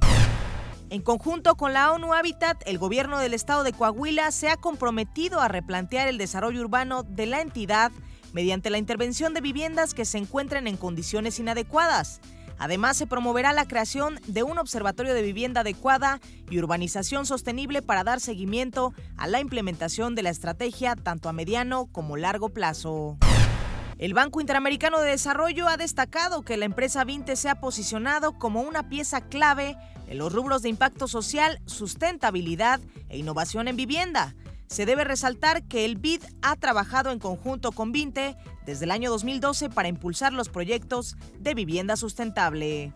En 0.91 1.01
conjunto 1.01 1.55
con 1.55 1.73
la 1.73 1.91
ONU 1.91 2.13
Habitat, 2.13 2.61
el 2.67 2.77
gobierno 2.77 3.17
del 3.17 3.33
estado 3.33 3.63
de 3.63 3.73
Coahuila 3.73 4.29
se 4.31 4.49
ha 4.49 4.57
comprometido 4.57 5.41
a 5.41 5.47
replantear 5.47 6.07
el 6.07 6.19
desarrollo 6.19 6.61
urbano 6.61 7.01
de 7.01 7.25
la 7.25 7.41
entidad 7.41 7.91
mediante 8.33 8.69
la 8.69 8.77
intervención 8.77 9.33
de 9.33 9.41
viviendas 9.41 9.95
que 9.95 10.05
se 10.05 10.19
encuentren 10.19 10.67
en 10.67 10.77
condiciones 10.77 11.39
inadecuadas. 11.39 12.21
Además, 12.59 12.97
se 12.97 13.07
promoverá 13.07 13.51
la 13.51 13.67
creación 13.67 14.19
de 14.27 14.43
un 14.43 14.59
observatorio 14.59 15.15
de 15.15 15.23
vivienda 15.23 15.61
adecuada 15.61 16.21
y 16.51 16.59
urbanización 16.59 17.25
sostenible 17.25 17.81
para 17.81 18.03
dar 18.03 18.21
seguimiento 18.21 18.93
a 19.17 19.27
la 19.27 19.39
implementación 19.39 20.13
de 20.13 20.21
la 20.21 20.29
estrategia 20.29 20.95
tanto 20.95 21.29
a 21.29 21.33
mediano 21.33 21.87
como 21.91 22.15
largo 22.15 22.49
plazo. 22.49 23.17
El 23.97 24.13
Banco 24.13 24.41
Interamericano 24.41 24.99
de 24.99 25.11
Desarrollo 25.11 25.67
ha 25.67 25.77
destacado 25.77 26.43
que 26.43 26.57
la 26.57 26.65
empresa 26.65 27.05
Vinte 27.05 27.37
se 27.37 27.49
ha 27.49 27.61
posicionado 27.61 28.37
como 28.37 28.61
una 28.61 28.89
pieza 28.89 29.21
clave 29.21 29.77
en 30.07 30.17
los 30.17 30.33
rubros 30.33 30.61
de 30.61 30.69
impacto 30.69 31.07
social, 31.07 31.59
sustentabilidad 31.65 32.79
e 33.09 33.17
innovación 33.17 33.67
en 33.67 33.75
vivienda. 33.75 34.35
Se 34.67 34.85
debe 34.85 35.03
resaltar 35.03 35.63
que 35.63 35.85
el 35.85 35.95
BID 35.95 36.23
ha 36.41 36.55
trabajado 36.55 37.11
en 37.11 37.19
conjunto 37.19 37.71
con 37.71 37.91
Vinte 37.91 38.35
desde 38.65 38.85
el 38.85 38.91
año 38.91 39.09
2012 39.11 39.69
para 39.69 39.87
impulsar 39.87 40.33
los 40.33 40.49
proyectos 40.49 41.17
de 41.39 41.53
vivienda 41.53 41.95
sustentable. 41.95 42.91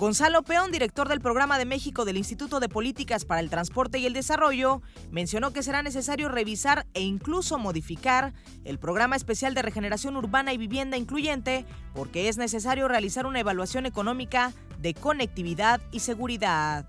Gonzalo 0.00 0.42
Peón, 0.42 0.72
director 0.72 1.10
del 1.10 1.20
Programa 1.20 1.58
de 1.58 1.66
México 1.66 2.06
del 2.06 2.16
Instituto 2.16 2.58
de 2.58 2.70
Políticas 2.70 3.26
para 3.26 3.42
el 3.42 3.50
Transporte 3.50 3.98
y 3.98 4.06
el 4.06 4.14
Desarrollo, 4.14 4.80
mencionó 5.10 5.52
que 5.52 5.62
será 5.62 5.82
necesario 5.82 6.30
revisar 6.30 6.86
e 6.94 7.02
incluso 7.02 7.58
modificar 7.58 8.32
el 8.64 8.78
Programa 8.78 9.14
Especial 9.14 9.52
de 9.52 9.60
Regeneración 9.60 10.16
Urbana 10.16 10.54
y 10.54 10.56
Vivienda 10.56 10.96
Incluyente 10.96 11.66
porque 11.92 12.30
es 12.30 12.38
necesario 12.38 12.88
realizar 12.88 13.26
una 13.26 13.40
evaluación 13.40 13.84
económica 13.84 14.54
de 14.80 14.94
conectividad 14.94 15.80
y 15.92 16.00
seguridad. 16.00 16.86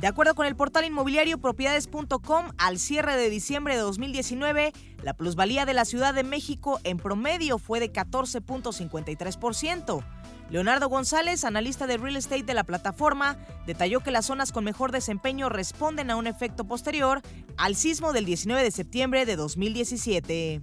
De 0.00 0.06
acuerdo 0.06 0.36
con 0.36 0.46
el 0.46 0.54
portal 0.54 0.84
inmobiliario 0.84 1.38
propiedades.com, 1.38 2.52
al 2.56 2.78
cierre 2.78 3.16
de 3.16 3.30
diciembre 3.30 3.74
de 3.74 3.80
2019, 3.80 4.72
la 5.02 5.14
plusvalía 5.14 5.66
de 5.66 5.74
la 5.74 5.84
Ciudad 5.84 6.14
de 6.14 6.22
México 6.22 6.78
en 6.84 6.98
promedio 6.98 7.58
fue 7.58 7.80
de 7.80 7.92
14.53%. 7.92 10.04
Leonardo 10.50 10.88
González, 10.88 11.44
analista 11.44 11.88
de 11.88 11.98
real 11.98 12.16
estate 12.16 12.44
de 12.44 12.54
la 12.54 12.64
plataforma, 12.64 13.36
detalló 13.66 14.00
que 14.00 14.12
las 14.12 14.26
zonas 14.26 14.52
con 14.52 14.62
mejor 14.64 14.92
desempeño 14.92 15.48
responden 15.48 16.10
a 16.10 16.16
un 16.16 16.28
efecto 16.28 16.64
posterior 16.64 17.20
al 17.56 17.74
sismo 17.74 18.12
del 18.12 18.24
19 18.24 18.62
de 18.62 18.70
septiembre 18.70 19.26
de 19.26 19.34
2017. 19.34 20.62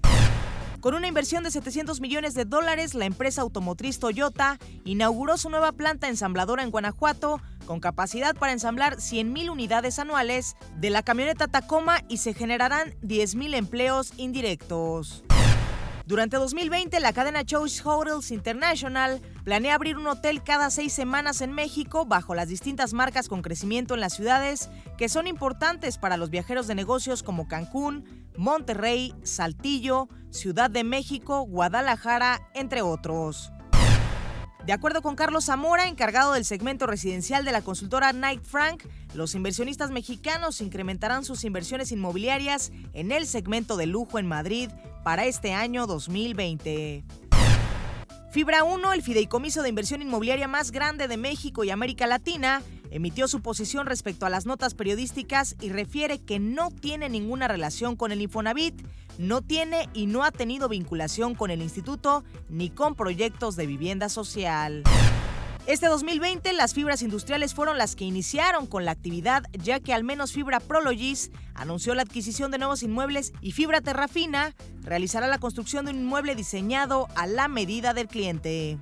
Con 0.86 0.94
una 0.94 1.08
inversión 1.08 1.42
de 1.42 1.50
700 1.50 2.00
millones 2.00 2.36
de 2.36 2.46
dólares, 2.46 2.94
la 2.94 3.06
empresa 3.06 3.42
automotriz 3.42 3.98
Toyota 3.98 4.60
inauguró 4.84 5.36
su 5.36 5.50
nueva 5.50 5.72
planta 5.72 6.10
ensambladora 6.10 6.62
en 6.62 6.70
Guanajuato 6.70 7.42
con 7.66 7.80
capacidad 7.80 8.36
para 8.36 8.52
ensamblar 8.52 8.98
100.000 8.98 9.50
unidades 9.50 9.98
anuales 9.98 10.56
de 10.78 10.92
la 10.92 11.02
camioneta 11.02 11.48
Tacoma 11.48 12.04
y 12.08 12.18
se 12.18 12.36
generarán 12.36 12.94
10.000 13.02 13.56
empleos 13.56 14.14
indirectos. 14.18 15.24
Durante 16.08 16.38
2020, 16.38 17.00
la 17.00 17.14
cadena 17.14 17.44
Choice 17.44 17.82
Hotels 17.84 18.30
International 18.30 19.24
planea 19.44 19.74
abrir 19.74 19.98
un 19.98 20.06
hotel 20.06 20.44
cada 20.44 20.70
seis 20.70 20.94
semanas 20.94 21.42
en 21.42 21.52
México 21.52 22.06
bajo 22.06 22.36
las 22.36 22.48
distintas 22.48 22.94
marcas 22.94 23.28
con 23.28 23.42
crecimiento 23.42 23.96
en 23.96 24.02
las 24.02 24.14
ciudades 24.14 24.70
que 25.00 25.10
son 25.10 25.26
importantes 25.26 25.98
para 25.98 26.18
los 26.18 26.30
viajeros 26.30 26.68
de 26.68 26.76
negocios 26.76 27.24
como 27.24 27.48
Cancún, 27.48 28.06
Monterrey, 28.38 29.16
Saltillo, 29.24 30.08
Ciudad 30.30 30.70
de 30.70 30.84
México, 30.84 31.42
Guadalajara, 31.42 32.52
entre 32.54 32.84
otros. 32.84 33.52
De 34.66 34.74
acuerdo 34.74 35.04
con 35.04 35.16
Carlos 35.16 35.46
Zamora, 35.46 35.88
encargado 35.88 36.34
del 36.34 36.44
segmento 36.44 36.88
residencial 36.88 37.46
de 37.46 37.52
la 37.52 37.62
consultora 37.62 38.12
Knight 38.14 38.44
Frank, 38.44 38.84
los 39.14 39.36
inversionistas 39.36 39.92
mexicanos 39.92 40.60
incrementarán 40.60 41.24
sus 41.24 41.44
inversiones 41.44 41.92
inmobiliarias 41.92 42.72
en 42.94 43.12
el 43.12 43.28
segmento 43.28 43.78
de 43.78 43.86
lujo 43.86 44.18
en 44.18 44.26
Madrid 44.26 44.72
para 45.04 45.26
este 45.26 45.54
año 45.54 45.86
2020. 45.86 47.04
Fibra 48.32 48.64
1, 48.64 48.94
el 48.94 49.04
fideicomiso 49.04 49.62
de 49.62 49.70
inversión 49.70 50.02
inmobiliaria 50.02 50.48
más 50.48 50.72
grande 50.72 51.08
de 51.08 51.18
México 51.18 51.64
y 51.64 51.70
América 51.70 52.08
Latina, 52.08 52.64
emitió 52.96 53.28
su 53.28 53.42
posición 53.42 53.88
respecto 53.88 54.26
a 54.26 54.30
las 54.30 54.46
notas 54.46 54.74
periodísticas 54.74 55.58
y 55.60 55.68
refiere 55.68 56.20
que 56.20 56.40
no 56.40 56.72
tiene 56.72 57.10
ninguna 57.10 57.50
relación 57.50 57.98
con 57.98 58.14
el 58.14 58.22
Infonavit, 58.22 58.74
no 59.18 59.42
tiene 59.42 59.90
y 59.94 60.06
no 60.06 60.24
ha 60.24 60.32
tenido 60.32 60.70
vinculación 60.70 61.36
con 61.36 61.52
el 61.52 61.62
instituto 61.62 62.24
ni 62.48 62.70
con 62.70 62.96
proyectos 62.96 63.58
de 63.58 63.68
vivienda 63.68 64.08
social. 64.08 64.84
Este 65.68 65.88
2020 65.88 66.54
las 66.54 66.74
fibras 66.74 67.02
industriales 67.02 67.54
fueron 67.54 67.78
las 67.78 67.98
que 67.98 68.06
iniciaron 68.06 68.66
con 68.66 68.86
la 68.86 68.92
actividad, 68.92 69.44
ya 69.52 69.82
que 69.82 69.94
al 69.94 70.06
menos 70.06 70.32
Fibra 70.32 70.62
Prologis 70.62 71.32
anunció 71.54 71.96
la 71.96 72.04
adquisición 72.04 72.50
de 72.50 72.60
nuevos 72.60 72.82
inmuebles 72.82 73.34
y 73.42 73.52
Fibra 73.52 73.82
Terrafina 73.82 74.56
realizará 74.84 75.28
la 75.28 75.40
construcción 75.40 75.84
de 75.84 75.92
un 75.92 75.98
inmueble 75.98 76.34
diseñado 76.34 77.10
a 77.16 77.28
la 77.28 77.50
medida 77.50 77.94
del 77.94 78.08
cliente. 78.08 78.78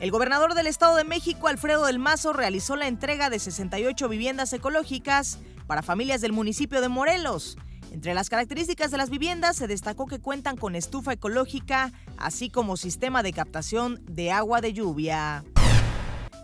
El 0.00 0.12
gobernador 0.12 0.54
del 0.54 0.68
Estado 0.68 0.94
de 0.94 1.02
México, 1.02 1.48
Alfredo 1.48 1.86
del 1.86 1.98
Mazo, 1.98 2.32
realizó 2.32 2.76
la 2.76 2.86
entrega 2.86 3.30
de 3.30 3.40
68 3.40 4.08
viviendas 4.08 4.52
ecológicas 4.52 5.40
para 5.66 5.82
familias 5.82 6.20
del 6.20 6.32
municipio 6.32 6.80
de 6.80 6.88
Morelos. 6.88 7.58
Entre 7.90 8.14
las 8.14 8.30
características 8.30 8.92
de 8.92 8.96
las 8.96 9.10
viviendas 9.10 9.56
se 9.56 9.66
destacó 9.66 10.06
que 10.06 10.20
cuentan 10.20 10.56
con 10.56 10.76
estufa 10.76 11.14
ecológica, 11.14 11.90
así 12.16 12.48
como 12.48 12.76
sistema 12.76 13.24
de 13.24 13.32
captación 13.32 14.00
de 14.06 14.30
agua 14.30 14.60
de 14.60 14.72
lluvia. 14.72 15.44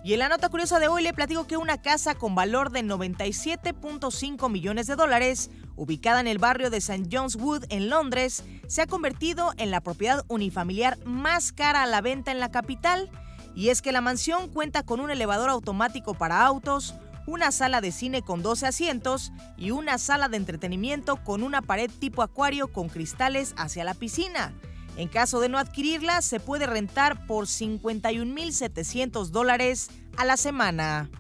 Y 0.03 0.13
en 0.13 0.19
la 0.19 0.29
nota 0.29 0.49
curiosa 0.49 0.81
de 0.81 0.89
hoy 0.89 1.05
le 1.05 1.15
platico 1.15 1.47
que 1.47 1.57
una 1.57 1.81
casa 1.81 2.17
con 2.17 2.35
valor 2.35 2.71
de 2.71 2.83
97.5 2.83 4.51
millones 4.51 4.89
de 4.89 4.97
dólares, 4.97 5.51
ubicada 5.77 6.21
en 6.21 6.27
el 6.27 6.39
barrio 6.39 6.71
de 6.71 6.79
St. 6.79 7.09
John's 7.11 7.37
Wood 7.37 7.67
en 7.69 7.89
Londres, 7.89 8.45
se 8.67 8.83
ha 8.83 8.87
convertido 8.87 9.53
en 9.59 9.71
la 9.71 9.81
propiedad 9.81 10.25
unifamiliar 10.29 10.99
más 11.07 11.53
cara 11.53 11.85
a 11.85 11.87
la 11.87 12.01
venta 12.01 12.33
en 12.33 12.41
la 12.41 12.51
capital. 12.51 13.11
Y 13.55 13.69
es 13.69 13.83
que 13.83 13.93
la 13.93 14.01
mansión 14.01 14.49
cuenta 14.49 14.83
con 14.83 15.01
un 15.01 15.11
elevador 15.11 15.51
automático 15.51 16.15
para 16.15 16.45
autos, 16.45 16.95
una 17.27 17.53
sala 17.53 17.81
de 17.81 17.93
cine 17.93 18.23
con 18.23 18.43
12 18.43 18.67
asientos 18.67 19.33
y 19.57 19.71
una 19.71 19.99
sala 19.99 20.29
de 20.29 20.37
entretenimiento 20.37 21.17
con 21.17 21.43
una 21.43 21.63
pared 21.63 21.91
tipo 21.99 22.23
acuario 22.23 22.69
con 22.69 22.89
cristales 22.89 23.55
hacia 23.57 23.85
la 23.85 23.95
piscina. 23.95 24.53
En 24.97 25.09
caso 25.09 25.41
de 25.41 25.49
no 25.49 25.59
adquirirla, 25.59 26.23
se 26.23 26.39
puede 26.39 26.67
rentar 26.67 27.27
por 27.27 27.47
51.700 27.47 29.29
dólares 29.29 29.89
a 30.17 30.25
la 30.25 30.37
semana. 30.37 31.11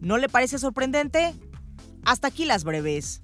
¿No 0.00 0.18
le 0.18 0.28
parece 0.28 0.58
sorprendente? 0.58 1.34
Hasta 2.04 2.28
aquí 2.28 2.44
las 2.44 2.64
breves. 2.64 3.22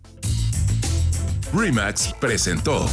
Remax 1.52 2.14
presentó. 2.20 2.86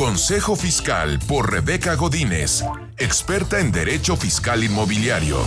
Consejo 0.03 0.57
Fiscal 0.57 1.17
por 1.29 1.49
Rebeca 1.49 1.95
Godínez, 1.95 2.61
experta 2.97 3.61
en 3.61 3.71
Derecho 3.71 4.17
Fiscal 4.17 4.61
Inmobiliario. 4.61 5.37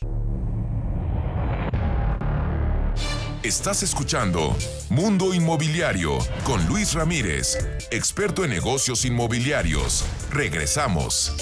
Estás 3.43 3.83
escuchando 3.83 4.53
Mundo 4.89 5.33
Inmobiliario 5.33 6.17
con 6.43 6.65
Luis 6.65 6.93
Ramírez, 6.93 7.57
experto 7.89 8.43
en 8.43 8.49
negocios 8.49 9.05
inmobiliarios. 9.05 10.05
Regresamos. 10.29 11.33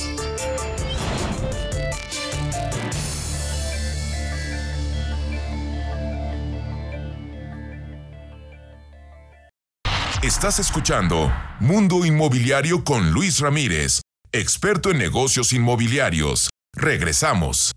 Estás 10.21 10.59
escuchando 10.59 11.33
Mundo 11.59 12.05
Inmobiliario 12.05 12.83
con 12.83 13.09
Luis 13.09 13.39
Ramírez, 13.39 14.01
experto 14.31 14.91
en 14.91 14.99
negocios 14.99 15.51
inmobiliarios. 15.51 16.51
Regresamos. 16.75 17.71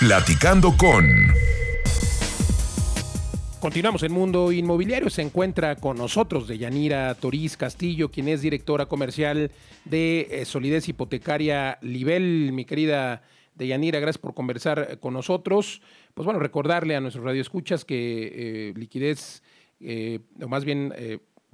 Platicando 0.00 0.74
con... 0.78 1.43
Continuamos 3.64 4.02
en 4.02 4.12
Mundo 4.12 4.52
Inmobiliario. 4.52 5.08
Se 5.08 5.22
encuentra 5.22 5.76
con 5.76 5.96
nosotros 5.96 6.46
de 6.46 6.58
Yanira 6.58 7.14
Toriz 7.14 7.56
Castillo, 7.56 8.10
quien 8.10 8.28
es 8.28 8.42
directora 8.42 8.84
comercial 8.84 9.50
de 9.86 10.28
eh, 10.30 10.44
Solidez 10.44 10.86
Hipotecaria 10.86 11.78
Libel. 11.80 12.52
Mi 12.52 12.66
querida 12.66 13.22
Deyanira, 13.54 14.00
gracias 14.00 14.18
por 14.20 14.34
conversar 14.34 14.86
eh, 14.90 14.96
con 14.98 15.14
nosotros. 15.14 15.80
Pues 16.12 16.26
bueno, 16.26 16.40
recordarle 16.40 16.94
a 16.94 17.00
nuestros 17.00 17.24
radioescuchas 17.24 17.86
que 17.86 18.68
eh, 18.68 18.74
liquidez, 18.76 19.42
o 20.42 20.46
más 20.46 20.66
bien, 20.66 20.92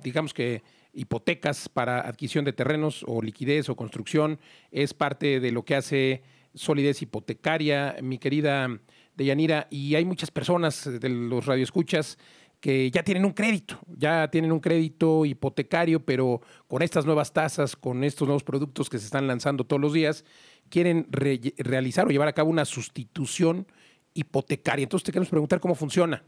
digamos 0.02 0.34
que 0.34 0.64
hipotecas 0.92 1.68
para 1.68 2.00
adquisición 2.00 2.44
de 2.44 2.52
terrenos 2.52 3.04
o 3.06 3.22
liquidez 3.22 3.68
o 3.68 3.76
construcción 3.76 4.40
es 4.72 4.94
parte 4.94 5.38
de 5.38 5.52
lo 5.52 5.64
que 5.64 5.76
hace 5.76 6.22
Solidez 6.54 7.02
Hipotecaria. 7.02 7.98
Mi 8.02 8.18
querida 8.18 8.80
Yanira, 9.24 9.66
y 9.70 9.94
hay 9.94 10.04
muchas 10.04 10.30
personas 10.30 10.88
de 11.00 11.08
los 11.08 11.46
radioescuchas 11.46 12.18
que 12.60 12.90
ya 12.90 13.02
tienen 13.02 13.24
un 13.24 13.32
crédito, 13.32 13.78
ya 13.96 14.28
tienen 14.30 14.52
un 14.52 14.60
crédito 14.60 15.24
hipotecario, 15.24 16.04
pero 16.04 16.42
con 16.68 16.82
estas 16.82 17.06
nuevas 17.06 17.32
tasas, 17.32 17.74
con 17.74 18.04
estos 18.04 18.28
nuevos 18.28 18.44
productos 18.44 18.90
que 18.90 18.98
se 18.98 19.06
están 19.06 19.26
lanzando 19.26 19.64
todos 19.64 19.80
los 19.80 19.92
días, 19.94 20.24
quieren 20.68 21.06
realizar 21.10 22.06
o 22.06 22.10
llevar 22.10 22.28
a 22.28 22.34
cabo 22.34 22.50
una 22.50 22.66
sustitución 22.66 23.66
hipotecaria. 24.12 24.82
Entonces 24.82 25.04
te 25.04 25.12
queremos 25.12 25.30
preguntar 25.30 25.60
cómo 25.60 25.74
funciona. 25.74 26.22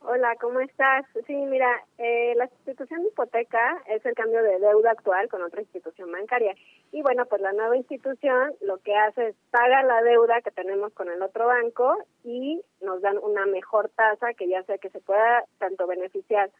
Hola, 0.00 0.36
¿cómo 0.40 0.60
estás? 0.60 1.04
Sí, 1.26 1.34
mira, 1.34 1.68
eh, 1.98 2.32
la 2.36 2.46
sustitución 2.48 3.02
de 3.02 3.08
hipoteca 3.08 3.82
es 3.88 4.04
el 4.06 4.14
cambio 4.14 4.42
de 4.42 4.60
deuda 4.60 4.92
actual 4.92 5.28
con 5.28 5.42
otra 5.42 5.60
institución 5.60 6.12
bancaria. 6.12 6.54
Y 6.92 7.02
bueno, 7.02 7.26
pues 7.26 7.42
la 7.42 7.52
nueva 7.52 7.76
institución 7.76 8.54
lo 8.60 8.78
que 8.78 8.94
hace 8.94 9.28
es 9.28 9.36
paga 9.50 9.82
la 9.82 10.00
deuda 10.02 10.40
que 10.40 10.52
tenemos 10.52 10.92
con 10.92 11.10
el 11.10 11.20
otro 11.20 11.48
banco 11.48 11.96
y 12.22 12.62
nos 12.80 13.02
dan 13.02 13.18
una 13.18 13.44
mejor 13.46 13.90
tasa 13.90 14.34
que 14.34 14.48
ya 14.48 14.62
sea 14.62 14.78
que 14.78 14.90
se 14.90 15.00
pueda 15.00 15.44
tanto 15.58 15.86
beneficiar 15.88 16.50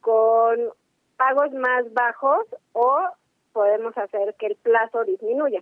con 0.00 0.70
pagos 1.18 1.52
más 1.52 1.92
bajos 1.92 2.46
o 2.72 3.04
podemos 3.52 3.96
hacer 3.98 4.34
que 4.38 4.46
el 4.46 4.56
plazo 4.56 5.04
disminuya. 5.04 5.60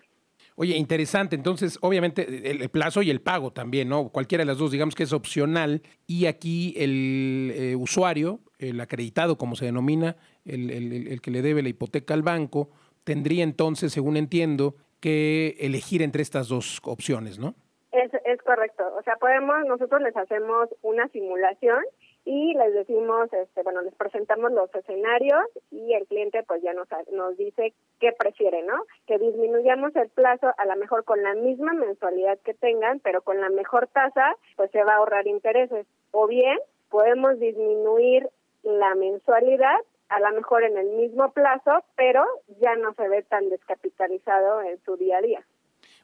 Oye, 0.57 0.76
interesante. 0.76 1.34
Entonces, 1.34 1.78
obviamente, 1.80 2.50
el 2.50 2.68
plazo 2.68 3.02
y 3.02 3.11
el 3.11 3.20
pago 3.20 3.52
también, 3.52 3.88
¿no? 3.88 4.11
Cualquiera 4.11 4.42
de 4.42 4.46
las 4.46 4.59
dos, 4.59 4.70
digamos 4.70 4.94
que 4.94 5.02
es 5.02 5.12
opcional. 5.12 5.82
Y 6.07 6.26
aquí 6.26 6.74
el 6.76 7.52
eh, 7.55 7.76
usuario, 7.76 8.40
el 8.59 8.80
acreditado, 8.80 9.36
como 9.36 9.57
se 9.57 9.64
denomina, 9.64 10.16
el, 10.44 10.70
el, 10.70 11.20
que 11.20 11.30
le 11.32 11.42
debe 11.42 11.62
la 11.62 11.70
hipoteca 11.70 12.14
al 12.14 12.22
banco, 12.22 12.70
tendría 13.02 13.42
entonces, 13.42 13.92
según 13.92 14.16
entiendo, 14.16 14.76
que 15.00 15.57
elegir 15.59 16.02
entre 16.02 16.22
estas 16.22 16.48
dos 16.48 16.80
opciones, 16.84 17.38
¿no? 17.38 17.55
Es, 17.90 18.12
es 18.24 18.40
correcto. 18.42 18.84
O 18.96 19.02
sea, 19.02 19.16
podemos, 19.16 19.57
nosotros 19.66 20.00
les 20.02 20.16
hacemos 20.16 20.68
una 20.82 21.09
simulación 21.09 21.82
y 22.25 22.55
les 22.55 22.72
decimos, 22.72 23.31
este, 23.33 23.62
bueno, 23.62 23.83
les 23.83 23.95
presentamos 23.95 24.51
los 24.53 24.75
escenarios 24.75 25.43
y 25.70 25.93
el 25.93 26.07
cliente 26.07 26.43
pues 26.43 26.62
ya 26.62 26.72
nos, 26.72 26.89
nos 27.12 27.37
dice 27.37 27.75
qué 28.01 28.12
prefiere, 28.12 28.62
¿no? 28.62 28.85
Que 29.07 29.18
disminuyamos 29.18 29.95
el 29.97 30.09
plazo 30.09 30.53
a 30.57 30.64
lo 30.64 30.77
mejor 30.77 31.05
con 31.05 31.22
la 31.22 31.35
misma 31.35 31.75
mensualidad 31.75 32.39
que 32.39 32.55
tengan, 32.55 33.01
pero 33.01 33.22
con 33.22 33.41
la 33.41 33.51
mejor 33.51 33.89
tasa, 33.89 34.37
pues 34.57 34.70
se 34.70 34.83
va 34.85 34.95
a 34.95 34.97
ahorrar 34.97 35.27
intereses. 35.27 35.87
O 36.12 36.27
bien 36.27 36.59
podemos 36.89 37.39
disminuir 37.39 38.29
la 38.62 38.95
mensualidad 38.95 39.77
a 40.09 40.20
lo 40.20 40.31
mejor 40.33 40.64
en 40.64 40.79
el 40.79 40.91
mismo 40.91 41.33
plazo, 41.33 41.85
pero 41.97 42.25
ya 42.61 42.75
no 42.77 42.95
se 42.95 43.09
ve 43.09 43.22
tan 43.22 43.51
descapitalizado 43.51 44.62
en 44.62 44.83
su 44.85 44.97
día 44.97 45.18
a 45.18 45.22
día. 45.22 45.47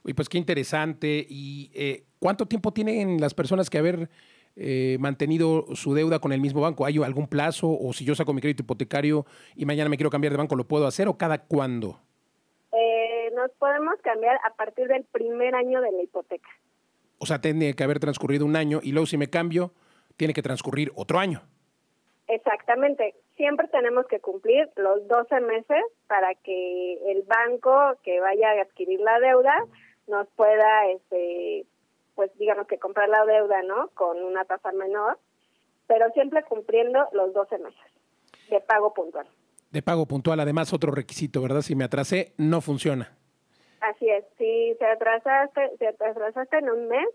Uy, 0.05 0.15
pues 0.15 0.29
qué 0.29 0.39
interesante. 0.39 1.25
¿Y 1.29 1.71
eh, 1.75 2.05
cuánto 2.19 2.47
tiempo 2.47 2.73
tienen 2.73 3.21
las 3.21 3.35
personas 3.35 3.71
que 3.71 3.79
haber 3.79 4.09
eh, 4.63 4.99
mantenido 5.01 5.65
su 5.75 5.95
deuda 5.95 6.19
con 6.19 6.35
el 6.35 6.41
mismo 6.41 6.61
banco? 6.61 6.85
¿Hay 6.85 6.99
algún 6.99 7.27
plazo? 7.27 7.67
¿O 7.71 7.95
si 7.95 8.05
yo 8.05 8.15
saco 8.15 8.35
mi 8.35 8.43
crédito 8.43 8.63
hipotecario 8.63 9.25
y 9.57 9.65
mañana 9.65 9.89
me 9.89 9.97
quiero 9.97 10.11
cambiar 10.11 10.33
de 10.33 10.37
banco, 10.37 10.55
lo 10.55 10.69
puedo 10.69 10.87
hacer? 10.87 11.09
¿O 11.09 11.17
cada 11.17 11.39
cuándo? 11.39 11.99
Eh, 12.73 13.31
nos 13.35 13.51
podemos 13.53 13.95
cambiar 14.03 14.39
a 14.45 14.53
partir 14.55 14.87
del 14.87 15.05
primer 15.05 15.55
año 15.55 15.81
de 15.81 15.91
la 15.93 16.03
hipoteca. 16.03 16.51
O 17.17 17.25
sea, 17.25 17.41
tiene 17.41 17.73
que 17.73 17.85
haber 17.85 18.01
transcurrido 18.01 18.45
un 18.45 18.55
año 18.55 18.81
y 18.83 18.93
luego 18.93 19.07
si 19.07 19.17
me 19.17 19.31
cambio, 19.31 19.73
tiene 20.19 20.35
que 20.35 20.43
transcurrir 20.43 20.93
otro 20.95 21.19
año. 21.19 21.41
Exactamente. 22.29 23.15
Siempre 23.39 23.67
tenemos 23.69 24.07
que 24.09 24.21
cumplir 24.21 24.69
los 24.77 25.09
12 25.09 25.41
meses 25.41 25.83
para 26.07 26.35
que 26.35 26.99
el 27.11 27.23
banco 27.23 27.99
que 28.03 28.21
vaya 28.21 28.51
a 28.51 28.63
adquirir 28.63 29.01
la 29.01 29.19
deuda 29.21 29.55
nos 30.07 30.29
pueda 30.37 30.87
este, 30.91 31.65
pues 32.21 32.37
digamos 32.37 32.67
que 32.67 32.77
comprar 32.79 33.09
la 33.09 33.25
deuda, 33.25 33.63
¿no? 33.63 33.89
Con 33.95 34.23
una 34.23 34.45
tasa 34.45 34.73
menor, 34.73 35.19
pero 35.87 36.11
siempre 36.11 36.43
cumpliendo 36.43 37.09
los 37.15 37.33
12 37.33 37.57
meses 37.57 37.81
de 38.51 38.61
pago 38.61 38.93
puntual. 38.93 39.27
De 39.71 39.81
pago 39.81 40.05
puntual, 40.05 40.39
además 40.39 40.75
otro 40.75 40.93
requisito, 40.93 41.41
¿verdad? 41.41 41.63
Si 41.63 41.75
me 41.75 41.85
atrasé, 41.85 42.35
no 42.37 42.61
funciona. 42.61 43.17
Así 43.81 44.07
es, 44.11 44.27
si 44.37 44.75
se 44.79 44.85
atrasaste, 44.85 45.79
si 45.79 45.87
atrasaste 45.87 46.59
en 46.59 46.69
un 46.69 46.89
mes, 46.89 47.09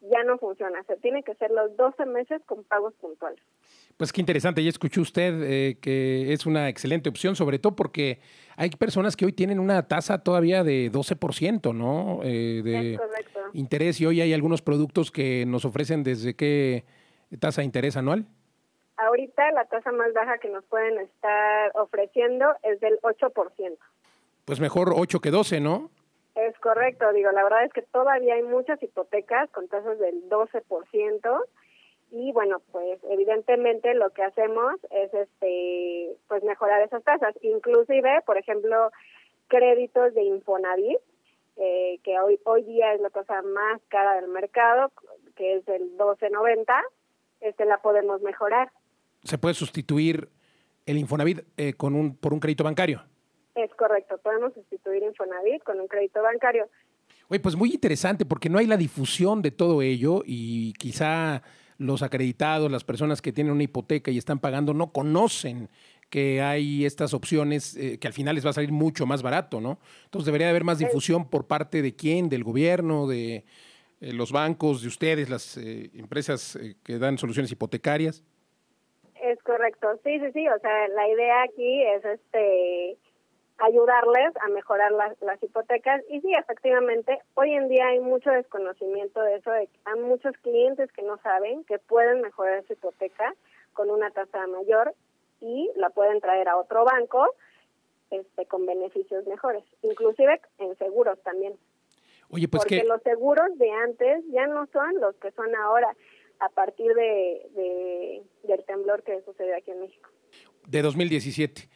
ya 0.00 0.22
no 0.24 0.38
funciona. 0.38 0.82
Se 0.84 0.96
tiene 0.96 1.22
que 1.22 1.34
ser 1.34 1.50
los 1.50 1.76
12 1.76 2.06
meses 2.06 2.40
con 2.46 2.64
pagos 2.64 2.94
puntuales. 2.94 3.40
Pues 3.96 4.12
qué 4.12 4.20
interesante, 4.20 4.62
ya 4.62 4.68
escuchó 4.68 5.00
usted 5.00 5.42
eh, 5.42 5.78
que 5.80 6.32
es 6.32 6.46
una 6.46 6.68
excelente 6.68 7.08
opción, 7.08 7.34
sobre 7.34 7.58
todo 7.58 7.74
porque 7.74 8.20
hay 8.56 8.70
personas 8.70 9.16
que 9.16 9.24
hoy 9.24 9.32
tienen 9.32 9.58
una 9.58 9.88
tasa 9.88 10.22
todavía 10.22 10.62
de 10.62 10.90
12%, 10.92 11.74
¿no? 11.74 12.20
Eh, 12.22 12.62
de 12.62 12.98
interés 13.52 14.00
y 14.00 14.06
hoy 14.06 14.20
hay 14.20 14.32
algunos 14.32 14.62
productos 14.62 15.10
que 15.10 15.44
nos 15.46 15.64
ofrecen 15.64 16.04
desde 16.04 16.36
qué 16.36 16.84
tasa 17.40 17.60
de 17.62 17.66
interés 17.66 17.96
anual. 17.96 18.26
Ahorita 18.96 19.50
la 19.52 19.64
tasa 19.64 19.92
más 19.92 20.12
baja 20.12 20.38
que 20.38 20.48
nos 20.48 20.64
pueden 20.64 20.98
estar 20.98 21.72
ofreciendo 21.74 22.46
es 22.62 22.80
del 22.80 22.98
8%. 23.00 23.76
Pues 24.44 24.60
mejor 24.60 24.92
8 24.96 25.20
que 25.20 25.30
12, 25.30 25.60
¿no? 25.60 25.90
Es 26.46 26.56
correcto, 26.60 27.12
digo, 27.12 27.32
la 27.32 27.42
verdad 27.42 27.64
es 27.64 27.72
que 27.72 27.82
todavía 27.82 28.34
hay 28.34 28.44
muchas 28.44 28.80
hipotecas 28.80 29.50
con 29.50 29.66
tasas 29.66 29.98
del 29.98 30.28
12% 30.28 31.44
y 32.12 32.30
bueno, 32.30 32.62
pues 32.70 33.00
evidentemente 33.10 33.92
lo 33.94 34.10
que 34.10 34.22
hacemos 34.22 34.76
es 34.90 35.12
este 35.12 36.16
pues 36.28 36.44
mejorar 36.44 36.80
esas 36.82 37.02
tasas, 37.02 37.34
inclusive, 37.42 38.22
por 38.24 38.38
ejemplo, 38.38 38.92
créditos 39.48 40.14
de 40.14 40.22
Infonavit, 40.22 40.98
eh, 41.56 41.98
que 42.04 42.20
hoy 42.20 42.38
hoy 42.44 42.62
día 42.62 42.94
es 42.94 43.00
la 43.00 43.10
tasa 43.10 43.42
más 43.42 43.80
cara 43.88 44.20
del 44.20 44.28
mercado, 44.28 44.92
que 45.34 45.56
es 45.56 45.66
del 45.66 45.98
12.90, 45.98 46.66
este 47.40 47.64
la 47.64 47.78
podemos 47.78 48.22
mejorar. 48.22 48.70
¿Se 49.24 49.38
puede 49.38 49.54
sustituir 49.54 50.28
el 50.86 50.98
Infonavit 50.98 51.40
eh, 51.56 51.72
con 51.72 51.96
un 51.96 52.16
por 52.16 52.32
un 52.32 52.38
crédito 52.38 52.62
bancario? 52.62 53.02
Es 53.58 53.74
correcto, 53.74 54.18
podemos 54.18 54.54
sustituir 54.54 55.02
Infonavit 55.02 55.64
con 55.64 55.80
un 55.80 55.88
crédito 55.88 56.22
bancario. 56.22 56.68
Oye, 57.28 57.40
pues 57.40 57.56
muy 57.56 57.72
interesante 57.72 58.24
porque 58.24 58.48
no 58.48 58.58
hay 58.58 58.66
la 58.66 58.76
difusión 58.76 59.42
de 59.42 59.50
todo 59.50 59.82
ello 59.82 60.22
y 60.24 60.72
quizá 60.74 61.42
los 61.76 62.02
acreditados, 62.02 62.70
las 62.70 62.84
personas 62.84 63.20
que 63.20 63.32
tienen 63.32 63.52
una 63.52 63.64
hipoteca 63.64 64.10
y 64.10 64.18
están 64.18 64.38
pagando, 64.38 64.74
no 64.74 64.92
conocen 64.92 65.68
que 66.08 66.40
hay 66.40 66.86
estas 66.86 67.12
opciones 67.14 67.76
eh, 67.76 67.98
que 67.98 68.06
al 68.06 68.14
final 68.14 68.34
les 68.34 68.46
va 68.46 68.50
a 68.50 68.54
salir 68.54 68.72
mucho 68.72 69.06
más 69.06 69.22
barato, 69.22 69.60
¿no? 69.60 69.78
Entonces 70.04 70.26
debería 70.26 70.48
haber 70.48 70.64
más 70.64 70.78
difusión 70.78 71.28
por 71.28 71.46
parte 71.46 71.82
de 71.82 71.94
quién, 71.94 72.28
del 72.28 72.44
gobierno, 72.44 73.06
de 73.06 73.44
eh, 74.00 74.12
los 74.12 74.32
bancos, 74.32 74.82
de 74.82 74.88
ustedes, 74.88 75.28
las 75.28 75.56
eh, 75.58 75.90
empresas 75.94 76.58
que 76.82 76.98
dan 76.98 77.18
soluciones 77.18 77.52
hipotecarias. 77.52 78.24
Es 79.20 79.42
correcto, 79.42 79.88
sí, 80.04 80.18
sí, 80.20 80.26
sí, 80.32 80.48
o 80.48 80.58
sea, 80.60 80.88
la 80.88 81.08
idea 81.08 81.42
aquí 81.42 81.82
es 81.82 82.04
este 82.04 82.96
ayudarles 83.58 84.36
a 84.40 84.48
mejorar 84.48 84.92
las, 84.92 85.20
las 85.20 85.42
hipotecas. 85.42 86.02
Y 86.08 86.20
sí, 86.20 86.32
efectivamente, 86.34 87.18
hoy 87.34 87.54
en 87.54 87.68
día 87.68 87.88
hay 87.88 88.00
mucho 88.00 88.30
desconocimiento 88.30 89.20
de 89.20 89.36
eso, 89.36 89.50
de 89.50 89.68
hay 89.84 90.00
muchos 90.00 90.36
clientes 90.38 90.90
que 90.92 91.02
no 91.02 91.18
saben 91.18 91.64
que 91.64 91.78
pueden 91.78 92.20
mejorar 92.20 92.64
su 92.66 92.74
hipoteca 92.74 93.34
con 93.72 93.90
una 93.90 94.10
tasa 94.10 94.46
mayor 94.46 94.94
y 95.40 95.70
la 95.76 95.90
pueden 95.90 96.20
traer 96.20 96.48
a 96.48 96.56
otro 96.56 96.84
banco 96.84 97.34
este 98.10 98.46
con 98.46 98.64
beneficios 98.64 99.26
mejores, 99.26 99.64
inclusive 99.82 100.40
en 100.58 100.76
seguros 100.78 101.20
también. 101.22 101.54
Oye, 102.30 102.48
pues 102.48 102.62
Porque 102.62 102.84
los 102.84 103.02
seguros 103.02 103.56
de 103.58 103.70
antes 103.70 104.24
ya 104.30 104.46
no 104.46 104.66
son 104.72 105.00
los 105.00 105.14
que 105.16 105.30
son 105.32 105.54
ahora 105.56 105.94
a 106.40 106.48
partir 106.50 106.94
de, 106.94 107.48
de 107.54 108.22
del 108.44 108.64
temblor 108.64 109.02
que 109.02 109.20
sucedió 109.22 109.56
aquí 109.56 109.70
en 109.70 109.80
México. 109.80 110.08
De 110.66 110.82
2017. 110.82 111.68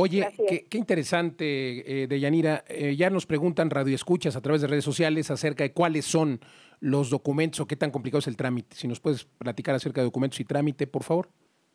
Oye, 0.00 0.28
qué, 0.70 0.78
interesante, 0.78 2.04
eh, 2.04 2.06
Deyanira. 2.06 2.62
Eh, 2.68 2.94
ya 2.94 3.10
nos 3.10 3.26
preguntan 3.26 3.68
radioescuchas 3.68 4.36
a 4.36 4.40
través 4.40 4.60
de 4.62 4.68
redes 4.68 4.84
sociales 4.84 5.28
acerca 5.28 5.64
de 5.64 5.72
cuáles 5.72 6.04
son 6.04 6.38
los 6.78 7.10
documentos 7.10 7.58
o 7.58 7.66
qué 7.66 7.74
tan 7.74 7.90
complicado 7.90 8.20
es 8.20 8.28
el 8.28 8.36
trámite. 8.36 8.76
Si 8.76 8.86
nos 8.86 9.00
puedes 9.00 9.24
platicar 9.24 9.74
acerca 9.74 10.00
de 10.00 10.04
documentos 10.04 10.38
y 10.38 10.44
trámite, 10.44 10.86
por 10.86 11.02
favor. 11.02 11.26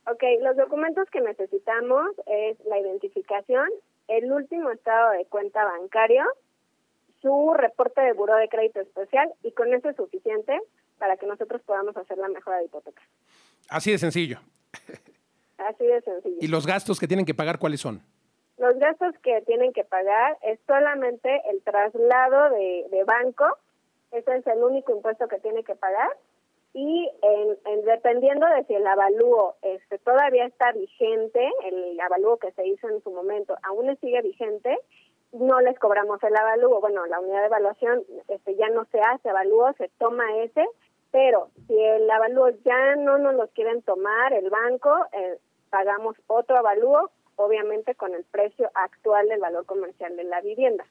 Ok, 0.09 0.23
los 0.41 0.55
documentos 0.55 1.09
que 1.09 1.19
necesitamos 1.19 2.11
es 2.25 2.57
la 2.65 2.79
identificación, 2.79 3.67
el 4.07 4.31
último 4.31 4.71
estado 4.71 5.11
de 5.11 5.25
cuenta 5.25 5.61
bancario, 5.65 6.23
su 7.21 7.53
reporte 7.53 7.99
de 7.99 8.13
buro 8.13 8.37
de 8.37 8.47
crédito 8.47 8.79
especial 8.79 9.33
y 9.43 9.51
con 9.51 9.73
eso 9.73 9.89
es 9.89 9.97
suficiente 9.97 10.57
para 10.97 11.17
que 11.17 11.27
nosotros 11.27 11.61
podamos 11.63 11.97
hacer 11.97 12.17
la 12.19 12.29
mejora 12.29 12.59
de 12.59 12.65
hipoteca. 12.67 13.01
Así 13.67 13.91
de 13.91 13.97
sencillo. 13.97 14.39
Así 15.57 15.85
de 15.85 16.01
sencillo. 16.01 16.37
¿Y 16.39 16.47
los 16.47 16.65
gastos 16.65 17.01
que 17.01 17.07
tienen 17.07 17.25
que 17.25 17.33
pagar 17.33 17.59
cuáles 17.59 17.81
son? 17.81 18.01
Los 18.63 18.79
gastos 18.79 19.13
que 19.21 19.41
tienen 19.41 19.73
que 19.73 19.83
pagar 19.83 20.37
es 20.41 20.57
solamente 20.67 21.41
el 21.49 21.61
traslado 21.63 22.49
de, 22.51 23.03
banco, 23.05 23.43
ese 24.13 24.37
es 24.37 24.47
el 24.47 24.63
único 24.63 24.93
impuesto 24.93 25.27
que 25.27 25.37
tiene 25.39 25.65
que 25.65 25.75
pagar 25.75 26.09
y 26.73 27.11
en, 27.23 27.83
dependiendo 27.83 28.47
de 28.47 28.63
si 28.63 28.75
el 28.75 28.87
avalúo 28.87 29.55
este 29.63 29.97
todavía 29.97 30.45
está 30.45 30.71
vigente, 30.71 31.51
el 31.65 31.99
avalúo 31.99 32.37
que 32.37 32.53
se 32.53 32.65
hizo 32.65 32.87
en 32.87 33.03
su 33.03 33.11
momento 33.11 33.57
aún 33.63 33.97
sigue 33.99 34.21
vigente, 34.21 34.79
no 35.33 35.59
les 35.59 35.77
cobramos 35.77 36.23
el 36.23 36.33
avalúo. 36.33 36.79
Bueno, 36.79 37.05
la 37.07 37.19
unidad 37.19 37.41
de 37.41 37.47
evaluación 37.47 38.03
este 38.29 38.55
ya 38.55 38.69
no 38.69 38.85
se 38.85 39.01
hace 39.01 39.29
avalúo, 39.29 39.73
se 39.73 39.89
toma 39.99 40.37
ese, 40.37 40.65
pero 41.11 41.49
si 41.67 41.77
el 41.77 42.09
avalúo 42.09 42.51
ya 42.63 42.95
no 42.95 43.17
nos 43.17 43.35
lo 43.35 43.45
quieren 43.49 43.81
tomar 43.81 44.31
el 44.31 44.49
banco, 44.49 45.05
eh, 45.11 45.37
pagamos 45.69 46.15
otro 46.27 46.55
avalúo, 46.55 47.11
obviamente 47.35 47.95
con 47.95 48.13
el 48.13 48.23
precio 48.23 48.69
actual 48.73 49.27
del 49.27 49.39
valor 49.39 49.65
comercial 49.65 50.15
de 50.15 50.23
la 50.23 50.41
vivienda. 50.41 50.85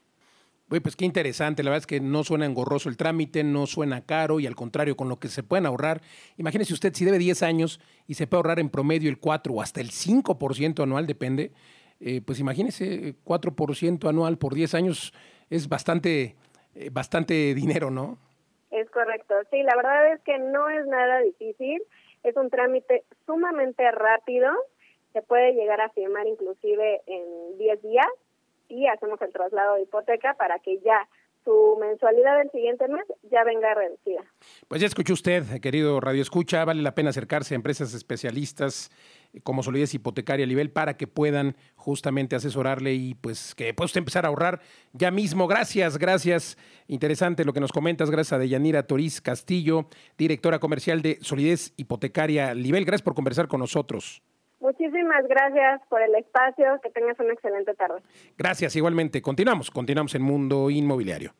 Uy, 0.70 0.80
pues 0.80 0.96
qué 0.96 1.04
interesante, 1.04 1.62
la 1.62 1.68
verdad 1.68 1.82
es 1.82 1.86
que 1.86 2.00
no 2.00 2.24
suena 2.24 2.46
engorroso 2.46 2.88
el 2.88 2.96
trámite, 2.96 3.44
no 3.44 3.66
suena 3.66 4.06
caro 4.06 4.40
y 4.40 4.46
al 4.46 4.54
contrario, 4.54 4.96
con 4.96 5.10
lo 5.10 5.18
que 5.18 5.28
se 5.28 5.42
pueden 5.42 5.66
ahorrar. 5.66 6.00
Imagínese 6.38 6.72
usted 6.72 6.94
si 6.94 7.04
debe 7.04 7.18
10 7.18 7.42
años 7.42 7.78
y 8.06 8.14
se 8.14 8.26
puede 8.26 8.38
ahorrar 8.38 8.58
en 8.58 8.70
promedio 8.70 9.10
el 9.10 9.18
4 9.18 9.52
o 9.52 9.60
hasta 9.60 9.82
el 9.82 9.90
5% 9.90 10.82
anual, 10.82 11.06
depende, 11.06 11.52
eh, 12.00 12.22
pues 12.24 12.40
imagínese 12.40 13.14
4% 13.22 14.08
anual 14.08 14.38
por 14.38 14.54
10 14.54 14.74
años 14.74 15.12
es 15.50 15.68
bastante, 15.68 16.36
eh, 16.74 16.88
bastante 16.90 17.52
dinero, 17.52 17.90
¿no? 17.90 18.16
Es 18.70 18.88
correcto, 18.88 19.34
sí, 19.50 19.62
la 19.62 19.76
verdad 19.76 20.14
es 20.14 20.20
que 20.22 20.38
no 20.38 20.70
es 20.70 20.86
nada 20.86 21.20
difícil, 21.20 21.82
es 22.22 22.34
un 22.34 22.48
trámite 22.48 23.04
sumamente 23.26 23.90
rápido 23.90 24.50
se 25.12 25.22
puede 25.22 25.52
llegar 25.52 25.80
a 25.80 25.90
firmar 25.90 26.26
inclusive 26.26 27.02
en 27.06 27.58
10 27.58 27.82
días 27.82 28.06
y 28.68 28.86
hacemos 28.86 29.20
el 29.22 29.32
traslado 29.32 29.74
de 29.74 29.82
hipoteca 29.82 30.34
para 30.34 30.58
que 30.58 30.78
ya 30.80 31.08
su 31.44 31.76
mensualidad 31.80 32.38
del 32.38 32.50
siguiente 32.50 32.86
mes 32.88 33.04
ya 33.30 33.44
venga 33.44 33.74
reducida. 33.74 34.22
Pues 34.68 34.80
ya 34.80 34.86
escuchó 34.86 35.12
usted, 35.12 35.44
querido 35.60 36.00
Radio 36.00 36.22
Escucha, 36.22 36.64
vale 36.64 36.82
la 36.82 36.94
pena 36.94 37.10
acercarse 37.10 37.54
a 37.54 37.56
empresas 37.56 37.94
especialistas 37.94 38.90
como 39.42 39.62
solidez 39.62 39.94
hipotecaria 39.94 40.44
a 40.44 40.48
nivel 40.48 40.70
para 40.70 40.96
que 40.96 41.06
puedan 41.06 41.56
justamente 41.74 42.36
asesorarle 42.36 42.92
y 42.94 43.14
pues 43.14 43.54
que 43.54 43.74
pueda 43.74 43.86
usted 43.86 43.98
empezar 43.98 44.24
a 44.24 44.28
ahorrar 44.28 44.60
ya 44.92 45.10
mismo. 45.10 45.48
Gracias, 45.48 45.98
gracias. 45.98 46.58
Interesante 46.86 47.44
lo 47.44 47.52
que 47.52 47.60
nos 47.60 47.72
comentas. 47.72 48.10
Gracias 48.10 48.34
a 48.34 48.38
Deyanira 48.38 48.86
Toriz 48.86 49.20
Castillo, 49.20 49.86
directora 50.18 50.58
comercial 50.58 51.02
de 51.02 51.18
Solidez 51.22 51.72
Hipotecaria 51.76 52.54
Nivel. 52.54 52.84
Gracias 52.84 53.02
por 53.02 53.14
conversar 53.14 53.48
con 53.48 53.60
nosotros. 53.60 54.22
Muchísimas 54.62 55.26
gracias 55.28 55.82
por 55.88 56.00
el 56.00 56.14
espacio. 56.14 56.64
Que 56.82 56.90
tengas 56.90 57.18
una 57.18 57.34
excelente 57.34 57.74
tarde. 57.74 58.00
Gracias, 58.38 58.76
igualmente. 58.76 59.20
Continuamos, 59.20 59.70
continuamos 59.70 60.14
en 60.14 60.22
Mundo 60.22 60.70
Inmobiliario. 60.70 61.34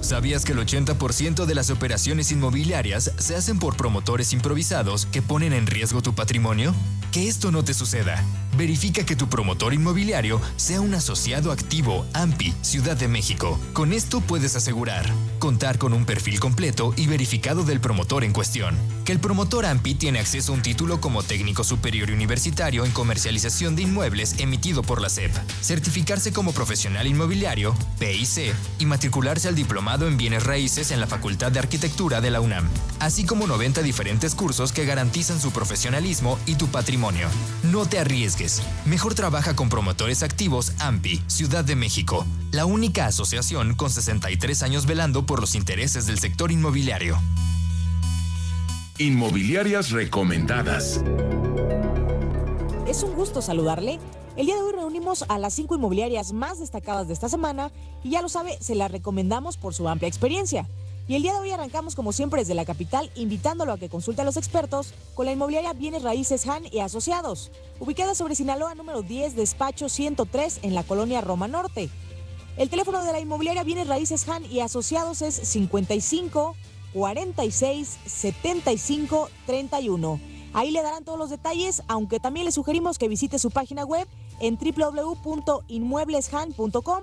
¿Sabías 0.00 0.44
que 0.44 0.52
el 0.52 0.58
80% 0.58 1.46
de 1.46 1.54
las 1.54 1.70
operaciones 1.70 2.30
inmobiliarias 2.32 3.04
se 3.04 3.36
hacen 3.36 3.58
por 3.58 3.76
promotores 3.76 4.32
improvisados 4.32 5.06
que 5.06 5.22
ponen 5.22 5.52
en 5.52 5.66
riesgo 5.66 6.02
tu 6.02 6.14
patrimonio? 6.14 6.72
Que 7.12 7.28
esto 7.28 7.50
no 7.50 7.64
te 7.64 7.74
suceda. 7.74 8.16
Verifica 8.56 9.04
que 9.04 9.16
tu 9.16 9.28
promotor 9.28 9.72
inmobiliario 9.74 10.40
sea 10.56 10.80
un 10.80 10.94
asociado 10.94 11.52
activo 11.52 12.06
AMPI 12.12 12.54
Ciudad 12.62 12.96
de 12.96 13.08
México. 13.08 13.58
Con 13.72 13.92
esto 13.92 14.20
puedes 14.20 14.56
asegurar 14.56 15.10
contar 15.40 15.78
con 15.78 15.92
un 15.92 16.04
perfil 16.04 16.38
completo 16.38 16.94
y 16.96 17.08
verificado 17.08 17.64
del 17.64 17.80
promotor 17.80 18.22
en 18.22 18.32
cuestión. 18.32 18.76
Que 19.04 19.10
el 19.10 19.18
promotor 19.18 19.66
AMPI 19.66 19.94
tiene 19.94 20.20
acceso 20.20 20.52
a 20.52 20.54
un 20.54 20.62
título 20.62 21.00
como 21.00 21.24
técnico 21.24 21.64
superior 21.64 22.12
universitario 22.12 22.84
en 22.84 22.92
comercialización 22.92 23.74
de 23.74 23.82
inmuebles 23.82 24.36
emitido 24.38 24.82
por 24.82 25.00
la 25.00 25.08
SEP. 25.08 25.32
Certificarse 25.62 26.32
como 26.32 26.52
profesional 26.52 27.08
inmobiliario, 27.08 27.74
PIC, 27.98 28.54
y 28.78 28.86
matricularse 28.86 29.48
al 29.48 29.56
diplomado 29.56 30.06
en 30.06 30.16
bienes 30.16 30.44
raíces 30.44 30.92
en 30.92 31.00
la 31.00 31.08
Facultad 31.08 31.50
de 31.50 31.58
Arquitectura 31.58 32.20
de 32.20 32.30
la 32.30 32.40
UNAM. 32.40 32.68
Así 33.00 33.24
como 33.24 33.46
90 33.46 33.82
diferentes 33.82 34.34
cursos 34.34 34.72
que 34.72 34.84
garantizan 34.84 35.40
su 35.40 35.50
profesionalismo 35.50 36.38
y 36.46 36.56
tu 36.56 36.68
patrimonio. 36.68 37.28
No 37.62 37.86
te 37.86 37.98
arriesgues. 37.98 38.49
Mejor 38.84 39.14
trabaja 39.14 39.54
con 39.54 39.68
promotores 39.68 40.22
activos 40.22 40.72
AMPI, 40.78 41.22
Ciudad 41.26 41.64
de 41.64 41.76
México. 41.76 42.26
La 42.52 42.64
única 42.66 43.06
asociación 43.06 43.74
con 43.74 43.90
63 43.90 44.62
años 44.62 44.86
velando 44.86 45.26
por 45.26 45.40
los 45.40 45.54
intereses 45.54 46.06
del 46.06 46.18
sector 46.18 46.50
inmobiliario. 46.50 47.18
Inmobiliarias 48.98 49.90
recomendadas. 49.90 51.00
Es 52.86 53.02
un 53.02 53.14
gusto 53.14 53.40
saludarle. 53.40 53.98
El 54.36 54.46
día 54.46 54.56
de 54.56 54.62
hoy 54.62 54.72
reunimos 54.72 55.24
a 55.28 55.38
las 55.38 55.54
cinco 55.54 55.74
inmobiliarias 55.74 56.32
más 56.32 56.58
destacadas 56.58 57.06
de 57.06 57.14
esta 57.14 57.28
semana 57.28 57.70
y 58.02 58.10
ya 58.10 58.22
lo 58.22 58.28
sabe, 58.28 58.58
se 58.60 58.74
las 58.74 58.90
recomendamos 58.90 59.56
por 59.56 59.74
su 59.74 59.88
amplia 59.88 60.08
experiencia. 60.08 60.66
Y 61.10 61.16
el 61.16 61.22
día 61.22 61.32
de 61.32 61.40
hoy 61.40 61.50
arrancamos 61.50 61.96
como 61.96 62.12
siempre 62.12 62.42
desde 62.42 62.54
la 62.54 62.64
capital, 62.64 63.10
invitándolo 63.16 63.72
a 63.72 63.78
que 63.78 63.88
consulte 63.88 64.22
a 64.22 64.24
los 64.24 64.36
expertos 64.36 64.94
con 65.14 65.26
la 65.26 65.32
inmobiliaria 65.32 65.72
Bienes 65.72 66.04
Raíces 66.04 66.46
Han 66.46 66.62
y 66.70 66.78
Asociados, 66.78 67.50
ubicada 67.80 68.14
sobre 68.14 68.36
Sinaloa 68.36 68.76
número 68.76 69.02
10, 69.02 69.34
despacho 69.34 69.88
103 69.88 70.60
en 70.62 70.76
la 70.76 70.84
colonia 70.84 71.20
Roma 71.20 71.48
Norte. 71.48 71.90
El 72.56 72.70
teléfono 72.70 73.02
de 73.02 73.10
la 73.10 73.18
inmobiliaria 73.18 73.64
Bienes 73.64 73.88
Raíces 73.88 74.28
Han 74.28 74.46
y 74.46 74.60
Asociados 74.60 75.20
es 75.20 75.34
55 75.34 76.54
46 76.92 77.98
75 78.06 79.30
31. 79.46 80.20
Ahí 80.52 80.70
le 80.70 80.80
darán 80.80 81.02
todos 81.02 81.18
los 81.18 81.30
detalles, 81.30 81.82
aunque 81.88 82.20
también 82.20 82.46
le 82.46 82.52
sugerimos 82.52 82.98
que 82.98 83.08
visite 83.08 83.40
su 83.40 83.50
página 83.50 83.84
web 83.84 84.06
en 84.38 84.56
www.inmuebleshan.com 84.56 87.02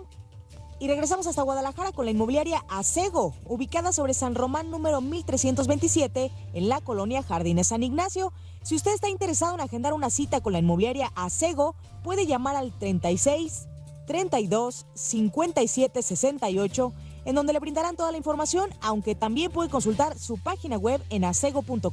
y 0.80 0.88
regresamos 0.88 1.28
hasta 1.28 1.42
Guadalajara 1.42 1.92
con 1.92 2.06
la 2.06 2.12
inmobiliaria 2.12 2.64
Acego, 2.70 3.34
ubicada 3.46 3.92
sobre 3.92 4.14
San 4.14 4.36
Román 4.36 4.70
número 4.70 5.02
1327 5.02 6.32
en 6.54 6.70
la 6.70 6.82
colonia 6.82 7.24
Jardines 7.24 7.68
San 7.68 7.84
Ignacio. 7.84 8.32
Si 8.64 8.76
usted 8.76 8.94
está 8.94 9.10
interesado 9.10 9.56
en 9.56 9.62
agendar 9.62 9.94
una 9.94 10.10
cita 10.10 10.42
con 10.42 10.54
la 10.54 10.60
inmobiliaria 10.60 11.12
Acego, 11.16 11.76
puede 12.04 12.26
llamar 12.26 12.56
al 12.56 12.72
36 12.78 13.66
32 14.06 14.86
57 14.94 16.02
68 16.02 16.94
en 17.26 17.36
donde 17.36 17.52
le 17.54 17.60
brindarán 17.60 17.98
toda 17.98 18.12
la 18.12 18.18
información, 18.18 18.70
aunque 18.82 19.14
también 19.14 19.52
puede 19.52 19.70
consultar 19.70 20.18
su 20.18 20.38
página 20.38 20.78
web 20.78 21.04
en 21.10 21.26
acego.com.mx. 21.26 21.92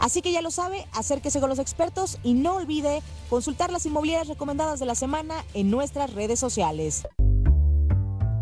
Así 0.00 0.22
que 0.22 0.32
ya 0.32 0.42
lo 0.42 0.50
sabe, 0.50 0.86
acérquese 0.92 1.40
con 1.40 1.48
los 1.48 1.58
expertos 1.58 2.18
y 2.22 2.34
no 2.34 2.56
olvide 2.56 3.02
consultar 3.28 3.70
las 3.70 3.86
inmobiliarias 3.86 4.28
recomendadas 4.28 4.78
de 4.78 4.86
la 4.86 4.94
semana 4.94 5.44
en 5.54 5.70
nuestras 5.70 6.12
redes 6.14 6.38
sociales. 6.38 7.06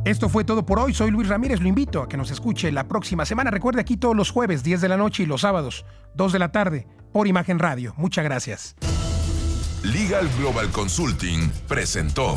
Esto 0.04 0.28
fue 0.28 0.44
todo 0.44 0.66
por 0.66 0.78
hoy. 0.78 0.92
Soy 0.92 1.10
Luis 1.10 1.28
Ramírez. 1.28 1.60
Lo 1.60 1.68
invito 1.68 2.02
a 2.02 2.08
que 2.08 2.18
nos 2.18 2.30
escuche 2.30 2.70
la 2.70 2.88
próxima 2.88 3.24
semana. 3.24 3.50
Recuerde 3.50 3.80
aquí 3.80 3.96
todos 3.96 4.14
los 4.14 4.30
jueves, 4.30 4.62
10 4.62 4.82
de 4.82 4.88
la 4.88 4.98
noche 4.98 5.22
y 5.22 5.26
los 5.26 5.40
sábados, 5.40 5.86
2 6.14 6.32
de 6.32 6.38
la 6.38 6.52
tarde, 6.52 6.86
por 7.10 7.26
Imagen 7.26 7.58
Radio. 7.58 7.94
Muchas 7.96 8.24
gracias. 8.24 8.76
Legal 9.82 10.28
Global 10.38 10.70
Consulting 10.70 11.50
presentó 11.68 12.36